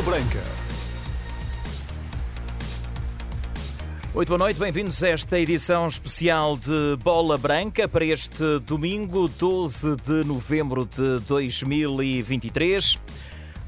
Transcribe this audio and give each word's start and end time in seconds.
Bola 0.00 0.02
Branca. 0.02 0.42
Muito 4.14 4.28
boa 4.28 4.38
noite, 4.38 4.58
bem-vindos 4.58 5.02
a 5.04 5.08
esta 5.08 5.38
edição 5.38 5.86
especial 5.86 6.56
de 6.56 6.96
Bola 7.02 7.36
Branca 7.36 7.86
para 7.86 8.04
este 8.04 8.60
domingo, 8.60 9.28
12 9.28 9.96
de 9.96 10.24
novembro 10.24 10.86
de 10.86 11.18
2023. 11.26 12.98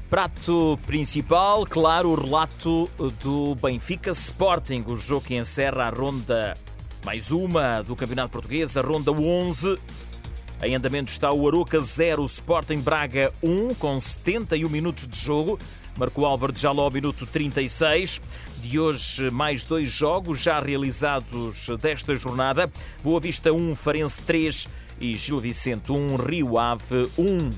Prato 0.09 0.79
principal, 0.87 1.67
claro, 1.67 2.09
o 2.09 2.15
relato 2.15 2.89
do 3.21 3.55
Benfica 3.55 4.11
Sporting, 4.11 4.83
o 4.87 4.95
jogo 4.95 5.25
que 5.27 5.35
encerra 5.35 5.83
a 5.83 5.89
ronda 5.89 6.57
mais 7.05 7.31
uma 7.31 7.83
do 7.83 7.95
Campeonato 7.95 8.31
Português, 8.31 8.75
a 8.75 8.81
ronda 8.81 9.11
11. 9.11 9.77
Em 10.63 10.75
andamento 10.75 11.11
está 11.11 11.31
o 11.31 11.47
Aroca 11.47 11.79
0, 11.79 12.23
Sporting 12.23 12.79
Braga 12.79 13.33
1, 13.43 13.75
com 13.75 13.99
71 13.99 14.69
minutos 14.69 15.07
de 15.07 15.19
jogo. 15.19 15.59
Marcou 15.97 16.25
Álvaro 16.25 16.51
de 16.51 16.59
Jaló, 16.59 16.89
minuto 16.89 17.25
36. 17.25 18.21
De 18.57 18.79
hoje, 18.79 19.29
mais 19.29 19.63
dois 19.63 19.91
jogos 19.91 20.41
já 20.41 20.59
realizados 20.59 21.67
desta 21.81 22.15
jornada. 22.15 22.71
Boa 23.03 23.19
Vista 23.19 23.51
1, 23.51 23.75
Farense 23.75 24.21
3 24.23 24.67
e 24.99 25.15
Gil 25.17 25.39
Vicente 25.39 25.91
1, 25.91 26.15
Rio 26.15 26.57
Ave 26.57 27.09
1. 27.17 27.51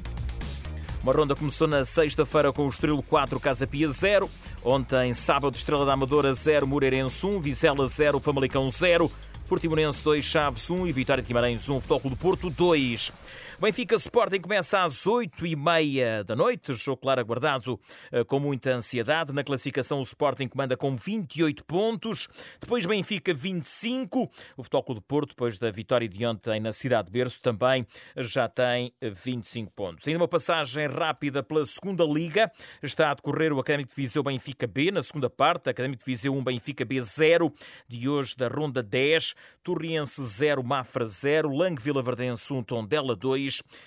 Uma 1.03 1.13
ronda 1.13 1.35
começou 1.35 1.67
na 1.67 1.83
sexta-feira 1.83 2.51
com 2.51 2.65
o 2.65 2.69
Estrelo 2.69 3.03
4, 3.03 3.39
Casa 3.39 3.67
Pia 3.67 3.87
0. 3.87 4.29
Ontem, 4.63 5.13
sábado, 5.13 5.55
Estrela 5.55 5.85
da 5.85 5.93
Amadora 5.93 6.33
0, 6.33 6.65
Moreirense 6.65 7.25
1, 7.25 7.39
Vizela 7.39 7.85
0, 7.85 8.19
Famalicão 8.19 8.67
0. 8.67 9.11
Portimonense 9.47 10.03
2, 10.03 10.25
Chaves 10.25 10.71
1 10.71 10.87
e 10.87 10.91
Vitória 10.91 11.21
de 11.21 11.27
Guimarães 11.27 11.69
1, 11.69 11.79
Futebol 11.79 12.09
do 12.09 12.17
Porto 12.17 12.49
2. 12.49 13.13
Benfica 13.57 13.95
Sporting 13.95 14.41
começa 14.41 14.83
às 14.83 15.07
8 15.07 15.45
e 15.45 15.55
meia 15.55 16.25
da 16.25 16.35
noite, 16.35 16.73
jogo 16.73 16.97
claro 16.97 17.21
aguardado 17.21 17.79
eh, 18.11 18.21
com 18.25 18.37
muita 18.37 18.71
ansiedade. 18.71 19.31
Na 19.31 19.45
classificação 19.45 19.99
o 19.99 20.01
Sporting 20.01 20.49
comanda 20.49 20.75
com 20.75 20.93
28 20.93 21.63
pontos, 21.63 22.27
depois 22.59 22.85
Benfica 22.85 23.33
25, 23.33 24.29
o 24.57 24.63
Futebol 24.63 24.95
do 24.95 25.01
Porto, 25.01 25.29
depois 25.29 25.57
da 25.57 25.71
vitória 25.71 26.07
de 26.07 26.25
ontem 26.25 26.59
na 26.59 26.73
cidade 26.73 27.05
de 27.05 27.13
Berço, 27.13 27.41
também 27.41 27.87
já 28.17 28.49
tem 28.49 28.93
25 29.01 29.71
pontos. 29.71 30.05
Ainda 30.05 30.19
uma 30.19 30.27
passagem 30.27 30.87
rápida 30.87 31.41
pela 31.41 31.63
segunda 31.65 32.03
Liga, 32.03 32.51
está 32.83 33.11
a 33.11 33.13
decorrer 33.13 33.53
o 33.53 33.59
Académico 33.59 33.89
de 33.89 33.95
Viseu 33.95 34.21
Benfica 34.21 34.67
B, 34.67 34.91
na 34.91 35.01
segunda 35.01 35.29
parte, 35.29 35.69
Académico 35.69 36.03
de 36.03 36.11
Viseu 36.11 36.35
1, 36.35 36.43
Benfica 36.43 36.83
B 36.83 36.99
0, 36.99 37.53
de 37.87 38.09
hoje 38.09 38.35
da 38.35 38.49
ronda 38.49 38.83
10, 38.83 39.33
Torriense 39.63 40.21
0, 40.21 40.61
Mafra 40.61 41.05
0, 41.05 41.49
Langue 41.55 41.81
Vila 41.81 42.03
Verdense 42.03 42.53
1, 42.53 42.61
Tondela 42.63 43.15
2 43.15 43.44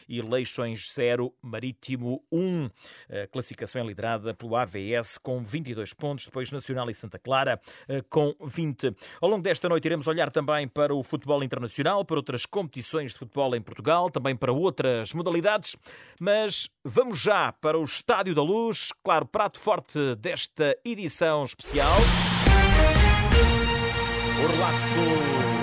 e 0.08 0.20
Leixões 0.22 0.92
0, 0.92 1.32
Marítimo 1.42 2.22
1. 2.30 2.70
A 3.24 3.26
classificação 3.28 3.82
é 3.82 3.84
liderada 3.84 4.34
pelo 4.34 4.56
AVS 4.56 5.18
com 5.18 5.42
22 5.42 5.92
pontos, 5.94 6.26
depois 6.26 6.50
Nacional 6.50 6.90
e 6.90 6.94
Santa 6.94 7.18
Clara 7.18 7.60
eh, 7.88 8.02
com 8.08 8.34
20. 8.40 8.94
Ao 9.20 9.28
longo 9.28 9.42
desta 9.42 9.68
noite 9.68 9.84
iremos 9.86 10.06
olhar 10.06 10.30
também 10.30 10.68
para 10.68 10.94
o 10.94 11.02
futebol 11.02 11.42
internacional, 11.42 12.04
para 12.04 12.16
outras 12.16 12.46
competições 12.46 13.12
de 13.12 13.18
futebol 13.18 13.54
em 13.54 13.60
Portugal, 13.60 14.10
também 14.10 14.36
para 14.36 14.52
outras 14.52 15.12
modalidades, 15.12 15.76
mas 16.20 16.68
vamos 16.84 17.20
já 17.20 17.52
para 17.52 17.78
o 17.78 17.84
Estádio 17.84 18.34
da 18.34 18.42
Luz, 18.42 18.92
claro, 19.02 19.26
prato 19.26 19.58
forte 19.58 20.14
desta 20.16 20.76
edição 20.84 21.44
especial. 21.44 21.96
O 24.38 24.46
relato 24.46 25.57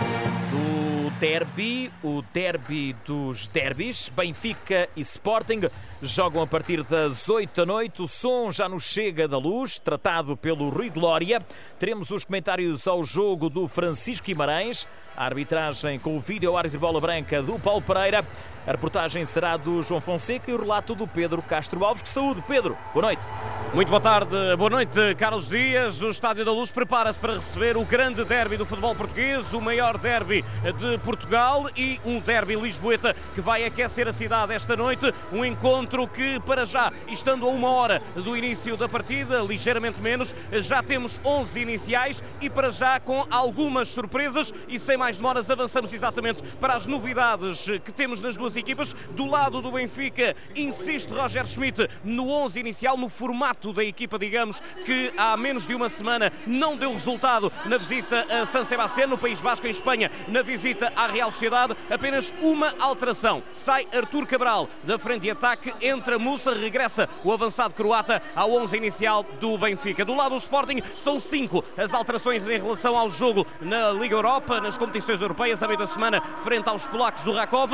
derby, 1.19 1.91
o 2.03 2.21
derby 2.33 2.95
dos 3.05 3.47
derbys. 3.47 4.09
Benfica 4.09 4.89
e 4.95 5.01
Sporting 5.01 5.61
jogam 6.01 6.41
a 6.41 6.47
partir 6.47 6.83
das 6.83 7.29
8 7.29 7.55
da 7.55 7.65
noite. 7.65 8.01
O 8.01 8.07
som 8.07 8.51
já 8.51 8.67
nos 8.67 8.83
chega 8.83 9.27
da 9.27 9.37
luz, 9.37 9.77
tratado 9.77 10.35
pelo 10.35 10.69
Rui 10.69 10.89
Glória. 10.89 11.41
Teremos 11.79 12.11
os 12.11 12.23
comentários 12.23 12.87
ao 12.87 13.03
jogo 13.03 13.49
do 13.49 13.67
Francisco 13.67 14.25
Guimarães, 14.25 14.87
a 15.15 15.25
arbitragem 15.25 15.97
com 15.99 16.15
o 16.15 16.19
vídeo 16.19 16.55
árbitro 16.55 16.79
bola 16.79 16.99
branca 16.99 17.41
do 17.41 17.57
Paulo 17.59 17.81
Pereira. 17.81 18.25
A 18.67 18.71
reportagem 18.71 19.23
será 19.25 19.57
do 19.57 19.79
João 19.83 20.01
Fonseca 20.01 20.49
e 20.49 20.53
o 20.55 20.59
relato 20.59 20.95
do 20.95 21.07
Pedro 21.07 21.39
Castro 21.39 21.85
Alves. 21.85 22.01
Que 22.01 22.09
saúde, 22.09 22.43
Pedro. 22.47 22.75
Boa 22.95 23.05
noite. 23.05 23.27
Muito 23.75 23.89
boa 23.89 24.01
tarde. 24.01 24.35
Boa 24.57 24.71
noite, 24.71 24.99
Carlos 25.19 25.47
Dias. 25.47 26.01
O 26.01 26.09
Estádio 26.09 26.43
da 26.43 26.51
Luz 26.51 26.71
prepara-se 26.71 27.19
para 27.19 27.35
receber 27.35 27.77
o 27.77 27.85
grande 27.85 28.25
derby 28.25 28.57
do 28.57 28.65
futebol 28.65 28.95
português, 28.95 29.53
o 29.53 29.61
maior 29.61 29.99
derby 29.99 30.43
de 30.77 30.97
Portugal 30.99 31.67
e 31.77 31.99
um 32.03 32.19
derby 32.19 32.55
lisboeta 32.55 33.15
que 33.35 33.41
vai 33.41 33.65
aquecer 33.65 34.07
a 34.07 34.13
cidade 34.13 34.51
esta 34.51 34.75
noite. 34.75 35.13
Um 35.31 35.45
encontro 35.45 36.07
que, 36.07 36.39
para 36.39 36.65
já, 36.65 36.91
estando 37.07 37.45
a 37.45 37.49
uma 37.49 37.69
hora 37.69 38.01
do 38.15 38.35
início 38.35 38.75
da 38.75 38.89
partida, 38.89 39.41
ligeiramente 39.41 40.01
menos, 40.01 40.33
já 40.53 40.81
temos 40.81 41.21
11 41.23 41.59
iniciais 41.59 42.23
e 42.41 42.49
para 42.49 42.71
já 42.71 42.99
com 42.99 43.27
algumas 43.29 43.89
surpresas 43.89 44.51
e 44.67 44.79
sem 44.79 44.97
mais 44.97 45.04
demoras 45.13 45.51
avançamos 45.51 45.93
exatamente 45.93 46.41
para 46.59 46.73
as 46.73 46.87
novidades 46.87 47.67
que 47.83 47.91
temos 47.91 48.19
nas 48.19 48.35
duas 48.35 48.55
equipas. 48.55 48.93
Do 49.11 49.25
lado 49.25 49.61
do 49.61 49.71
Benfica, 49.71 50.35
insiste 50.55 51.11
Roger 51.11 51.45
Schmidt 51.45 51.87
no 52.03 52.29
11 52.29 52.59
inicial, 52.59 52.97
no 52.97 53.07
formato 53.07 53.71
da 53.71 53.83
equipa, 53.83 54.17
digamos, 54.17 54.59
que 54.83 55.13
há 55.15 55.37
menos 55.37 55.67
de 55.67 55.75
uma 55.75 55.89
semana 55.89 56.33
não 56.47 56.75
deu 56.75 56.91
resultado 56.91 57.53
na 57.65 57.77
visita 57.77 58.25
a 58.31 58.47
San 58.47 58.65
Sebastián, 58.65 59.05
no 59.05 59.17
País 59.17 59.39
Basco, 59.39 59.67
em 59.67 59.69
Espanha, 59.69 60.11
na 60.27 60.41
visita 60.41 60.91
à 60.95 61.05
Real 61.05 61.31
Sociedade. 61.31 61.77
Apenas 61.87 62.33
uma 62.41 62.73
alteração. 62.79 63.43
Sai 63.55 63.87
Artur 63.93 64.25
Cabral 64.25 64.67
da 64.83 64.97
frente 64.97 65.21
de 65.21 65.29
ataque, 65.29 65.71
entra 65.81 66.17
Musa, 66.17 66.51
regressa 66.55 67.07
o 67.23 67.31
avançado 67.31 67.75
croata 67.75 68.23
ao 68.35 68.51
11 68.51 68.75
inicial 68.75 69.23
do 69.39 69.55
Benfica. 69.55 70.03
Do 70.03 70.15
lado 70.15 70.31
do 70.31 70.37
Sporting, 70.37 70.81
são 70.89 71.19
cinco 71.19 71.63
as 71.77 71.93
alterações 71.93 72.47
em 72.47 72.57
relação 72.57 72.97
ao 72.97 73.07
jogo 73.07 73.45
na 73.61 73.91
Liga 73.91 74.15
Europa, 74.15 74.59
nas 74.59 74.77
competições 74.77 74.94
europeias, 75.21 75.61
a 75.61 75.67
meio 75.67 75.79
da 75.79 75.87
semana, 75.87 76.21
frente 76.43 76.69
aos 76.69 76.87
polacos 76.87 77.23
do 77.23 77.33
Rakov. 77.33 77.73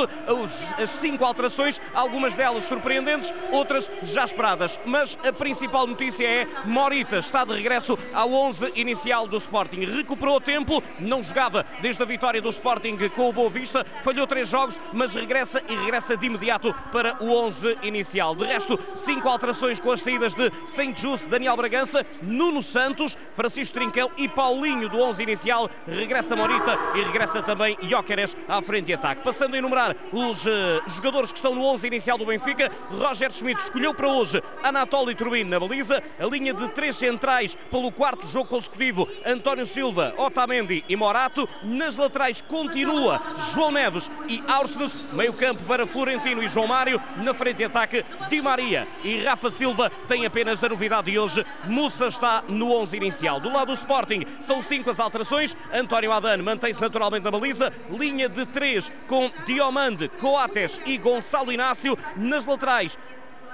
As 0.82 0.90
cinco 0.90 1.24
alterações, 1.24 1.80
algumas 1.94 2.34
delas 2.34 2.64
surpreendentes, 2.64 3.32
outras 3.50 3.90
já 4.02 4.24
esperadas. 4.24 4.78
Mas 4.84 5.18
a 5.26 5.32
principal 5.32 5.86
notícia 5.86 6.26
é 6.26 6.46
Morita 6.64 7.18
está 7.18 7.44
de 7.44 7.54
regresso 7.54 7.98
ao 8.12 8.32
11 8.32 8.72
inicial 8.76 9.26
do 9.26 9.36
Sporting. 9.36 9.84
Recuperou 9.84 10.40
tempo, 10.40 10.82
não 10.98 11.22
jogava 11.22 11.64
desde 11.80 12.02
a 12.02 12.06
vitória 12.06 12.42
do 12.42 12.50
Sporting 12.50 12.96
com 13.14 13.28
o 13.28 13.32
Boa 13.32 13.48
Vista, 13.48 13.86
falhou 14.02 14.26
três 14.26 14.48
jogos, 14.48 14.80
mas 14.92 15.14
regressa 15.14 15.62
e 15.68 15.74
regressa 15.76 16.16
de 16.16 16.26
imediato 16.26 16.74
para 16.90 17.22
o 17.22 17.32
11 17.32 17.78
inicial. 17.82 18.34
De 18.34 18.44
resto, 18.44 18.78
cinco 18.94 19.28
alterações 19.28 19.78
com 19.78 19.92
as 19.92 20.00
saídas 20.02 20.34
de 20.34 20.50
Saint 20.68 20.98
Just, 20.98 21.28
Daniel 21.28 21.56
Bragança, 21.56 22.04
Nuno 22.22 22.62
Santos, 22.62 23.16
Francisco 23.34 23.74
Trinquel 23.74 24.10
e 24.16 24.28
Paulinho 24.28 24.88
do 24.88 25.00
11 25.00 25.22
inicial. 25.22 25.70
Regressa 25.86 26.34
Morita 26.34 26.78
e 26.94 27.02
regressa 27.02 27.11
também 27.44 27.76
Jóqueres 27.82 28.36
à 28.48 28.62
frente 28.62 28.86
de 28.86 28.94
ataque. 28.94 29.22
Passando 29.22 29.54
a 29.54 29.58
enumerar 29.58 29.94
os 30.12 30.46
uh, 30.46 30.82
jogadores 30.88 31.30
que 31.30 31.38
estão 31.38 31.54
no 31.54 31.64
11 31.64 31.86
inicial 31.86 32.16
do 32.16 32.24
Benfica, 32.24 32.70
Roger 32.90 33.30
Schmidt 33.30 33.60
escolheu 33.60 33.94
para 33.94 34.08
hoje 34.08 34.42
Anatoly 34.62 35.14
Turbin 35.14 35.44
na 35.44 35.60
baliza, 35.60 36.02
a 36.18 36.24
linha 36.26 36.54
de 36.54 36.68
três 36.68 36.96
centrais 36.96 37.56
pelo 37.70 37.92
quarto 37.92 38.26
jogo 38.26 38.48
consecutivo, 38.48 39.08
António 39.26 39.66
Silva, 39.66 40.14
Otamendi 40.16 40.84
e 40.88 40.96
Morato. 40.96 41.48
Nas 41.62 41.96
laterais 41.96 42.40
continua 42.40 43.20
João 43.52 43.70
Neves 43.70 44.10
e 44.28 44.42
Áurcenes, 44.48 45.12
meio 45.12 45.32
campo 45.32 45.62
para 45.64 45.86
Florentino 45.86 46.42
e 46.42 46.48
João 46.48 46.66
Mário, 46.66 47.00
na 47.18 47.34
frente 47.34 47.58
de 47.58 47.64
ataque 47.64 48.04
Di 48.28 48.40
Maria 48.40 48.86
e 49.04 49.22
Rafa 49.22 49.50
Silva 49.50 49.90
tem 50.08 50.24
apenas 50.24 50.62
a 50.62 50.68
novidade 50.68 51.10
de 51.10 51.18
hoje, 51.18 51.44
Mussa 51.64 52.06
está 52.06 52.42
no 52.48 52.72
11 52.72 52.96
inicial. 52.96 53.40
Do 53.40 53.52
lado 53.52 53.68
do 53.68 53.74
Sporting 53.74 54.24
são 54.40 54.62
cinco 54.62 54.90
as 54.90 55.00
alterações, 55.00 55.56
António 55.72 56.12
Adano 56.12 56.42
mantém-se 56.44 56.80
naturalmente 57.02 57.24
na 57.24 57.30
baliza, 57.30 57.72
linha 57.90 58.28
de 58.28 58.46
três 58.46 58.92
com 59.08 59.28
Diomande, 59.44 60.08
Coates 60.08 60.80
e 60.86 60.96
Gonçalo 60.96 61.52
Inácio. 61.52 61.98
Nas 62.16 62.46
laterais 62.46 62.96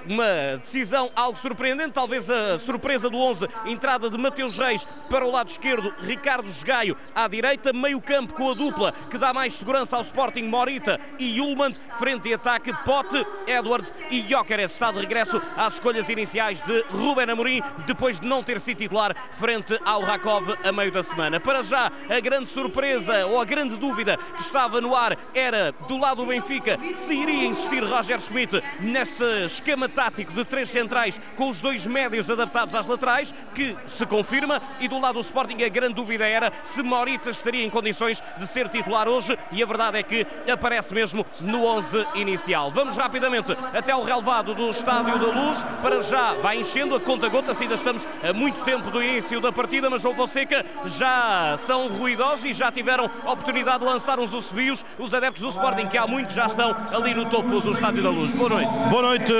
uma 0.06 0.58
decisão 0.60 1.10
algo 1.14 1.38
surpreendente, 1.38 1.92
talvez 1.92 2.28
a 2.28 2.58
surpresa 2.58 3.08
do 3.08 3.18
11, 3.18 3.48
entrada 3.66 4.10
de 4.10 4.18
Mateus 4.18 4.58
Reis 4.58 4.86
para 5.10 5.24
o 5.24 5.30
lado 5.30 5.50
esquerdo, 5.50 5.92
Ricardo 6.02 6.48
Esgaio 6.48 6.96
à 7.14 7.26
direita, 7.26 7.72
meio 7.72 8.00
campo 8.00 8.34
com 8.34 8.50
a 8.50 8.54
dupla 8.54 8.92
que 9.10 9.18
dá 9.18 9.32
mais 9.32 9.54
segurança 9.54 9.96
ao 9.96 10.02
Sporting, 10.02 10.42
Morita 10.42 11.00
e 11.18 11.40
Ullmann, 11.40 11.74
frente 11.98 12.28
e 12.28 12.34
ataque, 12.34 12.72
Pote, 12.84 13.26
Edwards 13.46 13.92
e 14.10 14.22
Jóqueres 14.22 14.72
está 14.72 14.92
de 14.92 15.00
regresso 15.00 15.40
às 15.56 15.74
escolhas 15.74 16.08
iniciais 16.08 16.60
de 16.62 16.82
Ruben 16.90 17.30
Amorim, 17.30 17.62
depois 17.86 18.20
de 18.20 18.26
não 18.26 18.42
ter 18.42 18.60
sido 18.60 18.78
titular 18.78 19.14
frente 19.38 19.78
ao 19.84 20.00
Rakov 20.02 20.56
a 20.64 20.72
meio 20.72 20.92
da 20.92 21.02
semana. 21.02 21.40
Para 21.40 21.62
já, 21.62 21.90
a 22.08 22.20
grande 22.20 22.50
surpresa 22.50 23.26
ou 23.26 23.40
a 23.40 23.44
grande 23.44 23.76
dúvida 23.76 24.18
que 24.36 24.42
estava 24.42 24.80
no 24.80 24.94
ar 24.94 25.16
era 25.34 25.72
do 25.86 25.96
lado 25.96 26.18
do 26.18 26.26
Benfica 26.26 26.78
se 26.94 27.14
iria 27.14 27.46
insistir 27.46 27.84
Roger 27.84 28.20
Schmidt 28.20 28.62
neste 28.80 29.24
esquema 29.44 29.87
tático 29.88 30.32
de 30.32 30.44
três 30.44 30.68
centrais 30.68 31.20
com 31.36 31.48
os 31.48 31.60
dois 31.60 31.86
médios 31.86 32.30
adaptados 32.30 32.74
às 32.74 32.86
laterais, 32.86 33.34
que 33.54 33.76
se 33.88 34.06
confirma, 34.06 34.60
e 34.80 34.88
do 34.88 34.98
lado 34.98 35.14
do 35.14 35.20
Sporting 35.20 35.62
a 35.62 35.68
grande 35.68 35.94
dúvida 35.94 36.26
era 36.26 36.52
se 36.64 36.82
Moritas 36.82 37.36
estaria 37.36 37.64
em 37.64 37.70
condições 37.70 38.22
de 38.36 38.46
ser 38.46 38.68
titular 38.68 39.08
hoje, 39.08 39.36
e 39.52 39.62
a 39.62 39.66
verdade 39.66 39.98
é 39.98 40.02
que 40.02 40.26
aparece 40.50 40.94
mesmo 40.94 41.24
no 41.42 41.64
11 41.64 42.06
inicial. 42.14 42.70
Vamos 42.70 42.96
rapidamente 42.96 43.56
até 43.72 43.92
ao 43.92 44.04
relevado 44.04 44.54
do 44.54 44.70
Estádio 44.70 45.18
da 45.18 45.26
Luz, 45.26 45.64
para 45.82 46.02
já 46.02 46.32
vai 46.34 46.58
enchendo 46.58 46.94
a 46.94 47.00
conta-gotas, 47.00 47.60
ainda 47.60 47.74
estamos 47.74 48.06
a 48.22 48.32
muito 48.32 48.62
tempo 48.64 48.90
do 48.90 49.02
início 49.02 49.40
da 49.40 49.52
partida, 49.52 49.90
mas 49.90 50.02
João 50.02 50.14
Fonseca 50.14 50.64
já 50.86 51.56
são 51.58 51.88
ruidosos 51.88 52.44
e 52.44 52.52
já 52.52 52.70
tiveram 52.70 53.06
oportunidade 53.24 53.80
de 53.80 53.84
lançar 53.84 54.18
uns 54.18 54.32
assobios 54.34 54.84
os 54.98 55.12
adeptos 55.14 55.42
do 55.42 55.48
Sporting, 55.48 55.86
que 55.86 55.98
há 55.98 56.06
muito 56.06 56.32
já 56.32 56.46
estão 56.46 56.76
ali 56.92 57.14
no 57.14 57.26
topo 57.26 57.60
do 57.60 57.72
Estádio 57.72 58.02
da 58.02 58.10
Luz. 58.10 58.32
Boa 58.32 58.50
noite. 58.50 58.78
Boa 58.90 59.02
noite, 59.02 59.32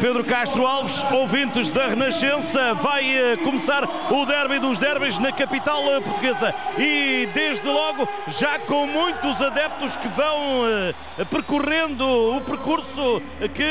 Pedro 0.00 0.24
Castro 0.24 0.66
Alves, 0.66 1.04
ouvintes 1.10 1.70
da 1.70 1.86
Renascença. 1.86 2.74
Vai 2.74 3.16
eh, 3.16 3.36
começar 3.38 3.88
o 4.10 4.26
derby 4.26 4.58
dos 4.58 4.78
derbys 4.78 5.18
na 5.18 5.32
capital 5.32 5.82
eh, 5.84 6.00
portuguesa 6.00 6.54
e 6.78 7.28
desde 7.32 7.66
logo 7.66 8.08
já 8.28 8.58
com 8.58 8.86
muitos 8.86 9.40
adeptos 9.40 9.96
que 9.96 10.08
vão 10.08 10.66
eh, 10.66 10.94
percorrendo 11.30 12.04
o 12.36 12.40
percurso 12.40 13.22
que 13.54 13.64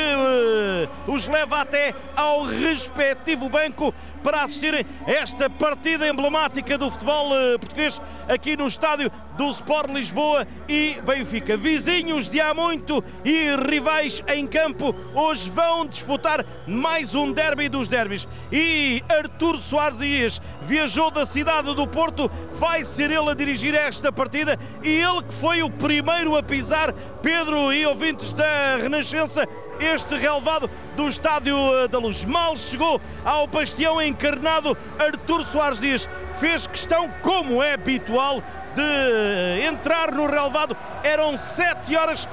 os 1.07 1.27
leva 1.27 1.61
até 1.61 1.93
ao 2.15 2.43
respectivo 2.43 3.49
banco 3.49 3.93
para 4.23 4.43
assistirem 4.43 4.85
a 5.05 5.11
esta 5.11 5.49
partida 5.49 6.07
emblemática 6.07 6.77
do 6.77 6.89
futebol 6.89 7.29
português 7.59 8.01
aqui 8.27 8.57
no 8.57 8.65
estádio 8.67 9.11
do 9.37 9.49
Sport 9.49 9.91
Lisboa 9.91 10.47
e 10.67 10.97
Benfica. 11.05 11.57
Vizinhos 11.57 12.29
de 12.29 12.41
há 12.41 12.53
muito 12.53 13.03
e 13.23 13.49
rivais 13.69 14.23
em 14.27 14.47
campo 14.47 14.95
hoje 15.13 15.49
vão 15.49 15.74
disputar 15.83 16.45
mais 16.67 17.15
um 17.15 17.31
derby 17.31 17.67
dos 17.67 17.89
derbys. 17.89 18.27
E 18.51 19.03
Artur 19.09 19.57
Soares 19.57 19.97
Dias 19.97 20.41
viajou 20.61 21.09
da 21.09 21.25
cidade 21.25 21.73
do 21.73 21.87
Porto, 21.87 22.29
vai 22.53 22.85
ser 22.85 23.09
ele 23.09 23.31
a 23.31 23.33
dirigir 23.33 23.73
esta 23.73 24.11
partida 24.11 24.59
e 24.83 24.89
ele 24.89 25.23
que 25.23 25.33
foi 25.33 25.63
o 25.63 25.69
primeiro 25.69 26.37
a 26.37 26.43
pisar, 26.43 26.93
Pedro 27.23 27.73
e 27.73 27.83
ouvintes 27.85 28.33
da 28.33 28.77
Renascença, 28.77 29.47
este 29.79 30.15
relevado 30.15 30.69
do 30.95 31.07
Estádio 31.07 31.57
eh, 31.75 31.87
da 31.87 31.97
Luz. 31.97 32.23
Mal 32.23 32.55
chegou 32.55 33.01
ao 33.25 33.47
bastião 33.47 33.99
encarnado, 34.01 34.77
Artur 34.99 35.43
Soares 35.43 35.79
Dias 35.79 36.07
fez 36.39 36.67
questão, 36.67 37.09
como 37.21 37.63
é 37.63 37.73
habitual, 37.73 38.41
de 38.75 39.65
entrar 39.65 40.11
no 40.11 40.27
relevado. 40.27 40.75
Eram 41.03 41.37
7 41.37 41.95
horas, 41.95 42.27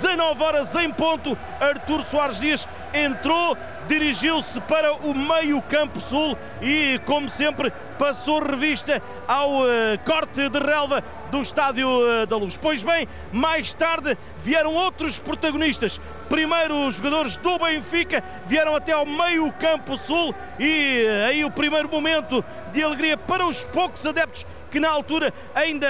19 0.00 0.42
horas 0.42 0.74
em 0.76 0.90
ponto. 0.90 1.36
Artur 1.60 2.02
Soares 2.02 2.38
Dias 2.38 2.68
entrou, 2.94 3.56
dirigiu-se 3.88 4.60
para 4.62 4.92
o 4.94 5.14
meio-campo 5.14 6.00
sul 6.00 6.36
e, 6.62 7.00
como 7.04 7.28
sempre, 7.28 7.72
passou 7.98 8.40
revista 8.40 9.02
ao 9.26 9.62
uh, 9.62 9.66
corte 10.04 10.48
de 10.48 10.58
relva 10.58 11.02
do 11.30 11.42
Estádio 11.42 11.88
uh, 11.88 12.26
da 12.26 12.36
Luz. 12.36 12.56
Pois 12.56 12.84
bem, 12.84 13.08
mais 13.32 13.74
tarde 13.74 14.16
vieram 14.42 14.74
outros 14.74 15.18
protagonistas. 15.18 16.00
Primeiro, 16.28 16.86
os 16.86 16.96
jogadores 16.96 17.36
do 17.36 17.58
Benfica 17.58 18.22
vieram 18.46 18.76
até 18.76 18.92
ao 18.92 19.04
meio-campo 19.04 19.98
sul 19.98 20.34
e 20.58 21.04
uh, 21.04 21.28
aí 21.28 21.44
o 21.44 21.50
primeiro 21.50 21.88
momento 21.88 22.44
de 22.72 22.82
alegria 22.82 23.16
para 23.16 23.46
os 23.46 23.64
poucos 23.64 24.06
adeptos 24.06 24.46
que 24.70 24.80
na 24.80 24.88
altura 24.88 25.32
ainda 25.54 25.88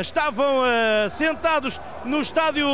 estavam 0.00 0.60
uh, 0.60 1.10
sentados 1.10 1.80
no 2.04 2.20
Estádio 2.20 2.66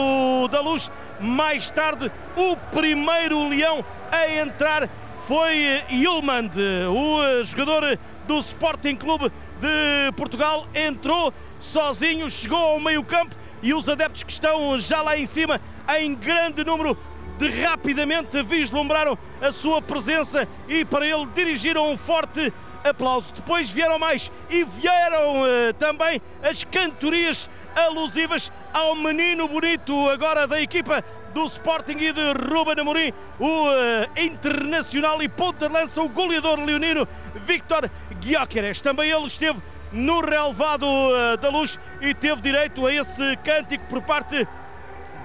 da 0.51 0.61
Luz. 0.61 0.91
Mais 1.21 1.71
tarde, 1.71 2.11
o 2.37 2.57
primeiro 2.73 3.49
leão 3.49 3.85
a 4.11 4.29
entrar 4.29 4.89
foi 5.27 5.83
Yulmand, 5.91 6.51
o 6.89 7.21
uh, 7.21 7.45
jogador 7.45 7.99
do 8.27 8.39
Sporting 8.39 8.97
Clube 8.97 9.31
de 9.61 10.13
Portugal. 10.17 10.67
Entrou 10.75 11.33
sozinho, 11.61 12.29
chegou 12.31 12.59
ao 12.59 12.81
meio-campo 12.81 13.35
e 13.63 13.75
os 13.75 13.89
adeptos 13.89 14.23
que 14.23 14.33
estão 14.33 14.79
já 14.79 15.03
lá 15.03 15.19
em 15.19 15.27
cima, 15.27 15.61
em 15.99 16.15
grande 16.15 16.65
número, 16.65 16.97
de 17.39 17.49
rapidamente 17.63 18.43
vislumbraram 18.43 19.17
a 19.41 19.53
sua 19.53 19.81
presença 19.81 20.47
e 20.69 20.85
para 20.85 21.07
ele 21.07 21.27
dirigiram 21.35 21.93
um 21.93 21.97
forte 21.97 22.53
aplauso. 22.85 23.33
Depois 23.33 23.71
vieram 23.71 23.99
mais 23.99 24.31
e 24.51 24.65
vieram 24.65 25.43
uh, 25.43 25.73
também 25.79 26.21
as 26.43 26.65
cantorias 26.65 27.49
alusivas 27.75 28.51
ao 28.73 28.95
menino 28.95 29.47
bonito 29.49 30.09
agora 30.11 30.47
da 30.47 30.61
equipa 30.61 31.05
do 31.35 31.45
Sporting 31.47 31.99
e 31.99 32.13
de 32.13 32.33
Ruben 32.51 32.81
Amorim, 32.81 33.13
o 33.39 33.47
uh, 33.47 33.69
internacional 34.17 35.23
e 35.23 35.29
ponta 35.29 35.69
de 35.69 35.75
lança, 35.75 36.01
o 36.01 36.09
goleador 36.09 36.59
leonino 36.61 37.07
Victor 37.47 37.91
Guióqueres. 38.21 38.81
Também 38.81 39.11
ele 39.11 39.27
esteve 39.27 39.61
no 39.93 40.21
relevado 40.21 40.85
uh, 40.85 41.37
da 41.39 41.49
luz 41.51 41.79
e 42.01 42.15
teve 42.15 42.43
direito 42.43 42.87
a 42.87 42.93
esse 42.93 43.37
cântico 43.45 43.85
por 43.89 44.03
parte 44.03 44.47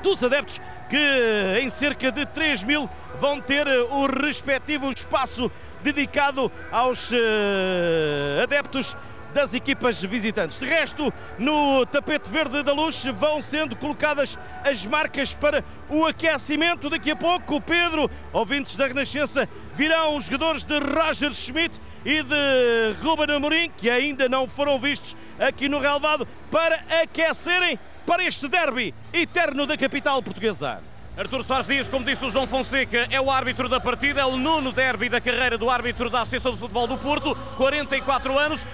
dos 0.01 0.23
adeptos 0.23 0.59
que 0.93 1.59
em 1.59 1.71
cerca 1.71 2.11
de 2.11 2.23
3 2.23 2.61
mil 2.61 2.87
vão 3.19 3.41
ter 3.41 3.67
o 3.67 4.05
respectivo 4.05 4.91
espaço 4.91 5.51
dedicado 5.81 6.51
aos 6.71 7.11
uh, 7.11 8.43
adeptos 8.43 8.95
das 9.33 9.55
equipas 9.55 10.03
visitantes. 10.03 10.59
De 10.59 10.67
resto, 10.67 11.11
no 11.39 11.83
tapete 11.87 12.29
verde 12.29 12.61
da 12.61 12.73
luz 12.73 13.03
vão 13.05 13.41
sendo 13.41 13.75
colocadas 13.75 14.37
as 14.63 14.85
marcas 14.85 15.33
para 15.33 15.63
o 15.89 16.05
aquecimento. 16.05 16.91
Daqui 16.91 17.09
a 17.09 17.15
pouco, 17.15 17.59
Pedro, 17.59 18.07
ouvintes 18.31 18.75
da 18.75 18.85
Renascença, 18.85 19.49
virão 19.73 20.15
os 20.15 20.25
jogadores 20.25 20.63
de 20.63 20.77
Roger 20.77 21.33
Schmidt 21.33 21.81
e 22.05 22.21
de 22.21 22.93
Ruben 23.01 23.35
Amorim, 23.35 23.71
que 23.75 23.89
ainda 23.89 24.29
não 24.29 24.47
foram 24.47 24.79
vistos 24.79 25.17
aqui 25.39 25.67
no 25.67 25.79
relevado, 25.79 26.27
para 26.51 26.75
aquecerem 27.01 27.79
para 28.05 28.23
este 28.23 28.47
derby 28.47 28.93
eterno 29.11 29.65
da 29.65 29.77
capital 29.77 30.21
portuguesa. 30.21 30.92
Artur 31.15 31.43
Soares 31.43 31.67
Dias, 31.67 31.87
como 31.87 32.03
disse 32.03 32.25
o 32.25 32.31
João 32.31 32.47
Fonseca, 32.47 33.07
é 33.11 33.21
o 33.21 33.29
árbitro 33.29 33.69
da 33.69 33.79
partida, 33.79 34.21
é 34.21 34.25
o 34.25 34.35
nono 34.35 34.71
derby 34.71 35.09
da 35.09 35.21
carreira 35.21 35.59
do 35.59 35.69
árbitro 35.69 36.09
da 36.09 36.21
Associação 36.21 36.53
de 36.53 36.57
Futebol 36.57 36.87
do 36.87 36.97
Porto, 36.97 37.35
44 37.55 38.39
anos. 38.39 38.65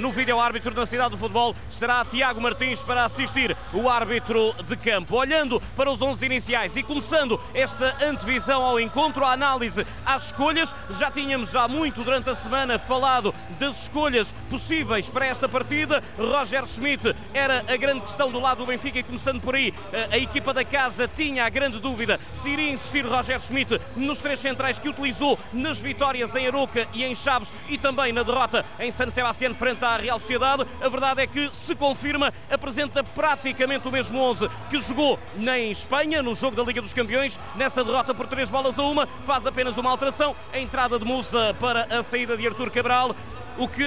No 0.00 0.10
vídeo 0.10 0.40
árbitro 0.40 0.74
da 0.74 0.84
cidade 0.86 1.10
do 1.10 1.18
futebol 1.18 1.54
estará 1.70 2.04
Tiago 2.04 2.40
Martins 2.40 2.82
para 2.82 3.04
assistir 3.04 3.56
o 3.72 3.88
árbitro 3.88 4.52
de 4.66 4.76
campo. 4.76 5.14
Olhando 5.16 5.62
para 5.76 5.88
os 5.88 6.02
11 6.02 6.26
iniciais 6.26 6.76
e 6.76 6.82
começando 6.82 7.40
esta 7.54 7.94
antevisão 8.04 8.60
ao 8.64 8.80
encontro, 8.80 9.24
a 9.24 9.30
análise 9.30 9.86
às 10.04 10.26
escolhas, 10.26 10.74
já 10.98 11.12
tínhamos 11.12 11.54
há 11.54 11.68
muito 11.68 12.02
durante 12.02 12.28
a 12.28 12.34
semana 12.34 12.76
falado 12.76 13.32
das 13.60 13.82
escolhas 13.82 14.34
possíveis 14.50 15.08
para 15.08 15.26
esta 15.26 15.48
partida. 15.48 16.02
Roger 16.18 16.66
Schmidt 16.66 17.14
era 17.32 17.64
a 17.68 17.76
grande 17.76 18.00
questão 18.00 18.32
do 18.32 18.40
lado 18.40 18.58
do 18.58 18.66
Benfica 18.66 18.98
e 18.98 19.04
começando 19.04 19.40
por 19.40 19.54
aí, 19.54 19.72
a 20.10 20.18
equipa 20.18 20.52
da 20.52 20.64
casa 20.64 21.06
tinha 21.06 21.44
a 21.44 21.48
grande 21.48 21.83
dúvida 21.84 22.18
se 22.32 22.48
iria 22.48 22.72
insistir 22.72 23.04
Roger 23.04 23.38
Schmidt 23.38 23.78
nos 23.94 24.18
três 24.18 24.40
centrais 24.40 24.78
que 24.78 24.88
utilizou 24.88 25.38
nas 25.52 25.78
vitórias 25.78 26.34
em 26.34 26.46
Aroca 26.46 26.88
e 26.94 27.04
em 27.04 27.14
Chaves 27.14 27.52
e 27.68 27.76
também 27.76 28.10
na 28.10 28.22
derrota 28.22 28.64
em 28.80 28.90
San 28.90 29.10
Sebastián 29.10 29.52
frente 29.54 29.84
à 29.84 29.98
Real 29.98 30.18
Sociedade. 30.18 30.66
A 30.80 30.88
verdade 30.88 31.20
é 31.20 31.26
que 31.26 31.50
se 31.50 31.74
confirma, 31.74 32.32
apresenta 32.50 33.04
praticamente 33.04 33.86
o 33.86 33.92
mesmo 33.92 34.18
11 34.18 34.48
que 34.70 34.80
jogou 34.80 35.18
em 35.38 35.70
Espanha, 35.70 36.22
no 36.22 36.34
jogo 36.34 36.56
da 36.56 36.62
Liga 36.62 36.80
dos 36.80 36.94
Campeões, 36.94 37.38
nessa 37.54 37.84
derrota 37.84 38.14
por 38.14 38.26
três 38.26 38.48
bolas 38.48 38.78
a 38.78 38.82
uma, 38.82 39.06
faz 39.26 39.46
apenas 39.46 39.76
uma 39.76 39.90
alteração, 39.90 40.34
a 40.52 40.58
entrada 40.58 40.98
de 40.98 41.04
Musa 41.04 41.54
para 41.60 41.82
a 41.94 42.02
saída 42.02 42.34
de 42.34 42.46
Artur 42.46 42.70
Cabral. 42.70 43.14
O 43.56 43.68
que, 43.68 43.84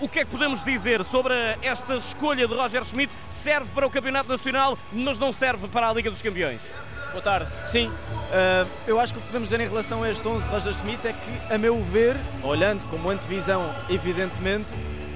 o 0.00 0.08
que 0.08 0.20
é 0.20 0.24
que 0.24 0.30
podemos 0.30 0.62
dizer 0.62 1.02
sobre 1.04 1.34
esta 1.60 1.96
escolha 1.96 2.46
de 2.46 2.54
Roger 2.54 2.84
Schmidt? 2.84 3.12
Serve 3.30 3.68
para 3.74 3.86
o 3.86 3.90
Campeonato 3.90 4.28
Nacional, 4.28 4.78
mas 4.92 5.18
não 5.18 5.32
serve 5.32 5.66
para 5.66 5.88
a 5.88 5.92
Liga 5.92 6.10
dos 6.10 6.22
Campeões. 6.22 6.60
Boa 7.10 7.22
tarde. 7.22 7.50
Sim, 7.64 7.88
uh, 7.88 8.68
eu 8.86 9.00
acho 9.00 9.14
que 9.14 9.18
o 9.18 9.22
que 9.22 9.28
podemos 9.28 9.48
dizer 9.48 9.62
em 9.62 9.68
relação 9.68 10.02
a 10.02 10.10
este 10.10 10.26
11 10.26 10.44
de 10.44 10.50
Roger 10.50 10.74
Schmidt 10.74 11.08
é 11.08 11.12
que, 11.12 11.54
a 11.54 11.56
meu 11.56 11.82
ver, 11.82 12.16
olhando 12.42 12.82
como 12.90 13.10
antevisão, 13.10 13.74
evidentemente, 13.88 14.66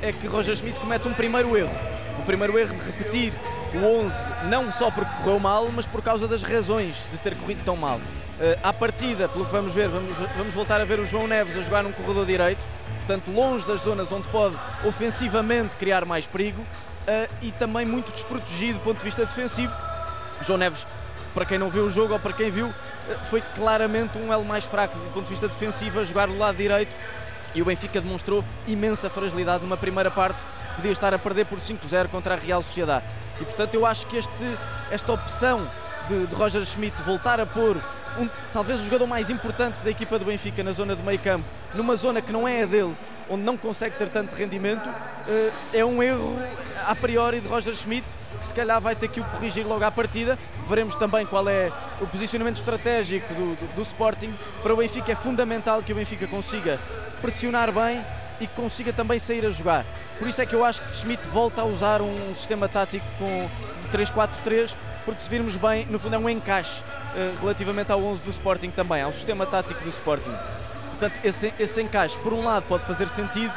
é 0.01 0.11
que 0.11 0.27
Roger 0.27 0.57
Schmidt 0.57 0.79
comete 0.81 1.07
um 1.07 1.13
primeiro 1.13 1.57
erro. 1.57 1.71
O 2.19 2.23
primeiro 2.25 2.59
erro 2.59 2.75
de 2.75 2.91
repetir 2.91 3.35
o 3.75 4.05
11, 4.05 4.17
não 4.49 4.73
só 4.73 4.91
porque 4.91 5.13
correu 5.23 5.39
mal, 5.39 5.69
mas 5.75 5.85
por 5.85 6.03
causa 6.03 6.27
das 6.27 6.43
razões 6.43 7.07
de 7.13 7.19
ter 7.19 7.37
corrido 7.37 7.63
tão 7.63 7.77
mal. 7.77 7.99
Uh, 7.99 8.59
à 8.63 8.73
partida, 8.73 9.29
pelo 9.29 9.45
que 9.45 9.53
vamos 9.53 9.75
ver, 9.75 9.89
vamos, 9.89 10.13
vamos 10.37 10.55
voltar 10.55 10.81
a 10.81 10.85
ver 10.85 10.99
o 10.99 11.05
João 11.05 11.27
Neves 11.27 11.57
a 11.57 11.63
jogar 11.63 11.83
num 11.83 11.93
corredor 11.93 12.25
direito, 12.25 12.61
portanto, 13.01 13.31
longe 13.31 13.67
das 13.67 13.83
zonas 13.83 14.11
onde 14.11 14.27
pode 14.29 14.57
ofensivamente 14.83 15.77
criar 15.77 16.07
mais 16.07 16.27
perigo 16.27 16.63
uh, 16.63 17.35
e 17.43 17.53
também 17.53 17.85
muito 17.85 18.11
desprotegido 18.13 18.79
do 18.79 18.85
ponto 18.85 18.97
de 18.97 19.05
vista 19.05 19.27
defensivo. 19.27 19.75
João 20.41 20.59
Neves 20.59 20.87
para 21.35 21.45
quem 21.45 21.59
não 21.59 21.71
viu 21.71 21.85
o 21.85 21.91
jogo 21.91 22.13
ou 22.13 22.19
para 22.19 22.33
quem 22.33 22.51
viu, 22.51 22.73
eh, 23.09 23.17
foi 23.31 23.41
claramente 23.55 24.19
um 24.19 24.33
elo 24.33 24.45
mais 24.45 24.65
fraco 24.65 24.97
do 24.99 25.11
ponto 25.11 25.25
de 25.25 25.31
vista 25.31 25.49
defensivo 25.49 26.01
a 26.01 26.05
jogar 26.05 26.29
do 26.29 26.37
lado 26.37 26.57
direito 26.57 26.93
e 27.55 27.63
o 27.63 27.65
Benfica 27.65 28.01
demonstrou 28.01 28.45
imensa 28.67 29.11
fragilidade 29.11 29.63
numa 29.63 29.77
primeira 29.77 30.11
parte, 30.11 30.43
podia 30.75 30.93
estar 30.93 31.13
a 31.13 31.19
perder 31.19 31.47
por 31.47 31.59
5-0 31.59 32.09
contra 32.09 32.35
a 32.35 32.37
Real 32.37 32.63
Sociedade. 32.63 33.05
E 33.41 33.45
portanto 33.45 33.75
eu 33.75 33.85
acho 33.85 34.07
que 34.07 34.17
este, 34.17 34.59
esta 34.91 35.13
opção 35.13 35.67
de, 36.09 36.27
de 36.27 36.35
Roger 36.35 36.65
Schmidt 36.65 37.03
voltar 37.03 37.41
a 37.41 37.47
pôr 37.47 37.77
um, 38.19 38.29
talvez 38.53 38.81
o 38.81 38.85
jogador 38.85 39.07
mais 39.07 39.31
importante 39.31 39.83
da 39.83 39.91
equipa 39.91 40.19
do 40.19 40.25
Benfica 40.25 40.63
na 40.63 40.73
zona 40.73 40.95
do 40.95 41.03
meio 41.03 41.19
campo, 41.19 41.45
numa 41.75 41.97
zona 41.97 42.21
que 42.21 42.33
não 42.33 42.47
é 42.47 42.63
a 42.63 42.67
dele, 42.67 42.95
onde 43.33 43.43
não 43.45 43.57
consegue 43.57 43.97
ter 43.97 44.09
tanto 44.11 44.35
rendimento, 44.35 44.87
uh, 44.87 45.53
é 45.73 45.83
um 45.83 46.03
erro 46.03 46.37
a 46.87 46.95
priori 46.95 47.41
de 47.41 47.49
Roger 47.49 47.75
Schmidt, 47.75 48.07
que 48.39 48.47
se 48.47 48.53
calhar 48.53 48.79
vai 48.79 48.95
ter 48.95 49.09
que 49.09 49.21
o 49.21 49.25
corrigir 49.25 49.67
logo 49.67 49.83
à 49.83 49.91
partida. 49.91 50.39
Veremos 50.69 50.95
também 50.97 51.25
qual 51.25 51.49
é 51.49 51.73
o 52.01 52.07
posicionamento 52.07 52.57
estratégico 52.57 53.33
do, 53.33 53.55
do, 53.55 53.77
do 53.77 53.83
Sporting. 53.83 54.35
Para 54.63 54.75
o 54.75 54.77
Benfica 54.77 55.13
é 55.13 55.15
fundamental 55.15 55.83
que 55.83 55.93
o 55.93 55.97
Benfica 55.97 56.27
consiga 56.27 56.79
pressionar 57.23 57.73
bem 57.73 58.05
e 58.39 58.47
que 58.47 58.55
consiga 58.55 58.93
também 58.93 59.19
sair 59.19 59.47
a 59.47 59.51
jogar. 59.51 59.87
Por 60.19 60.29
isso 60.29 60.43
é 60.43 60.47
que 60.47 60.55
eu 60.55 60.65
acho 60.65 60.83
que 60.83 60.97
Schmidt 60.97 61.27
volta 61.29 61.63
a 61.63 61.65
usar 61.65 62.03
um 62.03 62.35
sistema 62.35 62.69
tático 62.69 63.07
com 63.19 63.49
3-4-3, 63.97 64.75
porque 65.07 65.23
se 65.23 65.31
virmos 65.31 65.57
bem, 65.57 65.87
no 65.87 65.99
fundo 65.99 66.17
é 66.17 66.19
um 66.19 66.29
encaixe 66.29 66.81
uh, 66.81 67.41
relativamente 67.41 67.91
ao 67.91 68.03
11 68.03 68.23
do 68.23 68.31
Sporting 68.31 68.71
também, 68.71 69.01
ao 69.01 69.13
sistema 69.13 69.47
tático 69.47 69.83
do 69.83 69.91
Sporting. 69.91 70.35
Portanto, 71.03 71.25
esse, 71.25 71.53
esse 71.59 71.83
encaixe, 71.83 72.17
por 72.19 72.33
um 72.33 72.45
lado, 72.45 72.63
pode 72.69 72.85
fazer 72.85 73.09
sentido, 73.09 73.53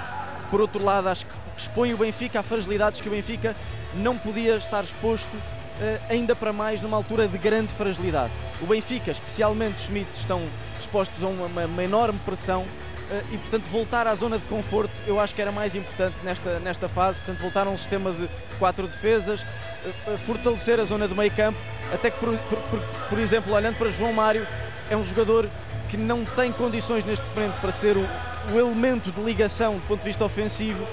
por 0.50 0.60
outro 0.60 0.84
lado, 0.84 1.10
acho 1.10 1.28
que 1.28 1.34
expõe 1.56 1.94
o 1.94 1.98
Benfica 1.98 2.40
a 2.40 2.44
fragilidades 2.44 3.02
que 3.02 3.08
o 3.08 3.12
Benfica 3.12 3.56
não 3.94 4.18
podia 4.18 4.56
estar 4.56 4.84
exposto 4.84 5.32
uh, 5.36 6.02
ainda 6.10 6.36
para 6.36 6.52
mais 6.52 6.82
numa 6.82 6.98
altura 6.98 7.28
de 7.28 7.38
grande 7.38 7.72
fragilidade. 7.74 8.34
O 8.60 8.66
Benfica, 8.66 9.12
especialmente 9.12 9.80
Schmidt, 9.82 10.10
estão 10.16 10.42
expostos 10.80 11.24
a 11.24 11.28
uma, 11.28 11.66
uma, 11.66 11.84
enorme 11.84 12.18
pressão 12.26 12.66
eh, 13.12 13.22
e 13.32 13.38
portanto 13.38 13.68
voltar 13.68 14.08
à 14.08 14.16
zona 14.16 14.40
de 14.40 14.46
conforto 14.46 14.92
eu 15.06 15.20
acho 15.20 15.36
que 15.36 15.42
era 15.42 15.52
mais 15.52 15.76
importante 15.76 16.16
nesta, 16.24 16.60
nesta 16.60 16.90
fase, 16.90 17.20
portanto 17.20 17.42
voltar 17.42 17.68
a 17.68 17.70
um 17.70 17.78
sistema 17.78 18.12
de 18.12 18.28
quatro 18.58 18.88
defesas, 18.88 19.46
eh, 19.86 20.18
fortalecer 20.18 20.80
a 20.80 20.86
zona 20.86 21.08
do 21.08 21.16
meio 21.16 21.32
campo, 21.32 21.60
até 21.94 22.10
que 22.10 22.18
por, 22.18 22.36
por, 22.36 22.80
por 23.08 23.20
exemplo 23.20 23.54
olhando 23.54 23.78
para 23.78 23.92
João 23.92 24.14
Mário 24.14 24.48
é 24.90 24.98
um 24.98 25.04
jogador 25.04 25.48
que 25.90 25.98
não 25.98 26.24
tem 26.24 26.52
condições 26.52 27.06
neste 27.06 27.26
momento 27.36 27.60
para 27.62 27.72
ser 27.72 27.96
o, 27.98 28.08
o 28.54 28.60
elemento 28.60 29.12
de 29.12 29.22
ligação 29.22 29.76
do 29.76 29.82
ponto 29.88 30.00
de 30.00 30.06
vista 30.06 30.26
ofensivo 30.26 30.86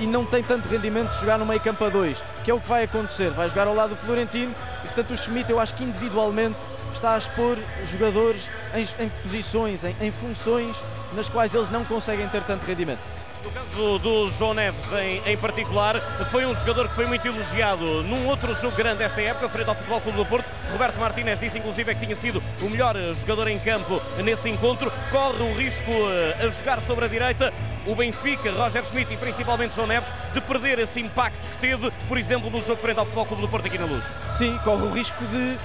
e 0.00 0.06
não 0.06 0.24
tem 0.24 0.42
tanto 0.42 0.68
rendimento 0.68 1.10
de 1.10 1.20
jogar 1.20 1.38
no 1.38 1.46
meio 1.46 1.60
campo 1.60 1.84
a 1.84 1.88
dois, 1.88 2.22
que 2.44 2.50
é 2.50 2.54
o 2.54 2.60
que 2.60 2.68
vai 2.68 2.84
acontecer, 2.84 3.30
vai 3.30 3.48
jogar 3.48 3.66
ao 3.66 3.74
lado 3.74 3.90
do 3.90 3.96
Florentino 3.96 4.54
e 4.84 4.86
portanto 4.86 5.10
o 5.12 5.16
Schmidt 5.16 5.50
eu 5.50 5.58
acho 5.58 5.74
que 5.74 5.84
individualmente 5.84 6.56
está 6.92 7.14
a 7.14 7.18
expor 7.18 7.56
jogadores 7.84 8.50
em, 8.74 9.04
em 9.04 9.08
posições, 9.22 9.84
em, 9.84 9.94
em, 10.00 10.10
funções 10.10 10.76
nas 11.14 11.28
quais 11.28 11.54
eles 11.54 11.70
não 11.70 11.84
conseguem 11.84 12.28
ter 12.28 12.42
tanto 12.42 12.64
rendimento. 12.64 13.17
No 13.44 13.50
caso 13.52 13.98
do 13.98 14.28
João 14.28 14.54
Neves 14.54 14.92
em, 14.92 15.22
em, 15.32 15.36
particular, 15.36 16.00
foi 16.30 16.44
um 16.44 16.54
jogador 16.54 16.88
que 16.88 16.94
foi 16.94 17.06
muito 17.06 17.26
elogiado 17.26 18.02
num 18.02 18.26
outro 18.26 18.54
jogo 18.54 18.76
grande 18.76 18.98
desta 18.98 19.20
época, 19.20 19.48
frente 19.48 19.68
ao 19.68 19.74
Futebol 19.74 20.00
Clube 20.00 20.18
do 20.18 20.26
Porto. 20.26 20.46
Roberto 20.72 20.98
Martínez 20.98 21.38
disse 21.38 21.58
inclusive 21.58 21.94
que 21.94 22.04
tinha 22.04 22.16
sido 22.16 22.42
o 22.60 22.68
melhor 22.68 22.96
jogador 23.14 23.48
em 23.48 23.58
campo 23.58 24.02
nesse 24.24 24.48
encontro. 24.48 24.92
Corre 25.10 25.42
o 25.42 25.54
risco 25.54 25.90
eh, 25.90 26.46
a 26.46 26.50
jogar 26.50 26.82
sobre 26.82 27.04
a 27.04 27.08
direita 27.08 27.52
o 27.88 27.94
Benfica, 27.94 28.52
Roger 28.52 28.84
Schmidt 28.84 29.14
e 29.14 29.16
principalmente 29.16 29.74
João 29.74 29.86
Neves, 29.86 30.12
de 30.32 30.40
perder 30.42 30.78
esse 30.78 31.00
impacto 31.00 31.40
que 31.40 31.58
teve, 31.58 31.90
por 32.06 32.18
exemplo, 32.18 32.50
no 32.50 32.60
jogo 32.62 32.80
frente 32.82 32.98
ao 32.98 33.04
Futebol 33.06 33.26
Clube 33.26 33.42
do 33.42 33.48
Porto 33.48 33.66
aqui 33.66 33.78
na 33.78 33.86
Luz? 33.86 34.04
Sim, 34.34 34.58
corre 34.62 34.82
o 34.82 34.90
risco 34.90 35.24
de, 35.26 35.56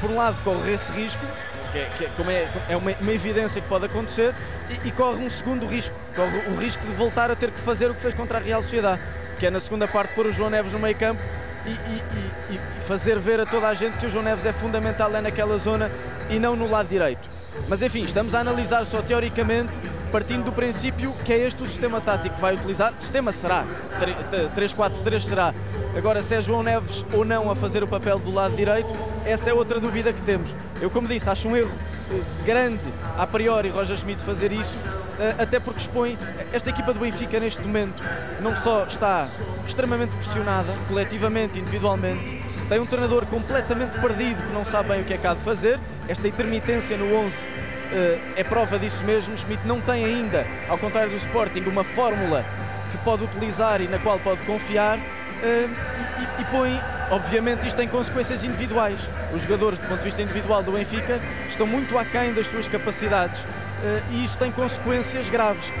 por 0.00 0.10
um 0.10 0.16
lado, 0.16 0.36
corre 0.42 0.72
esse 0.72 0.90
risco, 0.92 1.24
que 1.72 1.78
é, 1.78 1.88
que 1.96 2.04
é, 2.04 2.08
como 2.16 2.30
é, 2.30 2.48
é 2.68 2.76
uma, 2.76 2.92
uma, 3.00 3.12
evidência 3.12 3.60
que 3.60 3.68
pode 3.68 3.86
acontecer, 3.86 4.34
e, 4.68 4.88
e, 4.88 4.92
corre 4.92 5.24
um 5.24 5.30
segundo 5.30 5.66
risco, 5.66 5.94
corre 6.14 6.38
o 6.48 6.56
risco 6.56 6.86
de 6.86 6.94
voltar 6.94 7.30
a 7.30 7.36
ter 7.36 7.50
que 7.50 7.60
fazer 7.60 7.90
o 7.90 7.94
que 7.94 8.00
fez 8.00 8.14
contra 8.14 8.38
a 8.38 8.40
Real 8.40 8.62
Sociedade, 8.62 9.00
que 9.38 9.46
é 9.46 9.50
na 9.50 9.60
segunda 9.60 9.86
parte 9.88 10.14
pôr 10.14 10.26
o 10.26 10.32
João 10.32 10.50
Neves 10.50 10.72
no 10.72 10.78
meio 10.78 10.96
campo 10.96 11.22
e, 11.66 11.70
e, 11.70 12.54
e, 12.54 12.60
fazer 12.82 13.18
ver 13.18 13.40
a 13.40 13.46
toda 13.46 13.68
a 13.68 13.74
gente 13.74 13.98
que 13.98 14.06
o 14.06 14.10
João 14.10 14.24
Neves 14.24 14.44
é 14.46 14.52
fundamental 14.52 15.14
é 15.14 15.20
naquela 15.20 15.56
zona 15.58 15.90
e 16.28 16.38
não 16.38 16.56
no 16.56 16.68
lado 16.68 16.88
direito. 16.88 17.28
Mas 17.68 17.82
enfim, 17.82 18.04
estamos 18.04 18.34
a 18.34 18.40
analisar 18.40 18.84
só 18.84 19.02
teoricamente, 19.02 19.72
partindo 20.10 20.44
do 20.44 20.52
princípio 20.52 21.12
que 21.24 21.32
é 21.32 21.46
este 21.46 21.62
o 21.62 21.66
sistema 21.66 22.00
tático 22.00 22.34
que 22.34 22.40
vai 22.40 22.54
utilizar. 22.54 22.92
Sistema 22.98 23.32
será, 23.32 23.64
3-4-3 24.56 25.20
será. 25.20 25.54
Agora, 25.96 26.22
se 26.22 26.34
é 26.34 26.42
João 26.42 26.62
Neves 26.62 27.04
ou 27.12 27.24
não 27.24 27.50
a 27.50 27.56
fazer 27.56 27.82
o 27.82 27.86
papel 27.86 28.18
do 28.18 28.32
lado 28.32 28.54
direito, 28.54 28.88
essa 29.24 29.50
é 29.50 29.54
outra 29.54 29.80
dúvida 29.80 30.12
que 30.12 30.22
temos. 30.22 30.54
Eu, 30.80 30.90
como 30.90 31.08
disse, 31.08 31.28
acho 31.28 31.48
um 31.48 31.56
erro 31.56 31.72
grande 32.44 32.80
a 33.16 33.26
priori 33.26 33.68
Roger 33.68 33.96
Schmidt 33.96 34.22
fazer 34.22 34.52
isso, 34.52 34.84
eh, 35.18 35.34
até 35.38 35.60
porque 35.60 35.80
expõe 35.80 36.18
esta 36.52 36.70
equipa 36.70 36.92
do 36.92 37.00
Benfica 37.00 37.38
neste 37.38 37.62
momento 37.62 38.02
não 38.40 38.56
só 38.56 38.84
está 38.84 39.28
extremamente 39.66 40.16
pressionada, 40.16 40.72
coletivamente, 40.88 41.58
individualmente, 41.58 42.40
tem 42.68 42.78
um 42.78 42.86
treinador 42.86 43.26
completamente 43.26 43.98
perdido 43.98 44.42
que 44.42 44.52
não 44.52 44.64
sabe 44.64 44.90
bem 44.90 45.02
o 45.02 45.04
que 45.04 45.14
é 45.14 45.18
que 45.18 45.26
há 45.26 45.34
de 45.34 45.40
fazer. 45.40 45.80
Esta 46.06 46.28
intermitência 46.28 46.96
no 46.96 47.12
11 47.16 47.26
uh, 47.26 47.30
eh, 47.36 47.69
é 48.36 48.44
prova 48.44 48.78
disso 48.78 49.04
mesmo. 49.04 49.36
Schmidt 49.36 49.66
não 49.66 49.80
tem 49.80 50.04
ainda, 50.04 50.46
ao 50.68 50.78
contrário 50.78 51.10
do 51.10 51.16
Sporting, 51.16 51.60
uma 51.60 51.84
fórmula 51.84 52.44
que 52.90 52.98
pode 52.98 53.24
utilizar 53.24 53.80
e 53.80 53.88
na 53.88 53.98
qual 53.98 54.18
pode 54.18 54.42
confiar. 54.42 54.98
Uh, 54.98 55.70
e, 56.20 56.42
e, 56.42 56.44
põe, 56.50 56.78
obviamente, 57.10 57.66
isto 57.66 57.76
tem 57.76 57.88
consequências 57.88 58.44
individuais. 58.44 59.08
Os 59.32 59.42
jogadores, 59.42 59.78
do 59.78 59.88
ponto 59.88 59.98
de 59.98 60.04
vista 60.04 60.20
individual 60.20 60.62
do 60.62 60.72
Benfica, 60.72 61.18
estão 61.48 61.66
muito 61.66 61.96
aquém 61.96 62.34
das 62.34 62.46
suas 62.46 62.68
capacidades 62.68 63.40
uh, 63.40 63.46
e 64.10 64.24
isso 64.24 64.36
tem 64.36 64.52
consequências 64.52 65.30
graves. 65.30 65.72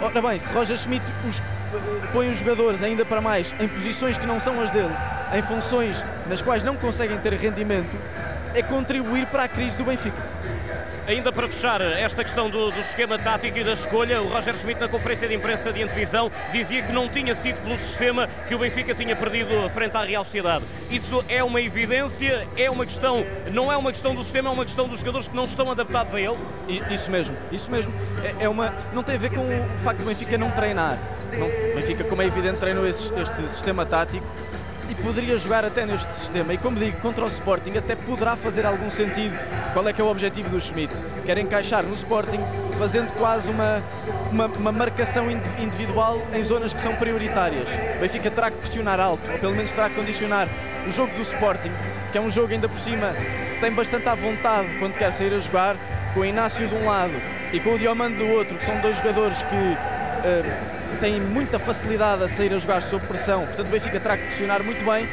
Ora 0.00 0.22
bem, 0.22 0.38
se 0.38 0.52
Roger 0.52 0.78
Schmidt 0.78 1.04
os 1.28 1.42
põe 2.12 2.30
os 2.30 2.38
jogadores 2.38 2.82
ainda 2.82 3.04
para 3.04 3.20
mais 3.20 3.54
em 3.60 3.68
posições 3.68 4.16
que 4.16 4.26
não 4.26 4.40
são 4.40 4.60
as 4.62 4.70
dele, 4.70 4.94
em 5.34 5.42
funções 5.42 6.02
nas 6.28 6.40
quais 6.40 6.62
não 6.62 6.76
conseguem 6.76 7.18
ter 7.18 7.32
rendimento, 7.34 7.90
é 8.54 8.62
contribuir 8.62 9.26
para 9.26 9.44
a 9.44 9.48
crise 9.48 9.76
do 9.76 9.84
Benfica. 9.84 10.22
Ainda 11.06 11.32
para 11.32 11.48
fechar 11.48 11.80
esta 11.80 12.22
questão 12.22 12.50
do, 12.50 12.70
do, 12.70 12.80
esquema 12.80 13.18
tático 13.18 13.56
e 13.56 13.64
da 13.64 13.72
escolha, 13.72 14.20
o 14.20 14.28
Roger 14.28 14.54
Schmidt, 14.54 14.78
na 14.78 14.88
conferência 14.88 15.26
de 15.26 15.34
imprensa 15.34 15.72
de 15.72 15.82
antevisão, 15.82 16.30
dizia 16.52 16.82
que 16.82 16.92
não 16.92 17.08
tinha 17.08 17.34
sido 17.34 17.62
pelo 17.62 17.78
sistema 17.78 18.28
que 18.46 18.54
o 18.54 18.58
Benfica 18.58 18.94
tinha 18.94 19.16
perdido 19.16 19.70
frente 19.70 19.96
à 19.96 20.04
Real 20.04 20.22
Sociedade. 20.22 20.66
Isso 20.90 21.24
é 21.26 21.42
uma 21.42 21.62
evidência, 21.62 22.46
é 22.58 22.70
uma 22.70 22.84
questão, 22.84 23.24
não 23.50 23.72
é 23.72 23.76
uma 23.78 23.90
questão 23.90 24.14
do 24.14 24.22
sistema, 24.22 24.50
é 24.50 24.52
uma 24.52 24.66
questão 24.66 24.86
dos 24.86 25.00
jogadores 25.00 25.28
que 25.28 25.34
não 25.34 25.46
estão 25.46 25.70
adaptados 25.70 26.14
a 26.14 26.20
ele? 26.20 26.36
Isso 26.90 27.10
mesmo, 27.10 27.34
isso 27.50 27.70
mesmo. 27.70 27.90
É, 28.22 28.44
é 28.44 28.48
uma, 28.48 28.74
não 28.92 29.02
tem 29.02 29.14
a 29.14 29.18
ver 29.18 29.30
com 29.30 29.40
o 29.40 29.64
facto 29.82 30.00
do 30.00 30.04
Benfica 30.04 30.36
não 30.36 30.50
treinar. 30.50 30.98
Não, 31.32 31.46
o 31.46 31.74
Benfica, 31.74 32.04
como 32.04 32.20
é 32.20 32.26
evidente, 32.26 32.58
treinou 32.58 32.86
este, 32.86 33.18
este 33.18 33.48
sistema 33.48 33.86
tático 33.86 34.26
e 34.88 34.94
poderia 34.94 35.36
jogar 35.38 35.64
até 35.64 35.84
neste 35.84 36.12
sistema. 36.14 36.54
E 36.54 36.58
como 36.58 36.78
digo, 36.78 36.98
contra 37.00 37.24
o 37.24 37.28
Sporting 37.28 37.76
até 37.76 37.94
poderá 37.94 38.36
fazer 38.36 38.64
algum 38.64 38.90
sentido. 38.90 39.36
Qual 39.72 39.86
é 39.86 39.92
que 39.92 40.00
é 40.00 40.04
o 40.04 40.08
objetivo 40.08 40.48
do 40.48 40.60
Schmidt? 40.60 40.92
Quer 41.26 41.38
encaixar 41.38 41.84
no 41.84 41.94
Sporting, 41.94 42.40
fazendo 42.78 43.12
quase 43.14 43.50
uma, 43.50 43.82
uma, 44.32 44.46
uma 44.46 44.72
marcação 44.72 45.30
individual 45.30 46.20
em 46.34 46.42
zonas 46.42 46.72
que 46.72 46.80
são 46.80 46.94
prioritárias. 46.96 47.68
O 47.96 48.00
Benfica 48.00 48.30
terá 48.30 48.50
que 48.50 48.56
pressionar 48.58 48.98
alto, 48.98 49.30
ou 49.30 49.38
pelo 49.38 49.54
menos 49.54 49.70
terá 49.70 49.88
que 49.90 49.96
condicionar 49.96 50.48
o 50.86 50.90
jogo 50.90 51.14
do 51.14 51.22
Sporting, 51.22 51.72
que 52.10 52.18
é 52.18 52.20
um 52.20 52.30
jogo 52.30 52.52
ainda 52.52 52.68
por 52.68 52.78
cima 52.78 53.12
que 53.52 53.60
tem 53.60 53.72
bastante 53.72 54.08
à 54.08 54.14
vontade 54.14 54.68
quando 54.78 54.96
quer 54.96 55.12
sair 55.12 55.34
a 55.34 55.38
jogar, 55.38 55.76
com 56.14 56.20
o 56.20 56.24
Inácio 56.24 56.66
de 56.66 56.74
um 56.74 56.86
lado 56.86 57.12
e 57.52 57.60
com 57.60 57.74
o 57.74 57.78
Diomando 57.78 58.16
do 58.16 58.28
outro, 58.28 58.56
que 58.56 58.64
são 58.64 58.80
dois 58.80 58.96
jogadores 58.96 59.42
que. 59.42 59.54
Uh, 59.54 60.77
tem 61.00 61.20
muita 61.20 61.58
facilidade 61.58 62.22
a 62.22 62.28
sair 62.28 62.52
a 62.52 62.58
jogar 62.58 62.82
sob 62.82 63.06
pressão, 63.06 63.44
portanto 63.46 63.66
o 63.66 63.70
Benfica 63.70 64.00
terá 64.00 64.16
que 64.16 64.24
pressionar 64.24 64.62
muito 64.62 64.84
bem 64.84 65.08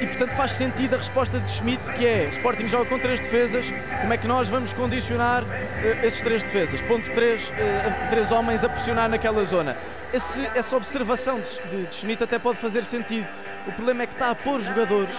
e 0.00 0.06
portanto 0.06 0.34
faz 0.36 0.52
sentido 0.52 0.94
a 0.94 0.98
resposta 0.98 1.40
de 1.40 1.50
Schmidt 1.50 1.82
que 1.92 2.06
é 2.06 2.28
Sporting 2.28 2.68
joga 2.68 2.84
com 2.86 2.98
três 2.98 3.20
defesas, 3.20 3.72
como 4.00 4.12
é 4.12 4.16
que 4.16 4.28
nós 4.28 4.48
vamos 4.48 4.72
condicionar 4.72 5.42
uh, 5.42 6.06
esses 6.06 6.20
três 6.20 6.42
defesas? 6.42 6.80
Ponto 6.82 7.08
três, 7.14 7.50
uh, 7.50 8.10
três 8.10 8.30
homens 8.30 8.62
a 8.62 8.68
pressionar 8.68 9.08
naquela 9.08 9.44
zona. 9.44 9.76
Esse, 10.12 10.48
essa 10.54 10.76
observação 10.76 11.40
de, 11.40 11.86
de 11.86 11.94
Schmidt 11.94 12.22
até 12.22 12.38
pode 12.38 12.58
fazer 12.58 12.84
sentido. 12.84 13.26
O 13.66 13.72
problema 13.72 14.04
é 14.04 14.06
que 14.06 14.14
está 14.14 14.30
a 14.30 14.34
pôr 14.34 14.60
jogadores 14.62 15.14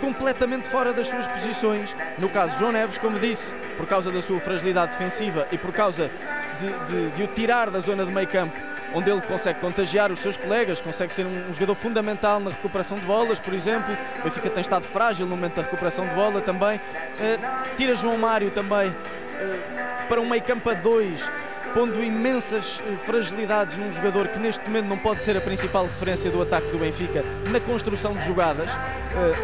completamente 0.00 0.68
fora 0.68 0.92
das 0.92 1.06
suas 1.06 1.26
posições. 1.26 1.94
No 2.18 2.28
caso, 2.28 2.58
João 2.58 2.72
Neves, 2.72 2.98
como 2.98 3.18
disse, 3.18 3.54
por 3.76 3.86
causa 3.86 4.10
da 4.10 4.22
sua 4.22 4.40
fragilidade 4.40 4.92
defensiva 4.92 5.46
e 5.52 5.58
por 5.58 5.72
causa 5.72 6.10
de, 6.58 6.92
de, 6.92 7.10
de 7.10 7.22
o 7.22 7.26
tirar 7.28 7.70
da 7.70 7.80
zona 7.80 8.04
de 8.04 8.12
meio 8.12 8.26
campo 8.26 8.56
onde 8.94 9.10
ele 9.10 9.20
consegue 9.20 9.60
contagiar 9.60 10.10
os 10.10 10.18
seus 10.20 10.36
colegas, 10.36 10.80
consegue 10.80 11.12
ser 11.12 11.26
um, 11.26 11.52
jogador 11.52 11.74
fundamental 11.74 12.40
na 12.40 12.50
recuperação 12.50 12.96
de 12.96 13.04
bolas, 13.04 13.38
por 13.38 13.54
exemplo. 13.54 13.96
O 14.20 14.22
Benfica 14.24 14.50
tem 14.50 14.60
estado 14.60 14.84
frágil 14.84 15.26
no 15.26 15.36
momento 15.36 15.56
da 15.56 15.62
recuperação 15.62 16.06
de 16.06 16.14
bola 16.14 16.40
também. 16.40 16.76
Uh, 16.78 17.76
tira 17.76 17.94
João 17.94 18.16
Mário 18.16 18.50
também 18.50 18.88
uh, 18.88 20.08
para 20.08 20.20
um 20.20 20.28
meio 20.28 20.42
campo 20.42 20.70
a 20.70 20.74
dois, 20.74 21.28
pondo 21.74 22.02
imensas 22.02 22.80
uh, 22.80 22.96
fragilidades 23.04 23.76
num 23.76 23.92
jogador 23.92 24.28
que 24.28 24.38
neste 24.38 24.64
momento 24.66 24.86
não 24.86 24.98
pode 24.98 25.22
ser 25.22 25.36
a 25.36 25.40
principal 25.40 25.84
referência 25.84 26.30
do 26.30 26.42
ataque 26.42 26.68
do 26.68 26.78
Benfica 26.78 27.22
na 27.50 27.60
construção 27.60 28.14
de 28.14 28.26
jogadas. 28.26 28.70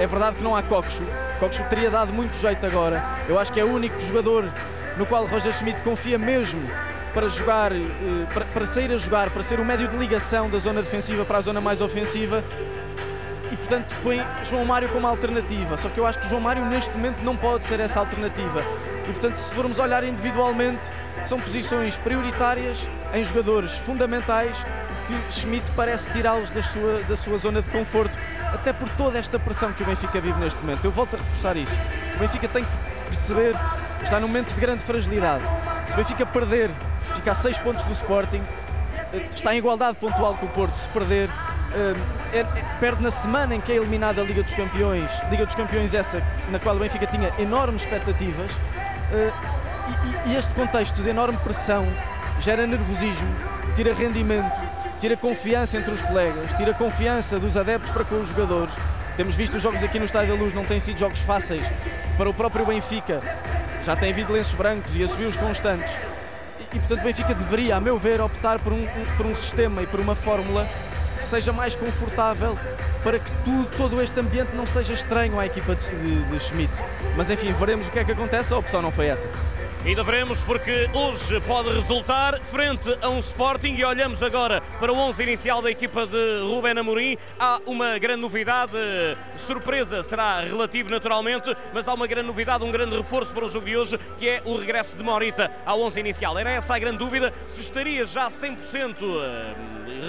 é 0.00 0.06
verdade 0.06 0.36
que 0.36 0.42
não 0.42 0.56
há 0.56 0.62
Coxo. 0.62 1.02
Coxo 1.38 1.62
teria 1.64 1.90
dado 1.90 2.12
muito 2.12 2.34
jeito 2.40 2.64
agora. 2.64 3.02
Eu 3.28 3.38
acho 3.38 3.52
que 3.52 3.60
é 3.60 3.64
o 3.64 3.72
único 3.72 4.00
jogador 4.00 4.48
no 4.96 5.04
qual 5.06 5.26
Roger 5.26 5.52
Schmidt 5.52 5.80
confia 5.82 6.18
mesmo 6.18 6.62
para 7.14 7.28
jogar, 7.28 7.73
eh, 7.73 7.80
para, 8.35 8.44
para 8.47 8.66
sair 8.66 8.92
a 8.92 8.99
jogar, 8.99 9.30
para 9.30 9.42
ser 9.44 9.61
o 9.61 9.64
médio 9.64 9.87
de 9.88 9.97
ligação 9.97 10.50
da 10.50 10.59
zona 10.59 10.83
defensiva 10.83 11.25
para 11.25 11.38
a 11.38 11.40
zona 11.40 11.61
mais 11.61 11.80
ofensiva 11.80 12.42
e 13.52 13.56
portanto 13.56 13.94
põe 14.02 14.21
João 14.44 14.64
Mário 14.64 14.88
como 14.88 15.06
alternativa. 15.06 15.78
Só 15.78 15.88
que 15.88 15.99
eu 15.99 16.06
acho 16.06 16.18
que 16.18 16.28
João 16.28 16.40
Mário 16.40 16.64
neste 16.66 16.90
momento 16.90 17.23
não 17.23 17.37
pode 17.37 17.64
ser 17.64 17.78
essa 17.78 18.00
alternativa. 18.00 18.62
E 19.09 19.12
portanto, 19.12 19.37
se 19.37 19.54
formos 19.54 19.78
olhar 19.78 20.02
individualmente, 20.02 20.83
são 21.25 21.38
posições 21.38 21.97
prioritárias 21.99 22.88
em 23.14 23.23
jogadores 23.23 23.73
fundamentais 23.78 24.56
que 25.06 25.33
Schmidt 25.33 25.64
parece 25.76 26.11
tirá-los 26.11 26.50
da 26.50 26.62
sua, 26.62 27.00
da 27.09 27.16
sua 27.16 27.38
zona 27.38 27.62
de 27.62 27.71
conforto, 27.71 28.16
até 28.52 28.73
por 28.73 28.88
toda 28.90 29.18
esta 29.18 29.38
pressão 29.38 29.73
que 29.73 29.83
o 29.83 29.87
Benfica 29.87 30.21
vive 30.21 30.38
neste 30.40 30.59
momento. 30.61 30.85
Eu 30.85 30.90
volto 30.90 31.14
a 31.14 31.18
reforçar 31.18 31.56
isto. 31.56 31.76
O 32.16 32.18
Benfica 32.18 32.49
tem 32.49 32.64
que 32.64 32.71
perceber 33.16 33.54
que 33.99 34.04
está 34.04 34.21
num 34.21 34.28
momento 34.28 34.52
de 34.54 34.61
grande 34.61 34.83
fragilidade. 34.83 35.44
Se 35.87 35.92
o 35.92 35.97
Benfica 35.97 36.26
perder, 36.26 36.71
fica 37.14 37.33
a 37.33 37.35
6 37.35 37.59
pontos 37.59 37.85
do 37.85 37.92
Sporting, 37.92 38.42
eh, 39.12 39.28
está 39.35 39.54
em 39.54 39.59
igualdade 39.59 39.97
pontual 39.99 40.35
com 40.35 40.47
o 40.47 40.49
Porto. 40.50 40.75
Se 40.75 40.88
perder, 40.88 41.28
é, 42.33 42.38
é, 42.38 42.44
perde 42.78 43.02
na 43.02 43.11
semana 43.11 43.54
em 43.54 43.61
que 43.61 43.73
é 43.73 43.76
eliminada 43.76 44.21
a 44.21 44.25
Liga 44.25 44.42
dos 44.42 44.54
Campeões, 44.54 45.11
Liga 45.28 45.44
dos 45.44 45.54
Campeões 45.54 45.92
essa 45.92 46.23
na 46.50 46.59
qual 46.59 46.76
o 46.76 46.78
Benfica 46.78 47.06
tinha 47.06 47.33
enormes 47.38 47.83
expectativas. 47.83 48.50
Uh, 48.52 49.33
e, 50.26 50.30
e, 50.30 50.37
este 50.37 50.52
contexto 50.54 51.02
de 51.02 51.11
enorme 51.11 51.37
pressão 51.38 51.87
gera 52.40 52.66
nervosismo, 52.66 53.28
tira 53.76 53.92
rendimento, 53.92 54.50
tira 54.99 55.16
confiança 55.16 55.76
entre 55.76 55.92
os 55.92 56.00
colegas, 56.00 56.52
tira 56.54 56.73
confiança 56.73 57.38
dos 57.38 57.56
adeptos 57.56 57.90
para 57.90 58.04
com 58.04 58.21
os 58.21 58.28
jogadores. 58.28 58.73
Temos 59.16 59.37
visto 59.37 59.56
os 59.56 59.62
jogos 59.62 59.83
aqui 59.83 59.99
no 59.99 60.04
Estádio 60.04 60.37
da 60.37 60.42
Luz, 60.42 60.52
não 60.54 60.64
têm 60.64 60.80
sido 60.80 60.99
jogos 60.99 61.21
fáceis 61.21 61.62
para 62.18 62.28
o 62.28 62.35
próprio 62.35 62.66
Benfica. 62.66 63.21
Já 63.85 63.94
tem 63.94 64.11
havido 64.11 64.33
lenços 64.33 64.54
brancos 64.54 64.94
e 64.97 65.04
assobios 65.04 65.37
constantes. 65.37 65.97
E, 66.73 66.78
portanto, 66.80 67.00
o 67.00 67.04
Benfica 67.04 67.33
deveria, 67.33 67.76
a 67.76 67.80
meu 67.80 67.97
ver, 67.97 68.21
optar 68.21 68.59
por 68.59 68.73
um, 68.73 68.80
um, 68.80 69.16
por 69.16 69.26
um 69.26 69.37
sistema 69.37 69.83
e 69.83 69.87
por 69.87 70.00
uma 70.00 70.16
fórmula 70.16 70.66
que 71.18 71.25
seja 71.25 71.52
mais 71.52 71.76
confortável 71.76 72.59
para 73.04 73.21
que 73.21 73.30
tudo, 73.44 73.68
todo 73.76 74.02
este 74.02 74.18
ambiente 74.18 74.50
não 74.56 74.66
seja 74.66 74.94
estranho 74.94 75.38
à 75.38 75.47
equipa 75.47 75.76
de, 75.76 75.88
de, 75.90 76.25
de 76.25 76.40
Schmidt. 76.40 76.73
Mas 77.16 77.30
enfim, 77.30 77.52
veremos 77.52 77.87
o 77.87 77.90
que 77.90 78.00
é 78.00 78.04
que 78.04 78.12
acontece, 78.12 78.52
a 78.52 78.59
opção 78.59 78.83
não 78.83 78.90
foi 78.90 79.06
essa. 79.06 79.28
Ainda 79.84 80.02
veremos 80.02 80.42
porque 80.44 80.88
hoje 80.94 81.38
pode 81.42 81.68
resultar 81.68 82.40
frente 82.40 82.96
a 83.02 83.10
um 83.10 83.18
Sporting 83.18 83.74
e 83.74 83.84
olhamos 83.84 84.22
agora 84.22 84.62
para 84.80 84.90
o 84.90 84.96
11 84.96 85.22
inicial 85.22 85.60
da 85.60 85.70
equipa 85.70 86.06
de 86.06 86.40
Rubén 86.40 86.78
Amorim. 86.78 87.18
Há 87.38 87.60
uma 87.66 87.98
grande 87.98 88.22
novidade, 88.22 88.72
surpresa 89.36 90.02
será 90.02 90.40
relativo 90.40 90.88
naturalmente, 90.88 91.54
mas 91.74 91.86
há 91.86 91.92
uma 91.92 92.06
grande 92.06 92.28
novidade, 92.28 92.64
um 92.64 92.72
grande 92.72 92.96
reforço 92.96 93.30
para 93.34 93.44
o 93.44 93.50
jogo 93.50 93.66
de 93.66 93.76
hoje, 93.76 94.00
que 94.18 94.26
é 94.26 94.42
o 94.46 94.56
regresso 94.56 94.96
de 94.96 95.02
Morita 95.02 95.50
ao 95.66 95.78
11 95.82 96.00
inicial. 96.00 96.38
Era 96.38 96.52
essa 96.52 96.74
a 96.74 96.78
grande 96.78 96.96
dúvida, 96.96 97.30
se 97.46 97.60
estaria 97.60 98.06
já 98.06 98.28
100% 98.28 98.96
eh, 99.02 99.54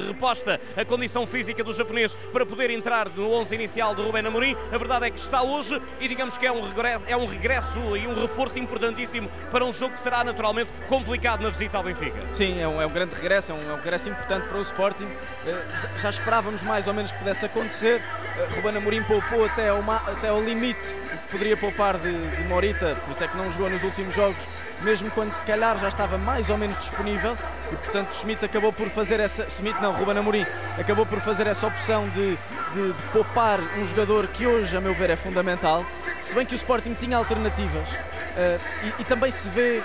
reposta 0.07 0.59
a 0.77 0.85
condição 0.85 1.27
física 1.27 1.65
do 1.65 1.73
japonês 1.73 2.15
para 2.31 2.45
poder 2.45 2.69
entrar 2.69 3.09
no 3.09 3.29
11 3.29 3.53
inicial 3.53 3.93
de 3.93 4.01
Rubén 4.01 4.25
Amorim. 4.25 4.55
A 4.71 4.77
verdade 4.77 5.07
é 5.07 5.11
que 5.11 5.19
está 5.19 5.41
hoje 5.41 5.81
e 5.99 6.07
digamos 6.07 6.37
que 6.37 6.45
é 6.45 6.51
um 6.51 6.61
regresso, 6.61 7.03
é 7.07 7.17
um 7.17 7.25
regresso 7.25 7.97
e 7.97 8.07
um 8.07 8.15
reforço 8.21 8.57
importantíssimo 8.57 9.29
para 9.51 9.64
um 9.65 9.73
jogo 9.73 9.93
que 9.93 9.99
será 9.99 10.23
naturalmente 10.23 10.71
complicado 10.87 11.41
na 11.41 11.49
visita 11.49 11.77
ao 11.77 11.83
Benfica. 11.83 12.19
Sim, 12.33 12.59
é 12.59 12.67
um, 12.67 12.81
é 12.81 12.85
um 12.85 12.89
grande 12.89 13.15
regresso, 13.15 13.51
é 13.51 13.55
um, 13.55 13.71
é 13.71 13.73
um, 13.73 13.77
regresso 13.77 14.09
importante 14.09 14.47
para 14.47 14.57
o 14.57 14.61
Sporting. 14.61 15.03
Uh, 15.03 15.81
já, 15.81 15.87
já, 15.99 16.09
esperávamos 16.09 16.61
mais 16.61 16.87
ou 16.87 16.93
menos 16.93 17.11
que 17.11 17.17
pudesse 17.17 17.45
acontecer. 17.45 18.01
Uh, 18.37 18.55
Ruben 18.55 18.77
Amorim 18.77 19.03
poupou 19.03 19.45
até 19.45 19.69
ao, 19.69 19.81
até 19.91 20.29
ao 20.29 20.41
limite 20.41 20.79
o 21.13 21.17
que 21.17 21.27
poderia 21.31 21.57
poupar 21.57 21.97
de, 21.97 22.11
de 22.11 22.43
Morita, 22.43 22.95
por 23.05 23.11
isso 23.11 23.23
é 23.23 23.27
que 23.27 23.37
não 23.37 23.49
jogou 23.51 23.69
nos 23.69 23.83
últimos 23.83 24.13
jogos 24.13 24.45
mesmo 24.81 25.09
quando 25.11 25.33
se 25.33 25.45
calhar 25.45 25.79
já 25.79 25.87
estava 25.87 26.17
mais 26.17 26.49
ou 26.49 26.57
menos 26.57 26.77
disponível 26.77 27.37
e 27.71 27.75
portanto 27.75 28.13
Schmidt 28.13 28.43
acabou 28.43 28.73
por 28.73 28.89
fazer 28.89 29.19
essa, 29.19 29.49
Schmidt 29.49 29.81
não, 29.81 29.93
Ruben 29.93 30.17
Amorim 30.17 30.45
acabou 30.77 31.05
por 31.05 31.19
fazer 31.21 31.47
essa 31.47 31.67
opção 31.67 32.03
de, 32.09 32.37
de, 32.73 32.93
de, 32.93 33.03
poupar 33.13 33.59
um 33.79 33.87
jogador 33.87 34.27
que 34.27 34.45
hoje 34.45 34.75
a 34.75 34.81
meu 34.81 34.93
ver 34.93 35.09
é 35.09 35.15
fundamental, 35.15 35.85
se 36.21 36.35
bem 36.35 36.45
que 36.45 36.53
o 36.53 36.57
Sporting 36.57 36.93
tinha 36.93 37.17
alternativas 37.17 37.87
e, 38.83 39.01
e, 39.01 39.05
também 39.05 39.31
se 39.31 39.47
vê 39.49 39.81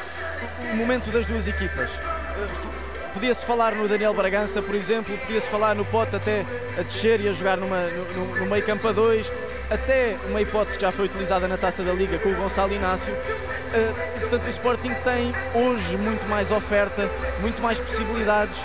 o 0.72 0.76
momento 0.76 1.10
das 1.10 1.26
duas 1.26 1.46
equipas. 1.46 1.90
Uh, 1.90 2.80
Podia-se 3.12 3.44
falar 3.44 3.74
no 3.74 3.88
Daniel 3.88 4.14
Bragança, 4.14 4.62
por 4.62 4.74
exemplo, 4.74 5.16
podia-se 5.18 5.48
falar 5.48 5.74
no 5.74 5.84
Pote 5.84 6.14
até 6.14 6.46
a 6.78 6.82
descer 6.82 7.20
e 7.20 7.28
a 7.28 7.32
jogar 7.32 7.56
numa, 7.56 7.88
no, 7.88 8.36
no 8.36 8.46
meio 8.46 8.64
campo 8.64 8.86
a 8.86 8.92
dois, 8.92 9.30
até 9.68 10.16
uma 10.28 10.40
hipótese 10.40 10.78
que 10.78 10.82
já 10.82 10.92
foi 10.92 11.06
utilizada 11.06 11.48
na 11.48 11.58
Taça 11.58 11.82
da 11.82 11.92
Liga 11.92 12.18
com 12.20 12.28
o 12.28 12.34
Gonçalo 12.36 12.72
Inácio. 12.72 13.12
Uh, 13.12 14.20
portanto, 14.20 14.46
o 14.46 14.50
Sporting 14.50 14.94
tem 15.02 15.32
hoje 15.54 15.96
muito 15.96 16.24
mais 16.28 16.52
oferta, 16.52 17.08
muito 17.40 17.60
mais 17.60 17.80
possibilidades 17.80 18.62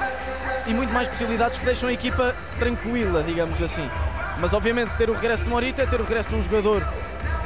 e 0.67 0.73
muito 0.73 0.93
mais 0.93 1.07
possibilidades 1.07 1.57
que 1.57 1.65
deixam 1.65 1.89
a 1.89 1.93
equipa 1.93 2.35
tranquila, 2.59 3.23
digamos 3.23 3.59
assim. 3.61 3.89
Mas 4.39 4.53
obviamente 4.53 4.91
ter 4.97 5.09
o 5.09 5.13
regresso 5.13 5.43
de 5.43 5.49
Morita 5.49 5.81
é 5.81 5.85
ter 5.87 5.99
o 5.99 6.03
regresso 6.03 6.29
de 6.29 6.35
um 6.35 6.43
jogador 6.43 6.83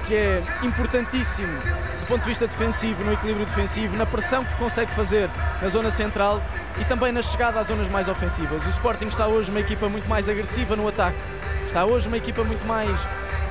que 0.10 0.16
é 0.16 0.42
importantíssimo 0.64 1.56
do 1.60 2.08
ponto 2.08 2.24
de 2.24 2.30
vista 2.30 2.48
defensivo, 2.48 3.04
no 3.04 3.14
equilíbrio 3.14 3.46
defensivo, 3.46 3.96
na 3.96 4.08
pressão 4.08 4.44
que 4.44 4.56
consegue 4.56 4.92
fazer 4.94 5.30
na 5.62 5.70
zona 5.70 5.92
central 5.92 6.42
e 6.82 6.86
também 6.86 7.12
na 7.12 7.22
chegada 7.22 7.60
às 7.60 7.68
zonas 7.68 7.88
mais 7.90 8.10
ofensivas. 8.10 8.66
O 8.66 8.70
Sporting 8.70 9.06
está 9.06 9.28
hoje 9.28 9.52
uma 9.52 9.60
equipa 9.60 9.88
muito 9.88 10.10
mais 10.10 10.28
agressiva 10.28 10.76
no 10.76 10.88
ataque, 10.88 11.20
está 11.64 11.86
hoje 11.86 12.08
uma 12.08 12.18
equipa 12.18 12.44
muito 12.44 12.66
mais 12.66 12.90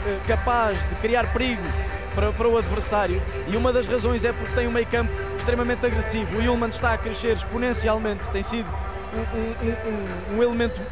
eh, 0.05 0.19
capaz 0.27 0.77
de 0.89 0.97
criar 0.97 1.33
perigo 1.33 1.63
para, 2.13 2.33
para, 2.33 2.49
o 2.49 2.59
adversário. 2.59 3.23
E 3.47 3.57
uma 3.57 3.73
das 3.73 3.87
razões 3.87 4.25
é 4.25 4.33
porque 4.33 4.53
tem 4.57 4.67
um 4.67 4.73
meio 4.73 4.87
campo 4.87 5.13
extremamente 5.37 5.87
agressivo. 5.87 6.39
O 6.39 6.43
Yulman 6.43 6.71
está 6.71 6.95
a 6.95 6.99
crescer 6.99 7.37
exponencialmente, 7.37 8.25
tem 8.33 8.43
sido 8.43 8.69
um, 9.15 9.39
um, 9.39 10.35
um, 10.35 10.39
um 10.39 10.43
elemento 10.43 10.83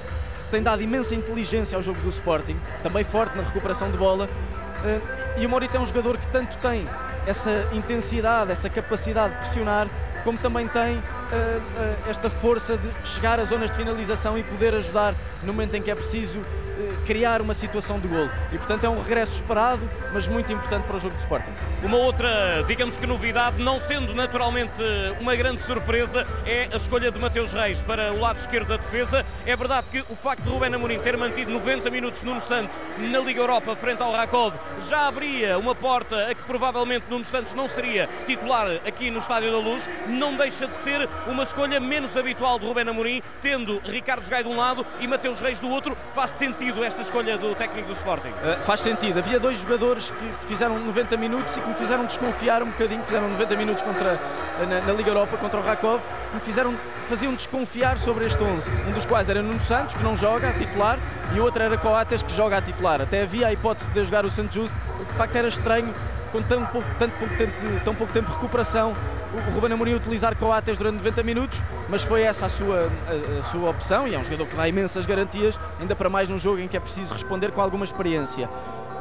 tem 0.48 0.62
dado 0.62 0.80
imensa 0.80 1.12
inteligência 1.12 1.74
ao 1.74 1.82
jogo 1.82 1.98
do 2.02 2.08
Sporting, 2.08 2.56
também 2.80 3.02
forte 3.02 3.36
na 3.36 3.42
recuperação 3.42 3.90
de 3.90 3.96
bola. 3.96 4.28
Eh, 4.84 5.25
e 5.36 5.44
o 5.44 5.48
Morita 5.48 5.76
é 5.76 5.80
um 5.80 5.86
jogador 5.86 6.16
que 6.16 6.26
tanto 6.28 6.56
tem 6.58 6.86
essa 7.26 7.68
intensidade, 7.72 8.52
essa 8.52 8.70
capacidade 8.70 9.34
de 9.34 9.40
pressionar, 9.40 9.88
como 10.24 10.38
também 10.38 10.66
tem 10.68 10.96
uh, 10.96 11.00
uh, 11.00 12.10
esta 12.10 12.30
força 12.30 12.76
de 12.78 12.90
chegar 13.06 13.38
às 13.38 13.50
zonas 13.50 13.70
de 13.70 13.76
finalização 13.76 14.38
e 14.38 14.42
poder 14.42 14.74
ajudar 14.74 15.14
no 15.42 15.52
momento 15.52 15.74
em 15.74 15.82
que 15.82 15.90
é 15.90 15.94
preciso 15.94 16.40
criar 17.06 17.40
uma 17.40 17.54
situação 17.54 17.98
de 17.98 18.08
gol. 18.08 18.28
E 18.52 18.58
portanto 18.58 18.84
é 18.84 18.88
um 18.88 19.00
regresso 19.00 19.34
esperado, 19.34 19.88
mas 20.12 20.28
muito 20.28 20.52
importante 20.52 20.84
para 20.84 20.96
o 20.96 21.00
jogo 21.00 21.14
de 21.14 21.22
Sporting. 21.22 21.50
Uma 21.82 21.96
outra, 21.96 22.64
digamos 22.66 22.96
que 22.96 23.06
novidade, 23.06 23.62
não 23.62 23.80
sendo 23.80 24.14
naturalmente 24.14 24.82
uma 25.20 25.34
grande 25.34 25.62
surpresa, 25.62 26.26
é 26.44 26.68
a 26.72 26.76
escolha 26.76 27.10
de 27.10 27.18
Mateus 27.18 27.52
Reis 27.52 27.82
para 27.82 28.12
o 28.12 28.20
lado 28.20 28.38
esquerdo 28.38 28.68
da 28.68 28.76
defesa. 28.76 29.24
É 29.44 29.56
verdade 29.56 29.88
que 29.90 30.00
o 30.10 30.16
facto 30.16 30.42
de 30.42 30.50
Rubén 30.50 30.74
Amorim 30.74 30.98
ter 30.98 31.16
mantido 31.16 31.50
90 31.50 31.90
minutos 31.90 32.22
Nuno 32.22 32.40
Santos 32.40 32.76
na 32.98 33.18
Liga 33.20 33.40
Europa 33.40 33.74
frente 33.74 34.02
ao 34.02 34.12
Rakov 34.12 34.54
já 34.88 35.08
abria 35.08 35.58
uma 35.58 35.74
porta 35.74 36.28
a 36.28 36.34
que 36.34 36.42
provavelmente 36.42 37.06
Nuno 37.08 37.24
Santos 37.24 37.54
não 37.54 37.68
seria 37.68 38.08
titular 38.26 38.68
aqui 38.86 39.10
no 39.10 39.20
Estádio 39.20 39.52
da 39.52 39.58
Luz. 39.58 39.88
Não 40.06 40.36
deixa 40.36 40.66
de 40.66 40.76
ser 40.76 41.08
uma 41.26 41.44
escolha 41.44 41.80
menos 41.80 42.16
habitual 42.16 42.58
de 42.58 42.66
Rubén 42.66 42.88
Amorim, 42.88 43.22
tendo 43.40 43.80
Ricardo 43.84 44.28
Gai 44.28 44.42
de 44.42 44.48
um 44.48 44.56
lado 44.56 44.84
e 45.00 45.06
Mateus 45.06 45.40
Reis 45.40 45.60
do 45.60 45.68
outro. 45.68 45.96
Faz 46.14 46.30
sentido 46.32 46.65
esta 46.84 47.02
escolha 47.02 47.38
do 47.38 47.54
técnico 47.54 47.88
do 47.88 47.94
Sporting? 47.94 48.28
Uh, 48.28 48.62
faz 48.64 48.80
sentido. 48.80 49.18
Havia 49.18 49.38
dois 49.38 49.58
jogadores 49.58 50.10
que 50.10 50.46
fizeram 50.46 50.78
90 50.78 51.16
minutos 51.16 51.56
e 51.56 51.60
que 51.60 51.68
me 51.68 51.74
fizeram 51.74 52.04
desconfiar 52.04 52.62
um 52.62 52.66
bocadinho, 52.66 53.02
fizeram 53.04 53.28
90 53.28 53.56
minutos 53.56 53.82
contra, 53.82 54.18
na, 54.68 54.80
na 54.80 54.92
Liga 54.92 55.10
Europa 55.10 55.36
contra 55.36 55.60
o 55.60 55.62
Rakov, 55.62 56.00
que 56.00 56.34
me 56.34 56.40
fizeram, 56.40 56.74
faziam 57.08 57.34
desconfiar 57.34 57.98
sobre 57.98 58.26
este 58.26 58.42
11. 58.42 58.68
Um 58.88 58.92
dos 58.92 59.06
quais 59.06 59.28
era 59.28 59.42
Nuno 59.42 59.60
Santos, 59.60 59.94
que 59.94 60.02
não 60.02 60.16
joga 60.16 60.48
a 60.48 60.52
titular, 60.52 60.98
e 61.34 61.40
o 61.40 61.44
outro 61.44 61.62
era 61.62 61.76
Coates, 61.78 62.22
que 62.22 62.34
joga 62.34 62.58
a 62.58 62.62
titular. 62.62 63.00
Até 63.00 63.22
havia 63.22 63.46
a 63.46 63.52
hipótese 63.52 63.88
de 63.90 64.04
jogar 64.04 64.26
o 64.26 64.30
Santos 64.30 64.54
Justo, 64.54 64.76
de 64.98 65.14
facto 65.14 65.36
era 65.36 65.48
estranho, 65.48 65.94
com 66.36 66.42
tão 66.42 66.66
pouco, 66.66 66.88
tanto 66.98 67.16
pouco 67.18 67.34
tempo 67.36 67.52
de, 67.60 67.80
tão 67.80 67.94
pouco 67.94 68.12
tempo 68.12 68.26
de 68.28 68.34
recuperação, 68.34 68.92
o 69.32 69.50
Ruben 69.54 69.72
Amorim 69.72 69.94
utilizar 69.94 70.36
Coates 70.36 70.76
durante 70.76 70.96
90 70.96 71.22
minutos, 71.22 71.62
mas 71.88 72.02
foi 72.02 72.22
essa 72.22 72.46
a 72.46 72.48
sua, 72.50 72.90
a, 73.06 73.38
a, 73.38 73.42
sua 73.44 73.70
opção 73.70 74.06
e 74.06 74.14
é 74.14 74.18
um 74.18 74.24
jogador 74.24 74.46
que 74.46 74.54
dá 74.54 74.68
imensas 74.68 75.06
garantias, 75.06 75.58
ainda 75.80 75.96
para 75.96 76.10
mais 76.10 76.28
num 76.28 76.38
jogo 76.38 76.58
em 76.58 76.68
que 76.68 76.76
é 76.76 76.80
preciso 76.80 77.14
responder 77.14 77.52
com 77.52 77.62
alguma 77.62 77.84
experiência. 77.84 78.50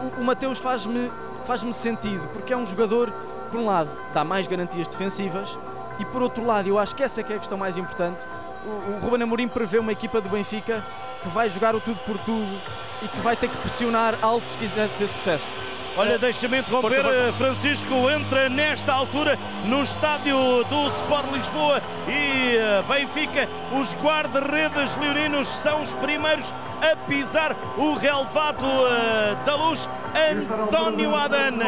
O, 0.01 0.21
o 0.21 0.23
Mateus 0.23 0.59
faz-me 0.59 1.11
faz 1.45 1.61
sentido, 1.75 2.25
porque 2.33 2.53
é 2.53 2.57
um 2.57 2.65
jogador, 2.65 3.11
por 3.51 3.59
um 3.59 3.65
lado, 3.65 3.91
dá 4.13 4.23
mais 4.23 4.47
garantias 4.47 4.87
defensivas 4.87 5.57
e 5.99 6.05
por 6.05 6.21
outro 6.21 6.45
lado, 6.45 6.69
eu 6.69 6.79
acho 6.79 6.95
que 6.95 7.03
essa 7.03 7.19
é, 7.19 7.23
que 7.23 7.33
é 7.33 7.35
a 7.35 7.39
questão 7.39 7.57
mais 7.57 7.75
importante, 7.75 8.19
o, 8.65 8.93
o 8.93 8.99
Ruben 8.99 9.21
Amorim 9.21 9.47
prevê 9.47 9.77
uma 9.77 9.91
equipa 9.91 10.21
do 10.21 10.29
Benfica 10.29 10.83
que 11.21 11.27
vai 11.29 11.49
jogar 11.49 11.75
o 11.75 11.81
tudo 11.81 11.99
por 12.05 12.17
tudo 12.19 12.61
e 13.01 13.07
que 13.09 13.19
vai 13.19 13.35
ter 13.35 13.49
que 13.49 13.57
pressionar 13.57 14.17
alto 14.21 14.47
se 14.47 14.57
quiser 14.57 14.89
ter 14.97 15.07
sucesso. 15.09 15.74
Olha, 15.97 16.19
deixa-me 16.19 16.59
interromper, 16.59 17.05
eh, 17.05 17.31
Francisco 17.37 18.09
entra 18.09 18.49
nesta 18.49 18.91
altura 18.91 19.39
no 19.63 19.81
estádio 19.81 20.65
do 20.65 20.87
Sport 20.87 21.31
Lisboa 21.31 21.81
e 22.05 22.57
eh, 22.57 22.83
Benfica. 22.85 23.47
Os 23.71 23.95
guarda-redes 23.95 24.97
leoninos 24.97 25.47
são 25.47 25.81
os 25.81 25.93
primeiros 25.93 26.53
a 26.81 26.97
pisar 27.07 27.55
o 27.77 27.93
relevado 27.93 28.65
eh, 28.65 29.35
da 29.45 29.55
luz. 29.55 29.89
António 30.15 31.13
Adan, 31.13 31.59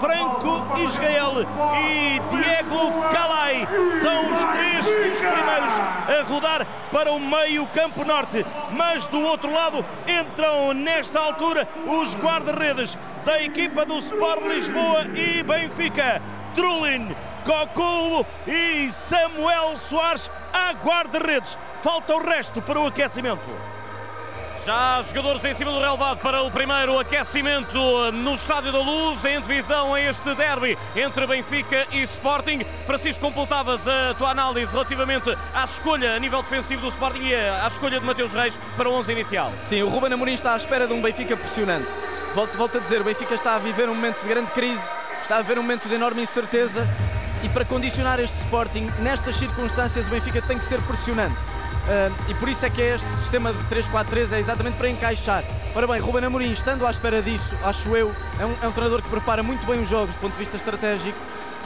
Franco 0.00 0.80
Israel 0.80 1.32
e 1.78 2.20
Diego 2.28 2.92
Calai 3.12 3.68
são 4.00 4.32
os 4.32 4.44
três 4.46 4.86
os 4.86 5.18
primeiros 5.20 5.74
a 6.08 6.22
rodar 6.28 6.66
para 6.90 7.12
o 7.12 7.20
meio 7.20 7.66
campo 7.68 8.04
norte. 8.04 8.44
Mas 8.72 9.06
do 9.06 9.20
outro 9.20 9.52
lado 9.52 9.84
entram 10.08 10.72
nesta 10.74 11.20
altura 11.20 11.68
os 11.86 12.16
guarda-redes 12.16 12.98
da 13.24 13.42
equipa 13.42 13.86
do 13.86 13.98
Sport 13.98 14.42
Lisboa 14.46 15.06
e 15.14 15.42
Benfica. 15.42 16.20
Drulin, 16.54 17.14
Cocu 17.44 18.24
e 18.46 18.90
Samuel 18.90 19.76
Soares 19.78 20.30
a 20.52 20.72
guarda-redes. 20.72 21.58
Falta 21.82 22.14
o 22.14 22.22
resto 22.22 22.60
para 22.62 22.78
o 22.78 22.86
aquecimento. 22.86 23.40
Já 24.64 25.02
jogadores 25.02 25.44
em 25.44 25.54
cima 25.54 25.70
do 25.72 25.78
relevado 25.78 26.18
para 26.20 26.42
o 26.42 26.50
primeiro 26.50 26.98
aquecimento 26.98 28.10
no 28.12 28.34
Estádio 28.34 28.72
da 28.72 28.78
Luz, 28.78 29.22
em 29.24 29.38
divisão 29.40 29.92
a 29.92 30.00
este 30.00 30.34
derby 30.34 30.78
entre 30.96 31.26
Benfica 31.26 31.86
e 31.92 32.02
Sporting. 32.04 32.60
Francisco, 32.86 33.20
completavas 33.20 33.86
a 33.86 34.14
tua 34.14 34.30
análise 34.30 34.72
relativamente 34.72 35.36
à 35.54 35.64
escolha 35.64 36.14
a 36.14 36.18
nível 36.18 36.42
defensivo 36.42 36.80
do 36.80 36.88
Sporting 36.88 37.26
e 37.26 37.34
à 37.34 37.66
escolha 37.68 38.00
de 38.00 38.06
Mateus 38.06 38.32
Reis 38.32 38.58
para 38.76 38.88
o 38.88 38.94
11 38.94 39.12
inicial. 39.12 39.52
Sim, 39.68 39.82
o 39.82 39.88
Ruben 39.88 40.12
Amorim 40.12 40.32
está 40.32 40.54
à 40.54 40.56
espera 40.56 40.86
de 40.86 40.94
um 40.94 41.02
Benfica 41.02 41.36
pressionante. 41.36 42.03
Volto, 42.34 42.56
volto 42.56 42.78
a 42.78 42.80
dizer, 42.80 43.00
o 43.00 43.04
Benfica 43.04 43.34
está 43.34 43.54
a 43.54 43.58
viver 43.58 43.88
um 43.88 43.94
momento 43.94 44.20
de 44.20 44.26
grande 44.26 44.50
crise, 44.50 44.82
está 45.22 45.36
a 45.36 45.40
viver 45.40 45.56
um 45.56 45.62
momento 45.62 45.88
de 45.88 45.94
enorme 45.94 46.20
incerteza 46.20 46.84
e 47.44 47.48
para 47.48 47.64
condicionar 47.64 48.18
este 48.18 48.36
Sporting, 48.38 48.90
nestas 48.98 49.36
circunstâncias, 49.36 50.04
o 50.08 50.10
Benfica 50.10 50.42
tem 50.42 50.58
que 50.58 50.64
ser 50.64 50.80
pressionante. 50.80 51.36
Uh, 51.36 52.12
e 52.28 52.34
por 52.34 52.48
isso 52.48 52.66
é 52.66 52.70
que 52.70 52.80
este 52.80 53.08
sistema 53.18 53.52
de 53.52 53.58
3-4-3 53.72 54.32
é 54.32 54.40
exatamente 54.40 54.76
para 54.76 54.90
encaixar. 54.90 55.44
Ora 55.76 55.86
bem, 55.86 56.00
Ruben 56.00 56.24
Amorim, 56.24 56.50
estando 56.50 56.84
à 56.84 56.90
espera 56.90 57.22
disso, 57.22 57.54
acho 57.62 57.94
eu, 57.94 58.12
é 58.40 58.44
um, 58.44 58.54
é 58.62 58.66
um 58.66 58.72
treinador 58.72 59.00
que 59.00 59.08
prepara 59.08 59.44
muito 59.44 59.64
bem 59.64 59.80
os 59.80 59.88
jogos 59.88 60.12
do 60.12 60.20
ponto 60.20 60.32
de 60.32 60.38
vista 60.38 60.56
estratégico 60.56 61.16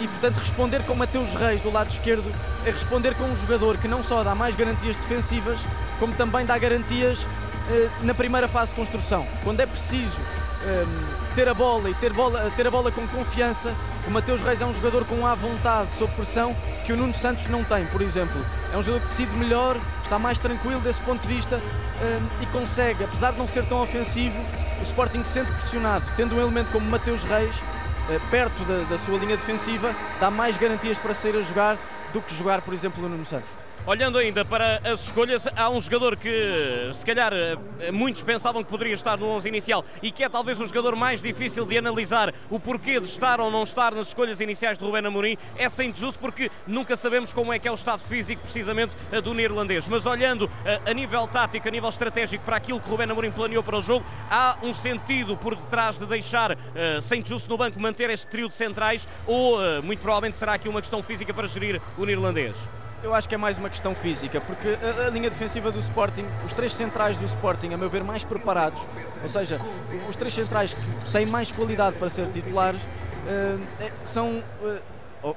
e, 0.00 0.06
portanto, 0.06 0.36
responder 0.36 0.82
com 0.84 0.94
Mateus 0.94 1.32
Reis 1.32 1.62
do 1.62 1.72
lado 1.72 1.88
esquerdo 1.88 2.30
é 2.66 2.70
responder 2.70 3.14
com 3.14 3.24
um 3.24 3.36
jogador 3.38 3.78
que 3.78 3.88
não 3.88 4.02
só 4.02 4.22
dá 4.22 4.34
mais 4.34 4.54
garantias 4.54 4.96
defensivas, 4.96 5.58
como 5.98 6.12
também 6.12 6.44
dá 6.44 6.58
garantias 6.58 7.22
uh, 7.22 7.90
na 8.02 8.12
primeira 8.12 8.46
fase 8.46 8.72
de 8.72 8.76
construção. 8.76 9.26
Quando 9.42 9.60
é 9.60 9.66
preciso 9.66 10.20
um, 10.68 11.34
ter 11.34 11.48
a 11.48 11.54
bola 11.54 11.88
e 11.88 11.94
ter, 11.94 12.12
bola, 12.12 12.50
ter 12.56 12.66
a 12.66 12.70
bola 12.70 12.90
com 12.90 13.06
confiança. 13.08 13.72
O 14.06 14.10
Mateus 14.10 14.40
Reis 14.42 14.60
é 14.60 14.66
um 14.66 14.74
jogador 14.74 15.04
com 15.04 15.26
a 15.26 15.34
vontade, 15.34 15.88
sob 15.98 16.12
pressão, 16.14 16.54
que 16.84 16.92
o 16.92 16.96
Nuno 16.96 17.14
Santos 17.14 17.46
não 17.48 17.64
tem, 17.64 17.84
por 17.86 18.02
exemplo. 18.02 18.40
É 18.72 18.76
um 18.76 18.82
jogador 18.82 19.02
que 19.04 19.08
decide 19.08 19.36
melhor, 19.36 19.76
está 20.02 20.18
mais 20.18 20.38
tranquilo 20.38 20.80
desse 20.80 21.00
ponto 21.00 21.26
de 21.26 21.34
vista 21.34 21.56
um, 21.56 22.42
e 22.42 22.46
consegue, 22.46 23.04
apesar 23.04 23.32
de 23.32 23.38
não 23.38 23.48
ser 23.48 23.64
tão 23.66 23.82
ofensivo, 23.82 24.38
o 24.80 24.82
Sporting 24.82 25.24
se 25.24 25.32
sente 25.32 25.52
pressionado, 25.52 26.04
tendo 26.16 26.36
um 26.36 26.40
elemento 26.40 26.70
como 26.70 26.88
Mateus 26.90 27.22
Reis, 27.24 27.56
uh, 27.56 28.20
perto 28.30 28.64
da, 28.64 28.84
da 28.88 28.98
sua 29.04 29.18
linha 29.18 29.36
defensiva, 29.36 29.94
dá 30.20 30.30
mais 30.30 30.56
garantias 30.56 30.98
para 30.98 31.14
sair 31.14 31.36
a 31.36 31.42
jogar 31.42 31.76
do 32.12 32.20
que 32.22 32.34
jogar, 32.34 32.62
por 32.62 32.72
exemplo, 32.74 33.04
o 33.04 33.08
Nuno 33.08 33.26
Santos. 33.26 33.67
Olhando 33.86 34.18
ainda 34.18 34.44
para 34.44 34.80
as 34.84 35.04
escolhas, 35.04 35.48
há 35.56 35.70
um 35.70 35.80
jogador 35.80 36.16
que 36.16 36.90
se 36.92 37.06
calhar 37.06 37.32
eh, 37.32 37.90
muitos 37.90 38.22
pensavam 38.22 38.62
que 38.62 38.68
poderia 38.68 38.92
estar 38.92 39.16
no 39.16 39.26
11 39.28 39.48
inicial 39.48 39.84
e 40.02 40.10
que 40.10 40.22
é 40.22 40.28
talvez 40.28 40.60
o 40.60 40.66
jogador 40.66 40.94
mais 40.94 41.22
difícil 41.22 41.64
de 41.64 41.78
analisar 41.78 42.34
o 42.50 42.60
porquê 42.60 43.00
de 43.00 43.06
estar 43.06 43.40
ou 43.40 43.50
não 43.50 43.62
estar 43.62 43.94
nas 43.94 44.08
escolhas 44.08 44.40
iniciais 44.40 44.76
de 44.76 44.84
Rubén 44.84 45.06
Amorim, 45.06 45.38
é 45.56 45.68
sem 45.70 45.94
justo 45.94 46.18
porque 46.18 46.50
nunca 46.66 46.96
sabemos 46.96 47.32
como 47.32 47.52
é 47.52 47.58
que 47.58 47.66
é 47.66 47.70
o 47.70 47.74
estado 47.74 48.00
físico 48.00 48.42
precisamente 48.42 48.94
eh, 49.10 49.22
do 49.22 49.32
neerlandês. 49.32 49.88
Mas 49.88 50.04
olhando 50.04 50.50
eh, 50.66 50.80
a 50.84 50.92
nível 50.92 51.26
tático, 51.26 51.66
a 51.66 51.70
nível 51.70 51.88
estratégico 51.88 52.44
para 52.44 52.56
aquilo 52.56 52.80
que 52.80 52.90
Rubén 52.90 53.10
Amorim 53.10 53.30
planeou 53.30 53.62
para 53.62 53.78
o 53.78 53.82
jogo, 53.82 54.04
há 54.30 54.58
um 54.62 54.74
sentido 54.74 55.34
por 55.34 55.54
detrás 55.54 55.96
de 55.96 56.04
deixar 56.04 56.56
sem 57.02 57.24
justo 57.24 57.48
no 57.48 57.56
banco 57.56 57.80
manter 57.80 58.10
este 58.10 58.26
trio 58.26 58.48
de 58.48 58.54
centrais 58.54 59.08
ou 59.26 59.58
muito 59.82 60.00
provavelmente 60.00 60.36
será 60.36 60.54
aqui 60.54 60.68
uma 60.68 60.80
questão 60.80 61.02
física 61.02 61.32
para 61.32 61.48
gerir 61.48 61.80
o 61.96 62.04
neerlandês? 62.04 62.54
Eu 63.02 63.14
acho 63.14 63.28
que 63.28 63.34
é 63.34 63.38
mais 63.38 63.56
uma 63.56 63.70
questão 63.70 63.94
física, 63.94 64.40
porque 64.40 64.76
a, 64.82 65.06
a, 65.06 65.10
linha 65.10 65.30
defensiva 65.30 65.70
do 65.70 65.78
Sporting, 65.78 66.24
os 66.44 66.52
três 66.52 66.72
centrais 66.72 67.16
do 67.16 67.24
Sporting, 67.26 67.72
a 67.72 67.76
meu 67.76 67.88
ver, 67.88 68.02
mais 68.02 68.24
preparados, 68.24 68.84
ou 69.22 69.28
seja, 69.28 69.60
os 70.08 70.16
três 70.16 70.34
centrais 70.34 70.74
que 70.74 71.12
têm 71.12 71.24
mais 71.24 71.52
qualidade 71.52 71.96
para 71.96 72.10
ser 72.10 72.26
titulares, 72.30 72.80
uh, 72.82 73.90
são. 74.04 74.42
Uh, 74.60 74.80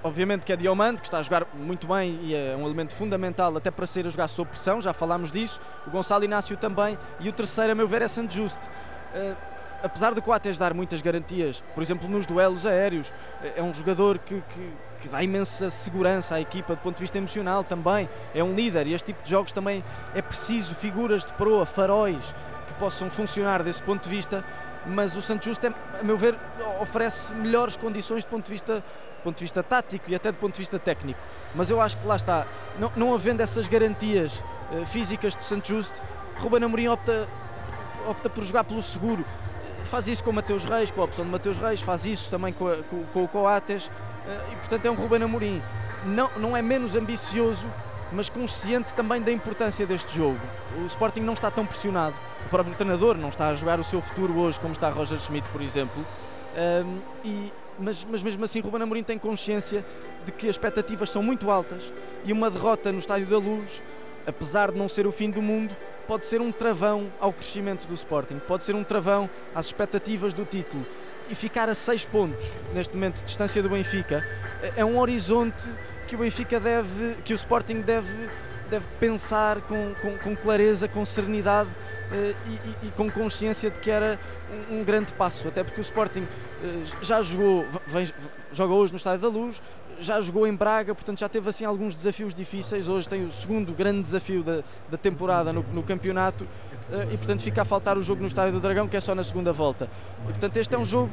obviamente 0.04 0.46
que 0.46 0.54
é 0.54 0.56
Diomante, 0.56 1.02
que 1.02 1.08
está 1.08 1.20
a 1.20 1.24
jogar 1.24 1.48
muito 1.54 1.88
bem 1.88 2.20
e 2.22 2.36
é 2.36 2.56
um 2.56 2.66
elemento 2.66 2.94
fundamental 2.94 3.56
até 3.58 3.72
para 3.72 3.88
ser 3.88 4.06
a 4.06 4.10
jogar 4.10 4.28
sob 4.28 4.50
pressão, 4.50 4.82
já 4.82 4.94
falámos 4.94 5.32
disso. 5.32 5.60
O 5.88 5.90
Gonçalo 5.90 6.24
Inácio 6.24 6.56
também. 6.56 6.98
E 7.20 7.28
o 7.28 7.34
terceiro, 7.34 7.72
a 7.72 7.76
meu 7.76 7.88
ver, 7.88 8.04
é 8.04 8.08
Santo 8.08 8.32
Justo. 8.32 8.64
Uh, 9.14 9.36
apesar 9.84 10.14
de 10.14 10.22
Coates 10.22 10.58
dar 10.58 10.74
muitas 10.74 11.02
garantias, 11.02 11.64
por 11.74 11.82
exemplo, 11.82 12.08
nos 12.08 12.26
duelos 12.26 12.66
aéreos, 12.66 13.12
é 13.56 13.62
um 13.62 13.74
jogador 13.74 14.20
que, 14.20 14.42
que 14.54 14.74
que 15.02 15.10
dá 15.10 15.22
imensa 15.24 15.70
segurança 15.70 16.36
à 16.36 16.42
equipa 16.42 16.76
do 16.76 16.82
ponto 16.82 16.96
de 16.96 17.02
vista 17.02 17.18
emocional 17.18 17.64
também. 17.64 18.08
É 18.34 18.44
um 18.44 18.54
líder 18.54 18.88
e 18.88 18.94
este 18.94 19.08
tipo 19.08 19.24
de 19.24 19.30
jogos 19.30 19.52
também 19.52 19.84
é 20.14 20.22
preciso 20.22 20.76
figuras 20.76 21.26
de 21.26 21.34
proa, 21.34 21.66
faróis 21.66 22.34
que 22.68 22.74
possam 22.76 23.10
funcionar 23.10 23.64
desse 23.64 23.82
ponto 23.82 24.04
de 24.04 24.10
vista. 24.10 24.46
Mas 24.86 25.16
o 25.16 25.22
Santos 25.22 25.46
Justo, 25.46 25.68
é, 25.68 25.74
a 26.00 26.04
meu 26.04 26.18
ver, 26.18 26.36
oferece 26.80 27.34
melhores 27.36 27.76
condições 27.76 28.24
do 28.24 28.30
ponto 28.30 28.46
de 28.46 28.52
vista 28.52 28.76
do 28.78 29.24
ponto 29.24 29.38
de 29.38 29.44
vista 29.44 29.62
tático 29.62 30.10
e 30.10 30.16
até 30.16 30.32
do 30.32 30.38
ponto 30.40 30.54
de 30.54 30.60
vista 30.60 30.80
técnico. 30.80 31.20
Mas 31.54 31.70
eu 31.70 31.80
acho 31.80 31.96
que 31.98 32.08
lá 32.08 32.16
está, 32.16 32.48
não, 32.80 32.92
não 32.96 33.14
havendo 33.14 33.42
essas 33.42 33.68
garantias 33.68 34.42
uh, 34.72 34.84
físicas 34.88 35.36
do 35.36 35.44
Santos 35.44 35.70
Justo, 35.70 36.02
Ruben 36.40 36.64
Amorim 36.64 36.88
opta, 36.88 37.28
opta 38.08 38.28
por 38.32 38.44
jogar 38.44 38.64
pelo 38.64 38.82
seguro. 38.82 39.24
Faz 39.86 40.08
isso 40.08 40.24
com 40.24 40.32
o 40.32 40.34
Mateus 40.34 40.64
Reis, 40.64 40.90
com 40.90 41.02
a 41.02 41.04
opção 41.04 41.24
de 41.24 41.30
Mateus 41.30 41.58
Reis, 41.58 41.82
faz 41.82 42.04
isso 42.04 42.32
também 42.32 42.52
com, 42.52 42.68
a, 42.68 42.78
com, 42.78 43.04
com 43.14 43.24
o 43.24 43.28
Coates 43.28 43.92
e 44.52 44.56
portanto 44.56 44.86
é 44.86 44.92
um 44.92 44.96
Ruben 44.96 45.24
Amorim. 45.24 45.62
Não, 46.06 46.30
não 46.38 46.58
é 46.58 46.62
menos 46.62 46.96
ambicioso, 46.96 47.68
mas 48.12 48.30
consciente 48.30 48.94
também 48.94 49.22
da 49.22 49.32
importância 49.32 49.86
deste 49.86 50.16
jogo. 50.16 50.40
O 50.82 50.86
Sporting 50.86 51.22
não 51.22 51.34
está 51.34 51.50
tão 51.50 51.66
pressionado, 51.66 52.16
o 52.46 52.50
próprio 52.50 52.76
treinador 52.76 53.16
não 53.18 53.30
está 53.30 53.50
a 53.50 53.56
jogar 53.56 53.80
o 53.80 53.84
seu 53.84 54.02
futuro 54.02 54.38
hoje 54.38 54.60
como 54.60 54.74
está 54.74 54.90
Roger 54.90 55.20
Schmidt, 55.20 55.48
por 55.50 55.62
exemplo. 55.62 56.06
Um, 56.86 57.00
e, 57.24 57.54
mas, 57.80 58.04
mas, 58.04 58.22
mesmo 58.22 58.44
assim, 58.44 58.60
Ruben 58.60 58.82
Amorim 58.82 59.04
tem 59.04 59.18
consciência 59.18 59.86
de 60.26 60.32
que 60.32 60.48
as 60.48 60.56
expectativas 60.56 61.10
são 61.10 61.24
muito 61.24 61.50
altas 61.50 61.92
e 62.26 62.34
uma 62.34 62.50
derrota 62.50 62.92
no 62.92 63.00
Estádio 63.00 63.28
da 63.28 63.38
Luz, 63.38 63.82
apesar 64.28 64.72
de 64.72 64.78
não 64.78 64.90
ser 64.90 65.08
o 65.08 65.12
fim 65.12 65.32
do 65.32 65.42
mundo, 65.42 65.76
pode 66.08 66.26
ser 66.26 66.42
um 66.42 66.52
travão 66.52 67.12
ao 67.20 67.32
crescimento 67.32 67.88
do 67.88 67.94
Sporting, 67.94 68.40
pode 68.48 68.66
ser 68.66 68.76
um 68.76 68.84
travão 68.84 69.30
às 69.56 69.68
expectativas 69.68 70.34
do 70.34 70.46
título 70.46 70.86
e 71.32 71.36
ficar 71.36 71.70
a 71.70 71.74
6 71.74 72.04
pontos 72.06 72.46
neste 72.74 72.94
momento 72.94 73.16
de 73.20 73.24
distância 73.24 73.64
do 73.64 73.70
Benfica 73.70 74.22
é 74.76 74.84
um 74.84 75.00
horizonte 75.00 75.64
que 76.08 76.16
o 76.16 76.20
Benfica 76.20 76.60
deve, 76.60 77.16
que 77.24 77.34
o 77.34 77.36
Sporting 77.36 77.80
deve, 77.80 78.12
deve 78.70 78.86
pensar 79.00 79.62
com, 79.62 79.94
com, 80.02 80.18
com 80.18 80.36
clareza, 80.36 80.90
com 80.90 81.06
serenidade 81.06 81.70
eh, 82.12 82.34
e, 82.46 82.50
e, 82.50 82.88
e, 82.88 82.92
com 82.92 83.10
consciência 83.10 83.72
de 83.72 83.80
que 83.80 83.90
era 83.90 84.20
um, 84.70 84.80
um, 84.80 84.84
grande 84.84 85.14
passo, 85.14 85.48
até 85.48 85.64
porque 85.64 85.80
o 85.80 85.84
Sporting 85.84 86.28
eh, 86.64 86.84
já 87.02 87.24
jogou, 87.24 87.66
vem, 87.88 88.06
joga 88.52 88.74
hoje 88.74 88.92
no 88.92 88.98
Estádio 88.98 89.22
da 89.22 89.30
Luz, 89.30 89.62
já 90.02 90.20
jogou 90.20 90.46
em 90.46 90.54
Braga, 90.54 90.94
portanto 90.94 91.20
já 91.20 91.30
teve 91.30 91.48
assim 91.48 91.64
alguns 91.64 91.96
desafios 91.96 92.34
difíceis. 92.34 92.90
Hoje 92.90 93.08
tem 93.08 93.24
o 93.24 93.32
segundo 93.32 93.72
grande 93.72 94.02
desafio 94.02 94.44
da, 94.44 94.64
da 94.90 94.98
temporada 94.98 95.54
no, 95.54 95.64
no 95.72 95.84
campeonato 95.84 96.46
e 97.12 97.18
portanto 97.18 97.42
fica 97.42 97.62
a 97.62 97.66
faltar 97.66 97.98
o 97.98 98.04
jogo 98.04 98.22
no 98.22 98.28
Estádio 98.28 98.54
do 98.54 98.60
Dragão, 98.60 98.88
que 98.88 98.98
é 98.98 99.00
só 99.00 99.16
na 99.16 99.24
segunda 99.24 99.54
volta. 99.54 99.88
E, 100.24 100.32
portanto 100.32 100.58
este 100.58 100.76
é 100.76 100.78
um 100.78 100.86
jogo 100.86 101.10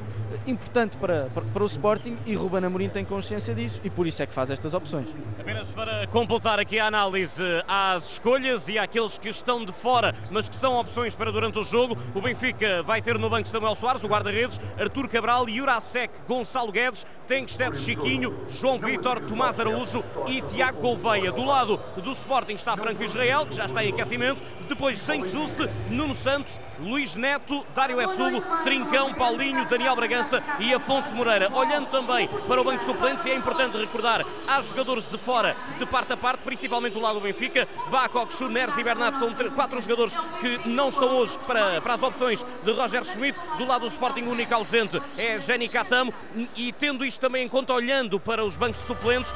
importante 0.46 0.96
para, 0.96 1.28
para, 1.35 1.44
para, 1.44 1.62
o 1.62 1.66
Sporting 1.66 2.16
e 2.26 2.35
Ruben 2.35 2.64
Amorim 2.64 2.88
tem 2.88 3.04
consciência 3.04 3.54
disso 3.54 3.81
e 3.85 3.90
por 3.90 4.07
isso 4.07 4.22
é 4.22 4.26
que 4.26 4.33
faz 4.33 4.50
estas 4.50 4.74
opções. 4.74 5.09
Apenas 5.38 5.72
para 5.72 6.07
completar 6.09 6.59
aqui 6.59 6.78
a 6.78 6.87
análise 6.87 7.42
às 7.66 8.12
escolhas 8.12 8.68
e 8.68 8.78
àqueles 8.78 9.18
que 9.18 9.28
estão 9.28 9.64
de 9.64 9.72
fora, 9.72 10.14
mas 10.31 10.48
que 10.48 10.57
são 10.57 10.76
opções 10.76 11.14
para 11.14 11.31
durante 11.31 11.59
o 11.59 11.64
jogo, 11.64 11.96
o 12.14 12.20
Benfica 12.20 12.83
vai 12.83 13.00
ter 13.00 13.18
no 13.18 13.31
banco 13.31 13.48
Samuel 13.48 13.74
Soares, 13.74 14.02
o 14.02 14.09
guarda-redes, 14.09 14.61
Artur 14.78 15.09
Cabral, 15.09 15.48
Jurasek, 15.48 16.12
Gonçalo 16.26 16.72
Guedes, 16.72 17.07
Tenkstedt, 17.26 17.78
Chiquinho, 17.78 18.35
João 18.48 18.78
Vitor, 18.78 19.20
Tomás 19.20 19.61
Araújo 19.61 20.02
e 20.26 20.40
Tiago 20.42 20.81
Gouveia. 20.81 21.31
Do 21.31 21.44
lado 21.44 21.78
do 22.02 22.12
Sporting 22.12 22.54
está 22.54 22.76
Franco 22.76 23.02
Israel, 23.02 23.46
que 23.46 23.54
já 23.54 23.66
está 23.66 23.85
em 23.85 23.92
aquecimento, 23.92 24.42
depois 24.68 24.98
Saint 24.98 25.26
Juste, 25.28 25.67
Nuno 25.90 26.14
Santos, 26.14 26.61
Luís 26.78 27.14
Neto, 27.16 27.66
Dário 27.74 28.00
Essulo, 28.00 28.42
Trincão, 28.62 29.12
Paulinho, 29.14 29.64
Daniel 29.66 29.96
Bragança 29.96 30.42
e 30.61 30.72
Afonso 30.72 31.14
Moreira. 31.14 31.50
Olhando 31.52 31.87
também 31.88 32.28
para 32.46 32.61
o 32.61 32.64
banco 32.64 32.78
de 32.78 32.85
suplentes, 32.85 33.26
é 33.26 33.35
importante 33.35 33.76
recordar 33.76 34.24
aos 34.46 34.68
jogadores 34.68 35.04
de 35.11 35.18
fora, 35.18 35.54
de 35.78 35.87
parte 35.87 36.12
a 36.12 36.16
parte, 36.16 36.42
principalmente 36.42 36.94
do 36.94 37.00
lado 37.00 37.14
do 37.14 37.20
Benfica, 37.20 37.66
Bacok, 37.90 38.35
Schuneres 38.35 38.76
e 38.76 38.85
Bernardo 38.85 39.18
são 39.18 39.35
quatro 39.50 39.81
jogadores 39.81 40.14
que 40.40 40.68
não 40.68 40.88
estão 40.88 41.09
hoje 41.16 41.38
para, 41.46 41.81
para 41.81 41.94
as 41.94 42.02
opções 42.02 42.46
de 42.62 42.72
Roger 42.72 43.04
Schmidt. 43.04 43.38
Do 43.57 43.66
lado 43.66 43.83
do 43.83 43.88
Sporting, 43.88 44.22
o 44.22 44.31
único 44.31 44.54
ausente 44.54 45.00
é 45.16 45.38
Jenny 45.38 45.68
Catamo 45.68 46.12
e 46.57 46.72
tendo 46.72 47.04
isto 47.04 47.20
também 47.20 47.44
em 47.44 47.48
conta, 47.48 47.72
olhando 47.72 48.20
para 48.20 48.44
os 48.44 48.57
bancos 48.57 48.81
de 48.81 48.87
suplentes, 48.87 49.33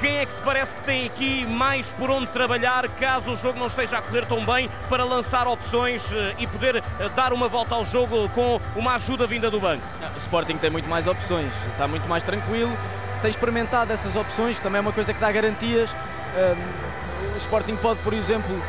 quem 0.00 0.16
é 0.16 0.24
que 0.24 0.34
te 0.34 0.40
parece 0.42 0.74
que 0.74 0.80
tem 0.80 1.06
aqui 1.06 1.44
mais 1.44 1.92
por 1.92 2.10
onde 2.10 2.26
trabalhar 2.28 2.88
caso 2.88 3.32
o 3.32 3.36
jogo 3.36 3.58
não 3.58 3.66
esteja 3.66 3.98
a 3.98 4.02
correr 4.02 4.24
tão 4.24 4.44
bem 4.44 4.68
para 4.88 5.04
lançar 5.04 5.46
opções 5.46 6.10
eh, 6.10 6.34
e 6.38 6.46
poder 6.46 6.76
eh, 6.76 6.82
dar 7.14 7.32
uma 7.34 7.48
volta 7.48 7.74
ao 7.74 7.84
jogo 7.84 8.28
com 8.30 8.58
uma 8.74 8.94
ajuda 8.94 9.26
vinda 9.26 9.50
do 9.50 9.60
banco? 9.60 9.86
O 10.16 10.18
Sporting 10.18 10.56
tem 10.56 10.70
muito 10.70 10.88
mais 10.88 11.06
opções, 11.06 11.52
está 11.70 11.86
muito 11.86 12.08
mais 12.08 12.22
tranquilo, 12.22 12.76
tem 13.20 13.30
experimentado 13.30 13.92
essas 13.92 14.16
opções, 14.16 14.58
também 14.58 14.78
é 14.78 14.80
uma 14.80 14.92
coisa 14.92 15.12
que 15.12 15.20
dá 15.20 15.30
garantias. 15.30 15.94
o 17.34 17.36
Sporting 17.36 17.76
pode, 17.76 18.00
por 18.00 18.14
exemplo, 18.14 18.62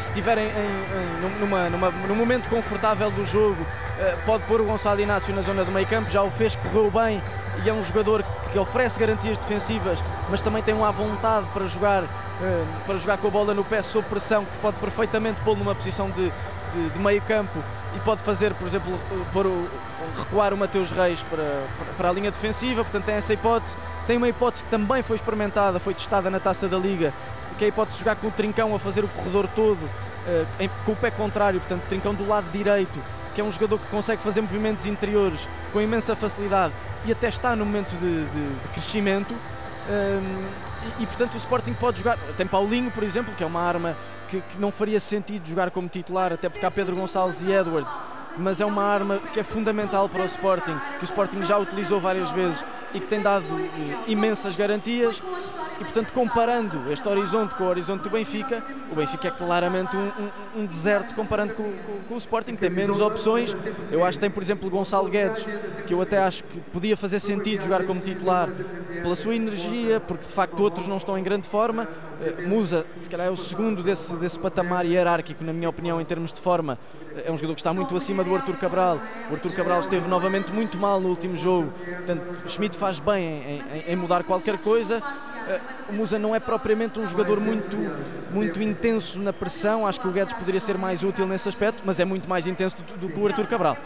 se 0.00 0.08
estiverem 0.08 0.50
numa, 1.40 1.68
numa, 1.68 1.90
num 1.90 2.14
momento 2.14 2.48
confortável 2.48 3.10
do 3.10 3.24
jogo, 3.24 3.60
uh, 3.62 4.24
pode 4.24 4.44
pôr 4.44 4.60
o 4.60 4.64
Gonçalo 4.64 5.00
Inácio 5.00 5.34
na 5.34 5.42
zona 5.42 5.64
do 5.64 5.72
meio 5.72 5.86
campo, 5.86 6.10
já 6.10 6.22
o 6.22 6.30
fez, 6.30 6.56
correu 6.56 6.90
bem 6.90 7.22
e 7.64 7.68
é 7.68 7.72
um 7.72 7.82
jogador 7.82 8.24
que 8.52 8.58
oferece 8.58 8.98
garantias 8.98 9.38
defensivas, 9.38 9.98
mas 10.30 10.40
também 10.40 10.62
tem 10.62 10.74
uma 10.74 10.90
vontade 10.92 11.46
para 11.52 11.66
jogar, 11.66 12.02
uh, 12.02 12.66
para 12.86 12.98
jogar 12.98 13.18
com 13.18 13.28
a 13.28 13.30
bola 13.30 13.54
no 13.54 13.64
pé 13.64 13.82
sob 13.82 14.06
pressão, 14.08 14.44
que 14.44 14.56
pode 14.60 14.76
perfeitamente 14.78 15.40
pô-lo 15.42 15.58
numa 15.58 15.74
posição 15.74 16.08
de, 16.10 16.24
de, 16.24 16.90
de, 16.90 16.98
meio 16.98 17.20
campo 17.22 17.58
e 17.94 18.00
pode 18.00 18.22
fazer, 18.22 18.54
por 18.54 18.66
exemplo, 18.66 18.98
por 19.32 19.46
o, 19.46 19.68
recuar 20.18 20.52
o 20.52 20.56
Mateus 20.56 20.90
Reis 20.90 21.22
para, 21.22 21.64
para 21.96 22.08
a 22.08 22.12
linha 22.12 22.30
defensiva, 22.30 22.82
portanto 22.82 23.04
tem 23.04 23.14
essa 23.14 23.32
hipótese. 23.32 23.76
Tem 24.06 24.16
uma 24.16 24.28
hipótese 24.28 24.64
que 24.64 24.70
também 24.70 25.00
foi 25.00 25.16
experimentada, 25.16 25.78
foi 25.78 25.94
testada 25.94 26.28
na 26.28 26.40
Taça 26.40 26.66
da 26.66 26.76
Liga, 26.76 27.12
que 27.62 27.66
é 27.66 27.68
a 27.68 27.68
hipótese 27.68 27.98
de 27.98 28.00
jogar 28.00 28.16
com 28.16 28.26
o 28.26 28.30
Trincão 28.32 28.74
a 28.74 28.78
fazer 28.80 29.04
o 29.04 29.08
corredor 29.08 29.46
todo, 29.54 29.78
uh, 29.78 30.46
em, 30.58 30.68
com 30.84 30.92
o 30.92 30.96
pé 30.96 31.12
contrário, 31.12 31.60
portanto 31.60 31.82
Trincão 31.88 32.12
do 32.12 32.26
lado 32.26 32.50
direito, 32.50 33.00
que 33.36 33.40
é 33.40 33.44
um 33.44 33.52
jogador 33.52 33.78
que 33.78 33.86
consegue 33.86 34.20
fazer 34.20 34.40
movimentos 34.40 34.84
interiores 34.84 35.46
com 35.72 35.80
imensa 35.80 36.16
facilidade 36.16 36.74
e 37.04 37.12
até 37.12 37.28
está 37.28 37.54
no 37.54 37.64
momento 37.64 37.90
de, 38.00 38.24
de, 38.24 38.62
de 38.62 38.68
crescimento. 38.72 39.32
Um, 39.32 40.48
e, 40.98 41.02
e, 41.04 41.06
portanto 41.06 41.34
o 41.34 41.36
Sporting 41.36 41.72
pode 41.74 41.98
jogar. 41.98 42.18
Tem 42.36 42.46
Paulinho, 42.48 42.90
por 42.90 43.04
exemplo, 43.04 43.32
que 43.32 43.44
é 43.44 43.46
uma 43.46 43.60
arma 43.60 43.96
que, 44.28 44.40
que, 44.40 44.58
não 44.58 44.72
faria 44.72 44.98
sentido 44.98 45.48
jogar 45.48 45.70
como 45.70 45.88
titular, 45.88 46.32
até 46.32 46.48
porque 46.48 46.66
há 46.66 46.70
Pedro 46.70 46.96
Gonçalves 46.96 47.42
e 47.42 47.52
Edwards, 47.52 47.96
mas 48.38 48.60
é 48.60 48.66
uma 48.66 48.82
arma 48.82 49.20
que 49.32 49.38
é 49.38 49.44
fundamental 49.44 50.08
para 50.08 50.22
o 50.22 50.26
Sporting, 50.26 50.76
que 50.98 51.04
o 51.04 51.06
Sporting 51.06 51.44
já 51.44 51.58
utilizou 51.58 52.00
várias 52.00 52.28
vezes 52.30 52.64
e 52.94 53.00
que 53.00 53.06
tem 53.06 53.20
dado 53.20 53.44
eh, 53.58 54.10
imensas 54.10 54.56
garantias. 54.56 55.22
E 55.80 55.84
portanto, 55.84 56.12
comparando 56.12 56.92
este 56.92 57.08
horizonte 57.08 57.54
com 57.54 57.64
o 57.64 57.68
horizonte 57.68 58.02
do 58.02 58.10
Benfica, 58.10 58.62
o 58.90 58.94
Benfica 58.94 59.28
é 59.28 59.30
claramente 59.30 59.96
um, 59.96 60.08
um, 60.58 60.62
um 60.62 60.66
deserto 60.66 61.14
comparando 61.14 61.54
com, 61.54 61.64
com, 61.64 61.98
com, 62.08 62.14
o 62.14 62.18
Sporting, 62.18 62.54
que 62.54 62.60
tem 62.60 62.70
menos 62.70 63.00
opções. 63.00 63.54
Eu 63.90 64.04
acho 64.04 64.18
que 64.18 64.20
tem, 64.20 64.30
por 64.30 64.42
exemplo, 64.42 64.68
Gonçalo 64.70 65.08
Guedes, 65.08 65.46
que 65.86 65.94
eu 65.94 66.00
até 66.00 66.18
acho 66.18 66.44
que 66.44 66.60
podia 66.60 66.96
fazer 66.96 67.20
sentido 67.20 67.62
jogar 67.62 67.84
como 67.84 68.00
titular 68.00 68.48
pela 69.02 69.16
sua 69.16 69.34
energia, 69.34 70.00
porque 70.00 70.26
de 70.26 70.32
facto 70.32 70.60
outros 70.60 70.86
não 70.86 70.96
estão 70.96 71.18
em 71.18 71.22
grande 71.22 71.48
forma. 71.48 71.88
Uh, 72.20 72.48
Musa, 72.48 72.86
se 73.02 73.10
calhar 73.10 73.26
é 73.26 73.30
o 73.30 73.36
segundo 73.36 73.82
desse, 73.82 74.14
desse 74.16 74.38
patamar 74.38 74.86
hierárquico, 74.86 75.42
na 75.42 75.52
minha 75.52 75.68
opinião, 75.68 76.00
em 76.00 76.04
termos 76.04 76.32
de 76.32 76.40
forma. 76.40 76.78
É 77.24 77.30
um 77.30 77.36
jogador 77.36 77.54
que 77.54 77.60
está 77.60 77.74
muito 77.74 77.96
acima 77.96 78.22
do 78.22 78.34
Artur 78.34 78.56
Cabral. 78.56 79.00
O 79.30 79.34
Artur 79.34 79.54
Cabral 79.54 79.80
esteve 79.80 80.08
novamente 80.08 80.52
muito 80.52 80.78
mal 80.78 81.00
no 81.00 81.08
último 81.08 81.36
jogo. 81.36 81.72
Portanto, 81.72 82.48
Schmidt 82.48 82.76
faz 82.82 82.98
bem 82.98 83.24
em, 83.24 83.78
em, 83.78 83.92
em 83.92 83.96
mudar 83.96 84.24
qualquer 84.24 84.58
coisa. 84.58 84.98
Uh, 84.98 85.90
o 85.90 85.92
Musa 85.92 86.18
não 86.18 86.34
é 86.34 86.40
propriamente 86.40 86.98
um 86.98 87.06
jogador 87.06 87.38
muito, 87.38 87.76
muito 88.32 88.60
intenso 88.60 89.20
na 89.20 89.32
pressão, 89.32 89.86
acho 89.86 90.00
que 90.00 90.08
o 90.08 90.10
Guedes 90.10 90.34
poderia 90.34 90.58
ser 90.58 90.76
mais 90.76 91.04
útil 91.04 91.24
nesse 91.24 91.48
aspecto, 91.48 91.80
mas 91.84 92.00
é 92.00 92.04
muito 92.04 92.28
mais 92.28 92.44
intenso 92.48 92.76
do, 92.76 93.06
do 93.06 93.08
que 93.08 93.20
o 93.20 93.26
Artur 93.26 93.46
Cabral 93.46 93.76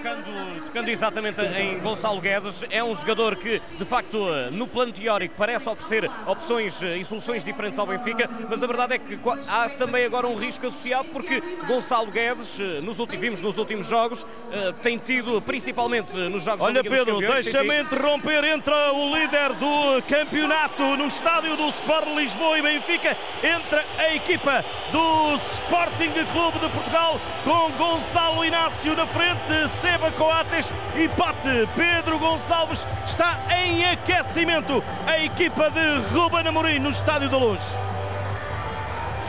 tocando, 0.00 0.64
tocando 0.66 0.88
exatamente 0.88 1.40
em 1.42 1.78
Gonçalo 1.78 2.20
Guedes, 2.20 2.64
é 2.70 2.82
um 2.82 2.94
jogador 2.94 3.36
que, 3.36 3.60
de 3.78 3.84
facto, 3.84 4.26
no 4.52 4.66
plano 4.66 4.92
teórico 4.92 5.34
parece 5.36 5.68
oferecer 5.68 6.10
opções 6.26 6.80
e 6.82 7.04
soluções 7.04 7.44
diferentes 7.44 7.78
ao 7.78 7.86
Benfica, 7.86 8.28
mas 8.48 8.62
a 8.62 8.66
verdade 8.66 8.94
é 8.94 8.98
que 8.98 9.18
há 9.48 9.68
também 9.68 10.04
agora 10.04 10.26
um 10.26 10.34
risco 10.34 10.66
associado, 10.66 11.08
porque 11.12 11.40
Gonçalo 11.66 12.10
Guedes, 12.10 12.58
nos 12.82 12.98
últimos, 12.98 13.20
vimos 13.20 13.40
nos 13.40 13.58
últimos 13.58 13.86
jogos, 13.86 14.24
eh, 14.50 14.72
tem 14.82 14.96
tido, 14.96 15.40
principalmente 15.42 16.16
nos 16.16 16.42
jogos 16.42 16.64
Olha, 16.64 16.82
Pedro, 16.82 17.18
deixa-me 17.18 17.80
interromper. 17.80 18.44
Entra 18.44 18.92
o 18.92 19.14
líder 19.14 19.52
do 19.54 20.02
campeonato 20.08 20.82
no 20.96 21.06
estádio 21.06 21.56
do 21.56 21.68
Sport 21.68 22.08
Lisboa 22.16 22.58
e 22.58 22.62
Benfica. 22.62 23.16
Entra 23.42 23.84
a 23.98 24.14
equipa 24.14 24.64
do 24.90 25.34
Sporting 25.34 26.10
Clube 26.32 26.58
de 26.58 26.68
Portugal 26.68 27.20
com 27.44 27.70
Gonçalo 27.72 28.44
Inácio 28.44 28.94
na 28.96 29.06
frente. 29.06 29.68
Seba 29.90 30.12
Coates 30.12 30.72
e 30.94 31.08
Pate. 31.08 31.68
Pedro 31.74 32.16
Gonçalves 32.16 32.86
está 33.04 33.40
em 33.50 33.84
aquecimento. 33.86 34.84
A 35.04 35.18
equipa 35.18 35.68
de 35.68 35.98
Ruben 36.14 36.46
Amorim 36.46 36.78
no 36.78 36.90
Estádio 36.90 37.28
da 37.28 37.36
Luz. 37.36 37.60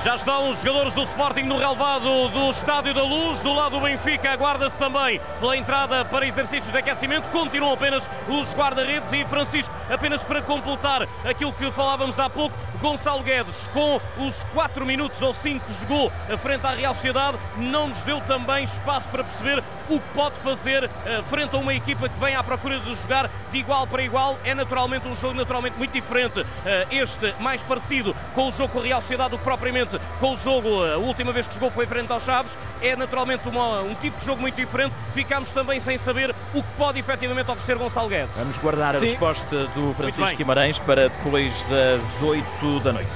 Já 0.04 0.16
estão 0.16 0.50
os 0.50 0.60
jogadores 0.60 0.96
do 0.96 1.04
Sporting 1.04 1.44
no 1.44 1.60
relevado 1.60 2.28
do 2.30 2.50
Estádio 2.50 2.92
da 2.92 3.04
Luz. 3.04 3.40
Do 3.44 3.54
lado 3.54 3.78
do 3.78 3.82
Benfica, 3.82 4.32
aguarda-se 4.32 4.76
também 4.76 5.22
pela 5.40 5.56
entrada 5.56 6.04
para 6.04 6.26
exercícios 6.26 6.72
de 6.72 6.78
aquecimento. 6.80 7.30
Continuam 7.30 7.74
apenas 7.74 8.10
os 8.28 8.52
guarda-redes 8.56 9.14
e 9.14 9.24
Francisco, 9.26 9.72
apenas 9.92 10.24
para 10.24 10.42
completar 10.42 11.08
aquilo 11.24 11.54
que 11.54 11.70
falávamos 11.70 12.18
há 12.20 12.28
pouco, 12.28 12.58
Gonçalo 12.82 13.22
Guedes, 13.22 13.68
com 13.68 14.02
os 14.18 14.44
4 14.56 14.84
minutos 14.88 15.22
ou 15.22 15.36
5 15.36 15.64
que 15.64 15.74
jogou 15.82 16.12
frente 16.42 16.66
à 16.66 16.72
Real 16.72 16.96
Sociedade, 16.96 17.38
não 17.58 17.90
nos 17.90 18.02
deu 18.02 18.20
também 18.22 18.64
espaço 18.64 19.08
para 19.10 19.24
perceber 19.24 19.64
o 19.88 20.00
que 20.00 20.10
pode 20.16 20.36
fazer 20.38 20.86
uh, 20.86 21.24
frente 21.30 21.56
a 21.56 21.60
uma 21.60 21.74
equipa 21.74 22.10
que 22.10 22.20
vem 22.20 22.36
à 22.36 22.42
procura 22.42 22.80
de 22.80 22.96
jogar 22.96 23.30
de 23.52 23.58
igual 23.60 23.86
para 23.86 24.02
igual. 24.02 24.38
É 24.44 24.56
naturalmente 24.56 25.08
um 25.08 25.16
jogo 25.16 25.36
naturalmente 25.36 25.78
muito 25.78 25.92
diferente. 25.92 26.42
Uh, 26.42 26.46
este 26.90 27.36
mais 27.40 27.62
parecido 27.62 28.16
com 28.34 28.48
o 28.48 28.52
jogo 28.52 28.70
com 28.70 28.80
a 28.80 28.84
Real 28.84 29.02
Sociedade 29.02 29.32
do 29.32 29.38
que 29.38 29.44
propriamente 29.44 29.91
com 30.20 30.34
o 30.34 30.38
jogo, 30.38 30.84
a 30.84 30.98
última 30.98 31.32
vez 31.32 31.48
que 31.48 31.54
jogou 31.54 31.72
foi 31.72 31.86
frente 31.86 32.12
aos 32.12 32.24
Chaves. 32.24 32.52
É 32.82 32.96
naturalmente 32.96 33.48
uma, 33.48 33.82
um 33.82 33.94
tipo 33.96 34.20
de 34.20 34.26
jogo 34.26 34.42
muito 34.42 34.56
diferente. 34.56 34.94
Ficamos 35.14 35.52
também 35.52 35.80
sem 35.80 35.98
saber 35.98 36.34
o 36.54 36.64
que 36.64 36.72
pode 36.78 37.00
efetivamente 37.00 37.50
oferecer 37.50 37.78
Gonçalo 37.78 38.10
Guedes. 38.10 38.30
Vamos 38.36 38.58
guardar 38.58 38.96
a 38.96 39.00
Sim. 39.00 39.06
resposta 39.06 39.68
do 39.68 39.94
Francisco 39.94 40.36
Guimarães 40.36 40.80
para 40.80 41.10
depois 41.10 41.64
das 41.66 42.22
8 42.22 42.80
da 42.80 42.94
noite. 42.94 43.12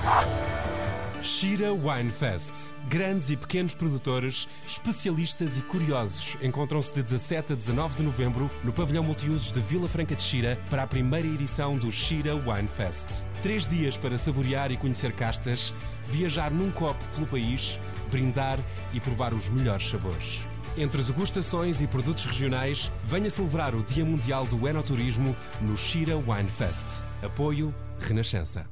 Shira 1.25 1.73
Wine 1.73 2.11
Fest. 2.11 2.51
Grandes 2.87 3.31
e 3.31 3.35
pequenos 3.35 3.73
produtores, 3.73 4.47
especialistas 4.67 5.57
e 5.57 5.61
curiosos 5.63 6.37
encontram-se 6.39 6.93
de 6.93 7.01
17 7.01 7.53
a 7.53 7.55
19 7.55 7.97
de 7.97 8.03
novembro 8.03 8.51
no 8.63 8.71
pavilhão 8.71 9.03
multiusos 9.03 9.51
de 9.51 9.59
Vila 9.59 9.89
Franca 9.89 10.15
de 10.15 10.21
Xira 10.21 10.55
para 10.69 10.83
a 10.83 10.87
primeira 10.87 11.27
edição 11.27 11.77
do 11.77 11.91
Shira 11.91 12.35
Wine 12.35 12.67
Fest. 12.67 13.25
Três 13.41 13.65
dias 13.65 13.97
para 13.97 14.19
saborear 14.19 14.71
e 14.71 14.77
conhecer 14.77 15.13
castas, 15.13 15.73
viajar 16.05 16.51
num 16.51 16.69
copo 16.69 17.03
pelo 17.15 17.25
país, 17.25 17.79
brindar 18.11 18.59
e 18.93 18.99
provar 18.99 19.33
os 19.33 19.49
melhores 19.49 19.89
sabores. 19.89 20.41
Entre 20.77 21.01
degustações 21.01 21.81
e 21.81 21.87
produtos 21.87 22.25
regionais, 22.25 22.91
venha 23.03 23.31
celebrar 23.31 23.73
o 23.73 23.81
Dia 23.81 24.05
Mundial 24.05 24.45
do 24.45 24.67
Enoturismo 24.67 25.35
no 25.59 25.75
Shira 25.75 26.15
Wine 26.15 26.51
Fest. 26.51 27.03
Apoio 27.23 27.73
Renascença. 27.99 28.67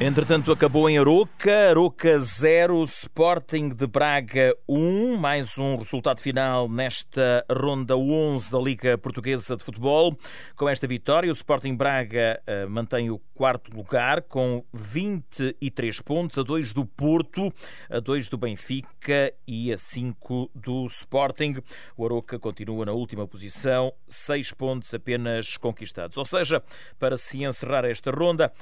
Entretanto, 0.00 0.50
acabou 0.50 0.90
em 0.90 0.98
Aroca, 0.98 1.70
Aroca 1.70 2.18
0, 2.18 2.82
Sporting 2.82 3.68
de 3.68 3.86
Braga 3.86 4.54
1, 4.68 5.16
mais 5.16 5.56
um 5.56 5.76
resultado 5.76 6.20
final 6.20 6.68
nesta 6.68 7.46
ronda 7.48 7.96
11 7.96 8.50
da 8.50 8.58
Liga 8.58 8.98
Portuguesa 8.98 9.56
de 9.56 9.62
Futebol. 9.62 10.18
Com 10.56 10.68
esta 10.68 10.88
vitória, 10.88 11.30
o 11.30 11.32
Sporting 11.32 11.76
Braga 11.76 12.42
uh, 12.42 12.68
mantém 12.68 13.08
o 13.08 13.20
quarto 13.34 13.74
lugar 13.74 14.22
com 14.22 14.64
23 14.72 16.00
pontos, 16.00 16.38
a 16.38 16.42
2 16.42 16.72
do 16.72 16.84
Porto, 16.84 17.52
a 17.88 18.00
2 18.00 18.28
do 18.28 18.36
Benfica 18.36 19.32
e 19.46 19.72
a 19.72 19.78
5 19.78 20.50
do 20.56 20.84
Sporting. 20.86 21.56
O 21.96 22.04
Aroca 22.04 22.36
continua 22.36 22.84
na 22.84 22.92
última 22.92 23.28
posição, 23.28 23.92
6 24.08 24.52
pontos 24.52 24.92
apenas 24.92 25.56
conquistados. 25.56 26.18
Ou 26.18 26.24
seja, 26.24 26.60
para 26.98 27.16
se 27.16 27.44
encerrar 27.44 27.84
esta 27.84 28.10
ronda, 28.10 28.52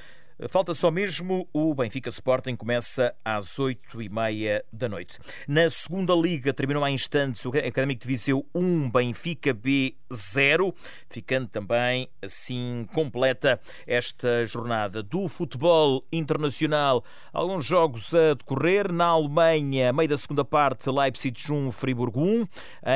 Falta 0.48 0.74
só 0.74 0.90
mesmo 0.90 1.48
o 1.52 1.72
Benfica 1.74 2.08
Sporting, 2.08 2.56
começa 2.56 3.14
às 3.24 3.58
8h30 3.58 4.62
da 4.72 4.88
noite. 4.88 5.18
Na 5.46 5.70
segunda 5.70 6.14
liga 6.14 6.52
terminou 6.52 6.84
há 6.84 6.90
instantes 6.90 7.44
o 7.44 7.50
Académico 7.50 8.00
de 8.00 8.08
Viseu 8.08 8.44
1, 8.54 8.90
Benfica 8.90 9.54
B 9.54 9.94
0, 10.12 10.74
ficando 11.08 11.46
também 11.46 12.08
assim 12.20 12.86
completa 12.92 13.60
esta 13.86 14.44
jornada 14.44 15.02
do 15.02 15.28
futebol 15.28 16.04
internacional. 16.12 17.04
Alguns 17.32 17.64
jogos 17.64 18.12
a 18.14 18.34
decorrer. 18.34 18.92
Na 18.92 19.06
Alemanha, 19.06 19.92
meio 19.92 20.08
da 20.08 20.16
segunda 20.16 20.44
parte, 20.44 20.90
Leipzig 20.90 21.52
1, 21.52 21.70
Friburgo 21.70 22.20
1. 22.20 22.46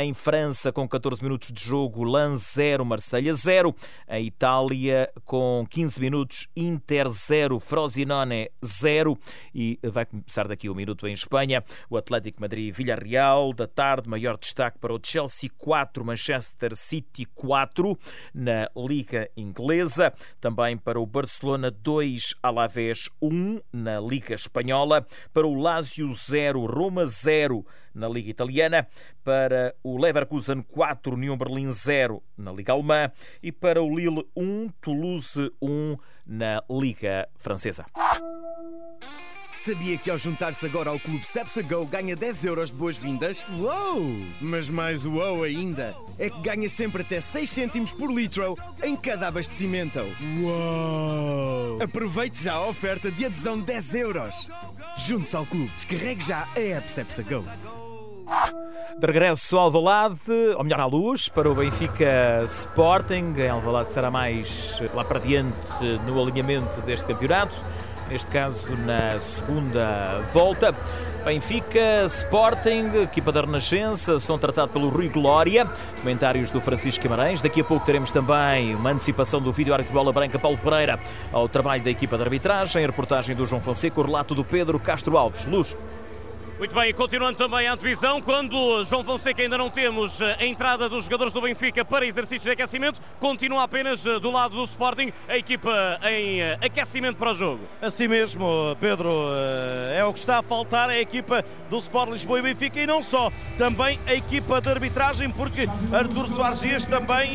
Em 0.03 0.13
França, 0.13 0.73
com 0.73 0.87
14 0.89 1.23
minutos 1.23 1.53
de 1.53 1.63
jogo, 1.63 2.03
Lens 2.03 2.41
0, 2.55 2.85
Marselha 2.85 3.33
0. 3.33 3.75
Em 4.09 4.27
Itália, 4.27 5.11
com 5.25 5.65
15 5.71 6.01
minutos, 6.01 6.49
Inter 6.57 7.09
0. 7.09 7.36
0, 7.37 7.61
Frosinone 7.61 8.51
0 8.64 9.18
e 9.55 9.79
vai 9.83 10.07
começar 10.07 10.49
daqui 10.49 10.70
um 10.70 10.75
minuto 10.75 11.07
em 11.07 11.12
Espanha. 11.12 11.62
O 11.90 11.99
Atlético 11.99 12.40
Madrid-Villarreal 12.40 13.53
da 13.53 13.66
tarde, 13.66 14.09
maior 14.09 14.38
destaque 14.38 14.79
para 14.79 14.94
o 14.94 14.99
Chelsea 15.03 15.51
4, 15.59 16.03
Manchester 16.03 16.75
City 16.75 17.27
4 17.27 17.99
na 18.33 18.70
Liga 18.75 19.29
Inglesa. 19.37 20.14
Também 20.40 20.79
para 20.79 20.99
o 20.99 21.05
Barcelona 21.05 21.70
2, 21.70 22.37
Alavés 22.42 23.11
1 23.20 23.61
na 23.70 24.01
Liga 24.01 24.35
Espanhola. 24.35 25.07
Para 25.35 25.46
o 25.46 25.61
Lazio 25.61 26.11
0, 26.11 26.64
Roma 26.64 27.05
0 27.05 27.66
na 27.97 28.09
Liga 28.09 28.31
Italiana. 28.31 28.87
para 29.25 29.75
o 29.83 29.99
Leverkusen 29.99 30.63
4, 30.63 31.15
União 31.15 31.37
Berlim 31.37 31.71
0 31.71 32.23
na 32.37 32.53
Liga 32.53 32.73
Alemã 32.73 33.11
e 33.43 33.51
para 33.51 33.83
o 33.83 33.95
Lille 33.95 34.25
1, 34.37 34.69
Toulouse 34.81 35.51
1 35.61 35.97
na 36.27 36.63
Liga 36.71 37.29
Francesa. 37.37 37.87
Sabia 39.57 39.97
que 39.97 40.11
ao 40.11 40.19
juntar-se 40.19 40.67
agora 40.67 40.91
ao 40.91 41.01
clube 41.01 41.25
Go 41.67 41.87
ganha 41.87 42.15
10 42.15 42.45
euros 42.45 42.71
de 42.71 42.77
boas-vindas? 42.77 43.45
Uou! 43.59 44.03
Mas 44.39 44.69
mais 44.69 45.07
uou 45.07 45.43
ainda 45.45 45.95
é 46.19 46.29
que 46.29 46.41
ganha 46.43 46.69
sempre 46.69 47.01
até 47.01 47.23
6 47.23 47.49
cêntimos 47.49 47.91
por 47.91 48.13
litro 48.13 48.55
em 48.83 48.95
cada 48.95 49.29
abastecimento. 49.29 50.01
Uou! 50.43 51.83
Aproveite 51.83 52.45
já 52.45 52.53
a 52.53 52.69
oferta 52.69 53.11
de 53.11 53.25
adesão 53.25 53.59
de 53.59 53.65
10 53.65 53.95
euros. 53.95 54.49
Junte-se 54.99 55.37
ao 55.37 55.47
clube, 55.47 55.73
descarregue 55.75 56.25
já 56.25 56.47
a 56.55 56.61
app 56.61 56.87
Go. 57.25 57.76
De 58.99 59.07
regresso 59.07 59.57
ao 59.57 59.65
Alvalade, 59.65 60.33
ou 60.57 60.65
melhor, 60.65 60.81
à 60.81 60.87
luz, 60.87 61.29
para 61.29 61.51
o 61.51 61.55
Benfica 61.55 62.43
Sporting. 62.45 63.35
Em 63.37 63.49
Alvalade 63.49 63.93
será 63.93 64.11
mais 64.11 64.81
lá 64.95 65.05
para 65.05 65.19
diante 65.19 65.83
no 66.07 66.21
alinhamento 66.21 66.81
deste 66.81 67.07
campeonato 67.07 67.62
neste 68.09 68.31
caso 68.31 68.77
na 68.77 69.19
segunda 69.19 70.21
volta. 70.33 70.75
Benfica, 71.25 72.05
Sporting, 72.07 73.03
equipa 73.03 73.33
da 73.33 73.41
Renascença, 73.41 74.17
são 74.19 74.39
tratados 74.39 74.73
pelo 74.73 74.89
Rui 74.89 75.09
Glória. 75.09 75.69
Comentários 76.01 76.53
do 76.53 76.61
Francisco 76.61 77.03
Guimarães. 77.03 77.43
Daqui 77.43 77.61
a 77.61 77.65
pouco 77.65 77.85
teremos 77.85 78.12
também 78.12 78.77
uma 78.77 78.91
antecipação 78.91 79.41
do 79.41 79.53
vídeo 79.53 79.75
árbitro 79.75 79.93
bola 79.93 80.12
branca 80.12 80.39
Paulo 80.39 80.57
Pereira 80.57 81.01
ao 81.33 81.49
trabalho 81.49 81.83
da 81.83 81.91
equipa 81.91 82.17
de 82.17 82.23
arbitragem, 82.23 82.85
a 82.85 82.87
reportagem 82.87 83.35
do 83.35 83.45
João 83.45 83.61
Fonseca, 83.61 84.01
o 84.01 84.05
relato 84.05 84.37
do 84.37 84.45
Pedro 84.45 84.79
Castro 84.79 85.17
Alves. 85.19 85.47
Luz. 85.47 85.77
Muito 86.59 86.75
bem, 86.75 86.95
continuando 86.95 87.37
também 87.37 87.69
a 87.69 87.77
divisão, 87.77 88.23
quando 88.23 88.83
João 88.87 89.05
Fonseca 89.05 89.42
ainda 89.42 89.59
não 89.59 89.69
temos 89.69 90.23
eh, 90.23 90.38
a 90.40 90.47
entrada 90.47 90.88
dos 90.88 91.05
jogadores 91.05 91.31
do 91.31 91.42
Benfica 91.42 91.85
para 91.85 92.07
exercício 92.07 92.45
de 92.45 92.51
aquecimento, 92.51 92.99
continua 93.21 93.64
apenas 93.64 94.07
eh, 94.07 94.19
do 94.19 94.31
lado 94.31 94.57
do 94.57 94.64
Sporting 94.64 95.12
a 95.29 95.37
equipa 95.37 95.71
em 96.11 96.40
eh, 96.40 96.59
aquecimento 96.62 97.19
para 97.19 97.33
o 97.33 97.35
jogo. 97.35 97.61
Assim 97.83 98.09
mesmo, 98.09 98.75
Pedro, 98.81 99.12
é 99.95 100.03
o 100.03 100.14
que 100.14 100.19
está 100.19 100.38
a 100.38 100.42
faltar 100.42 100.88
a 100.88 100.99
equipa 100.99 101.45
do 101.69 101.77
Sport 101.77 102.12
Lisboa 102.12 102.38
e 102.38 102.42
Benfica 102.42 102.81
e 102.81 102.87
não 102.87 103.03
só, 103.03 103.31
também 103.59 104.01
a 104.07 104.14
equipa 104.14 104.59
de 104.59 104.71
arbitragem, 104.71 105.29
porque 105.29 105.69
Artur 105.92 106.27
Soares 106.29 106.61
Dias 106.61 106.87
também 106.87 107.33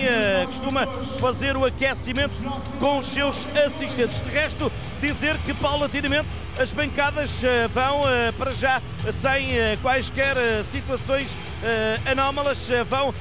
costuma 0.47 0.87
fazer 1.19 1.55
o 1.55 1.63
aquecimento 1.63 2.33
com 2.79 2.97
os 2.97 3.05
seus 3.05 3.45
assistentes. 3.55 4.19
De 4.21 4.29
resto, 4.31 4.71
dizer 4.99 5.37
que 5.39 5.53
paulatinamente 5.53 6.29
as 6.59 6.73
bancadas 6.73 7.41
vão 7.73 8.01
para 8.37 8.51
já 8.51 8.81
sem 9.11 9.57
eh, 9.57 9.77
quaisquer 9.81 10.37
eh, 10.37 10.63
situações 10.63 11.35
eh, 11.63 11.99
anómalas, 12.05 12.69
vão 12.87 13.13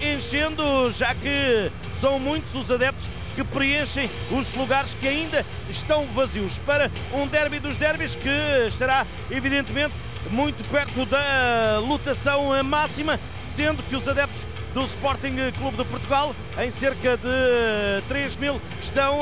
enchendo, 0.00 0.90
já 0.90 1.14
que 1.14 1.70
são 1.92 2.18
muitos 2.18 2.54
os 2.54 2.70
adeptos 2.70 3.08
que 3.34 3.44
preenchem 3.44 4.08
os 4.30 4.54
lugares 4.54 4.94
que 4.94 5.08
ainda 5.08 5.44
estão 5.68 6.06
vazios. 6.06 6.58
Para 6.60 6.90
um 7.12 7.26
derby 7.26 7.58
dos 7.58 7.76
derbys 7.76 8.14
que 8.14 8.28
estará 8.66 9.06
evidentemente 9.30 9.94
muito 10.30 10.66
perto 10.68 11.04
da 11.06 11.80
lotação 11.80 12.62
máxima, 12.62 13.18
sendo 13.46 13.82
que 13.82 13.96
os 13.96 14.08
adeptos 14.08 14.46
do 14.74 14.84
Sporting 14.84 15.36
Clube 15.58 15.76
de 15.76 15.84
Portugal, 15.84 16.34
em 16.58 16.70
cerca 16.70 17.16
de 17.16 18.02
3 18.08 18.36
mil, 18.36 18.60
estão 18.80 19.20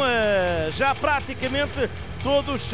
já 0.70 0.94
praticamente 0.94 1.88
todos 2.22 2.72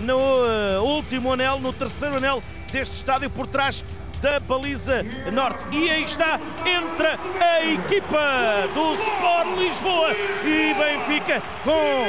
no 0.00 0.16
uh, 0.16 0.82
último 0.82 1.32
anel, 1.32 1.60
no 1.60 1.72
terceiro 1.72 2.16
anel 2.16 2.42
deste 2.72 2.96
estádio, 2.96 3.30
por 3.30 3.46
trás 3.46 3.84
da 4.20 4.40
baliza 4.40 5.04
norte. 5.32 5.64
E 5.70 5.90
aí 5.90 6.04
está, 6.04 6.40
entra 6.64 7.18
a 7.40 7.64
equipa 7.64 8.66
do 8.74 8.94
Sport 8.94 9.58
Lisboa 9.58 10.12
e 10.44 10.74
Benfica 10.74 11.42
com 11.62 12.06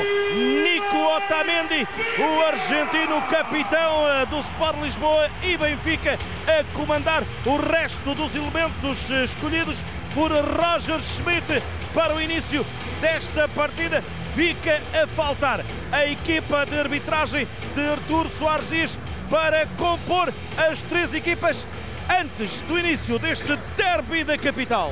Nico 0.63 0.98
Otamendi, 0.98 1.86
o 2.17 2.41
argentino 2.45 3.21
capitão 3.30 4.04
uh, 4.04 4.26
do 4.28 4.39
Sport 4.39 4.78
Lisboa 4.82 5.30
e 5.43 5.58
Benfica 5.58 6.17
a 6.48 6.63
comandar 6.74 7.24
o 7.45 7.58
resto 7.58 8.15
dos 8.15 8.34
elementos 8.34 9.10
escolhidos 9.10 9.84
por 10.13 10.32
Roger 10.32 11.02
Schmidt 11.02 11.62
para 11.93 12.15
o 12.15 12.21
início 12.21 12.65
desta 13.02 13.48
partida 13.50 14.02
fica 14.36 14.82
a 15.02 15.08
faltar 15.08 15.63
a 15.93 16.06
equipa 16.06 16.65
de 16.65 16.78
arbitragem 16.78 17.48
de 17.74 17.82
Artur 17.82 18.28
Soares 18.28 18.69
Dias 18.69 19.00
para 19.30 19.65
compor 19.78 20.32
as 20.58 20.82
três 20.82 21.13
equipas 21.13 21.65
antes 22.10 22.60
do 22.62 22.78
início 22.78 23.17
deste 23.17 23.58
derby 23.78 24.26
da 24.26 24.38
capital. 24.38 24.91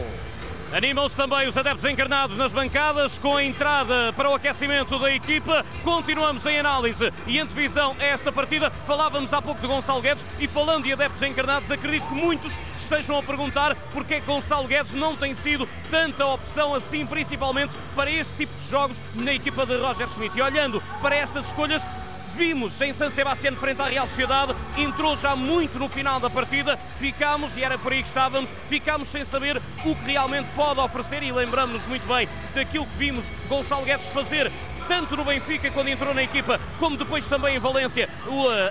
Animam-se 0.74 1.16
também 1.16 1.48
os 1.48 1.56
adeptos 1.56 1.88
encarnados 1.88 2.36
nas 2.36 2.52
bancadas 2.52 3.20
com 3.20 3.38
a 3.38 3.44
entrada 3.44 4.12
para 4.14 4.32
o 4.32 4.34
aquecimento 4.34 4.98
da 4.98 5.14
equipa. 5.14 5.64
Continuamos 5.84 6.44
em 6.48 6.60
análise 6.60 7.14
e 7.28 7.40
antevisão 7.40 7.96
a 8.00 8.04
esta 8.04 8.32
partida. 8.32 8.72
Falávamos 8.88 9.32
há 9.32 9.40
pouco 9.40 9.62
de 9.62 9.68
Gonçalo 9.68 10.02
Guedes 10.02 10.26
e 10.40 10.48
falando 10.48 10.86
de 10.86 10.94
adeptos 10.94 11.22
encarnados, 11.22 11.70
acredito 11.70 12.08
que 12.08 12.16
muitos 12.16 12.58
estejam 12.80 13.20
a 13.20 13.24
perguntar 13.24 13.76
porque 13.94 14.20
que 14.20 14.26
Gonçalo 14.26 14.68
Guedes 14.68 14.94
não 14.94 15.16
tem 15.16 15.36
sido 15.36 15.70
tanta 15.92 16.26
opção 16.26 16.74
assim, 16.74 17.06
principalmente 17.06 17.78
para 17.96 18.10
este 18.10 18.34
tipo 18.36 18.54
de 18.60 18.70
jogos 18.70 18.98
na 19.14 19.32
equipa 19.32 19.68
de 19.68 19.78
Roger 19.78 20.10
Schmidt. 20.10 20.36
E 20.36 20.42
olhando 20.42 20.82
para 21.04 21.16
estas 21.16 21.46
escolhas, 21.46 21.84
vimos 22.34 22.80
em 22.82 22.94
San 22.94 23.12
Sebastián 23.12 23.56
frente 23.56 23.82
à 23.82 23.86
Real 23.86 24.08
Sociedade, 24.08 24.56
entrou 24.78 25.16
já 25.16 25.36
muito 25.36 25.78
no 25.80 25.88
final 25.88 26.20
da 26.20 26.30
partida, 26.30 26.78
ficámos, 27.00 27.56
e 27.56 27.64
era 27.64 27.78
por 27.78 27.92
aí 27.92 28.02
que 28.02 28.08
estávamos, 28.08 28.50
ficámos 28.70 29.08
sem 29.08 29.24
saber 29.26 29.62
o 29.86 29.96
que 29.96 30.06
realmente 30.06 30.50
pode 30.56 30.80
oferecer 30.80 31.24
e 31.24 31.32
lembramos-nos 31.32 31.86
muito 31.88 32.08
bem 32.08 32.28
daquilo 32.54 32.86
que 32.86 32.98
vimos 32.98 33.26
Gonçalo 33.48 33.86
Guedes 33.86 34.08
fazer 34.08 34.52
tanto 34.88 35.16
no 35.16 35.26
Benfica 35.26 35.72
quando 35.72 35.90
entrou 35.90 36.14
na 36.14 36.24
equipa, 36.24 36.60
como 36.80 36.98
depois 36.98 37.26
também 37.28 37.56
em 37.56 37.60
Valência. 37.60 38.10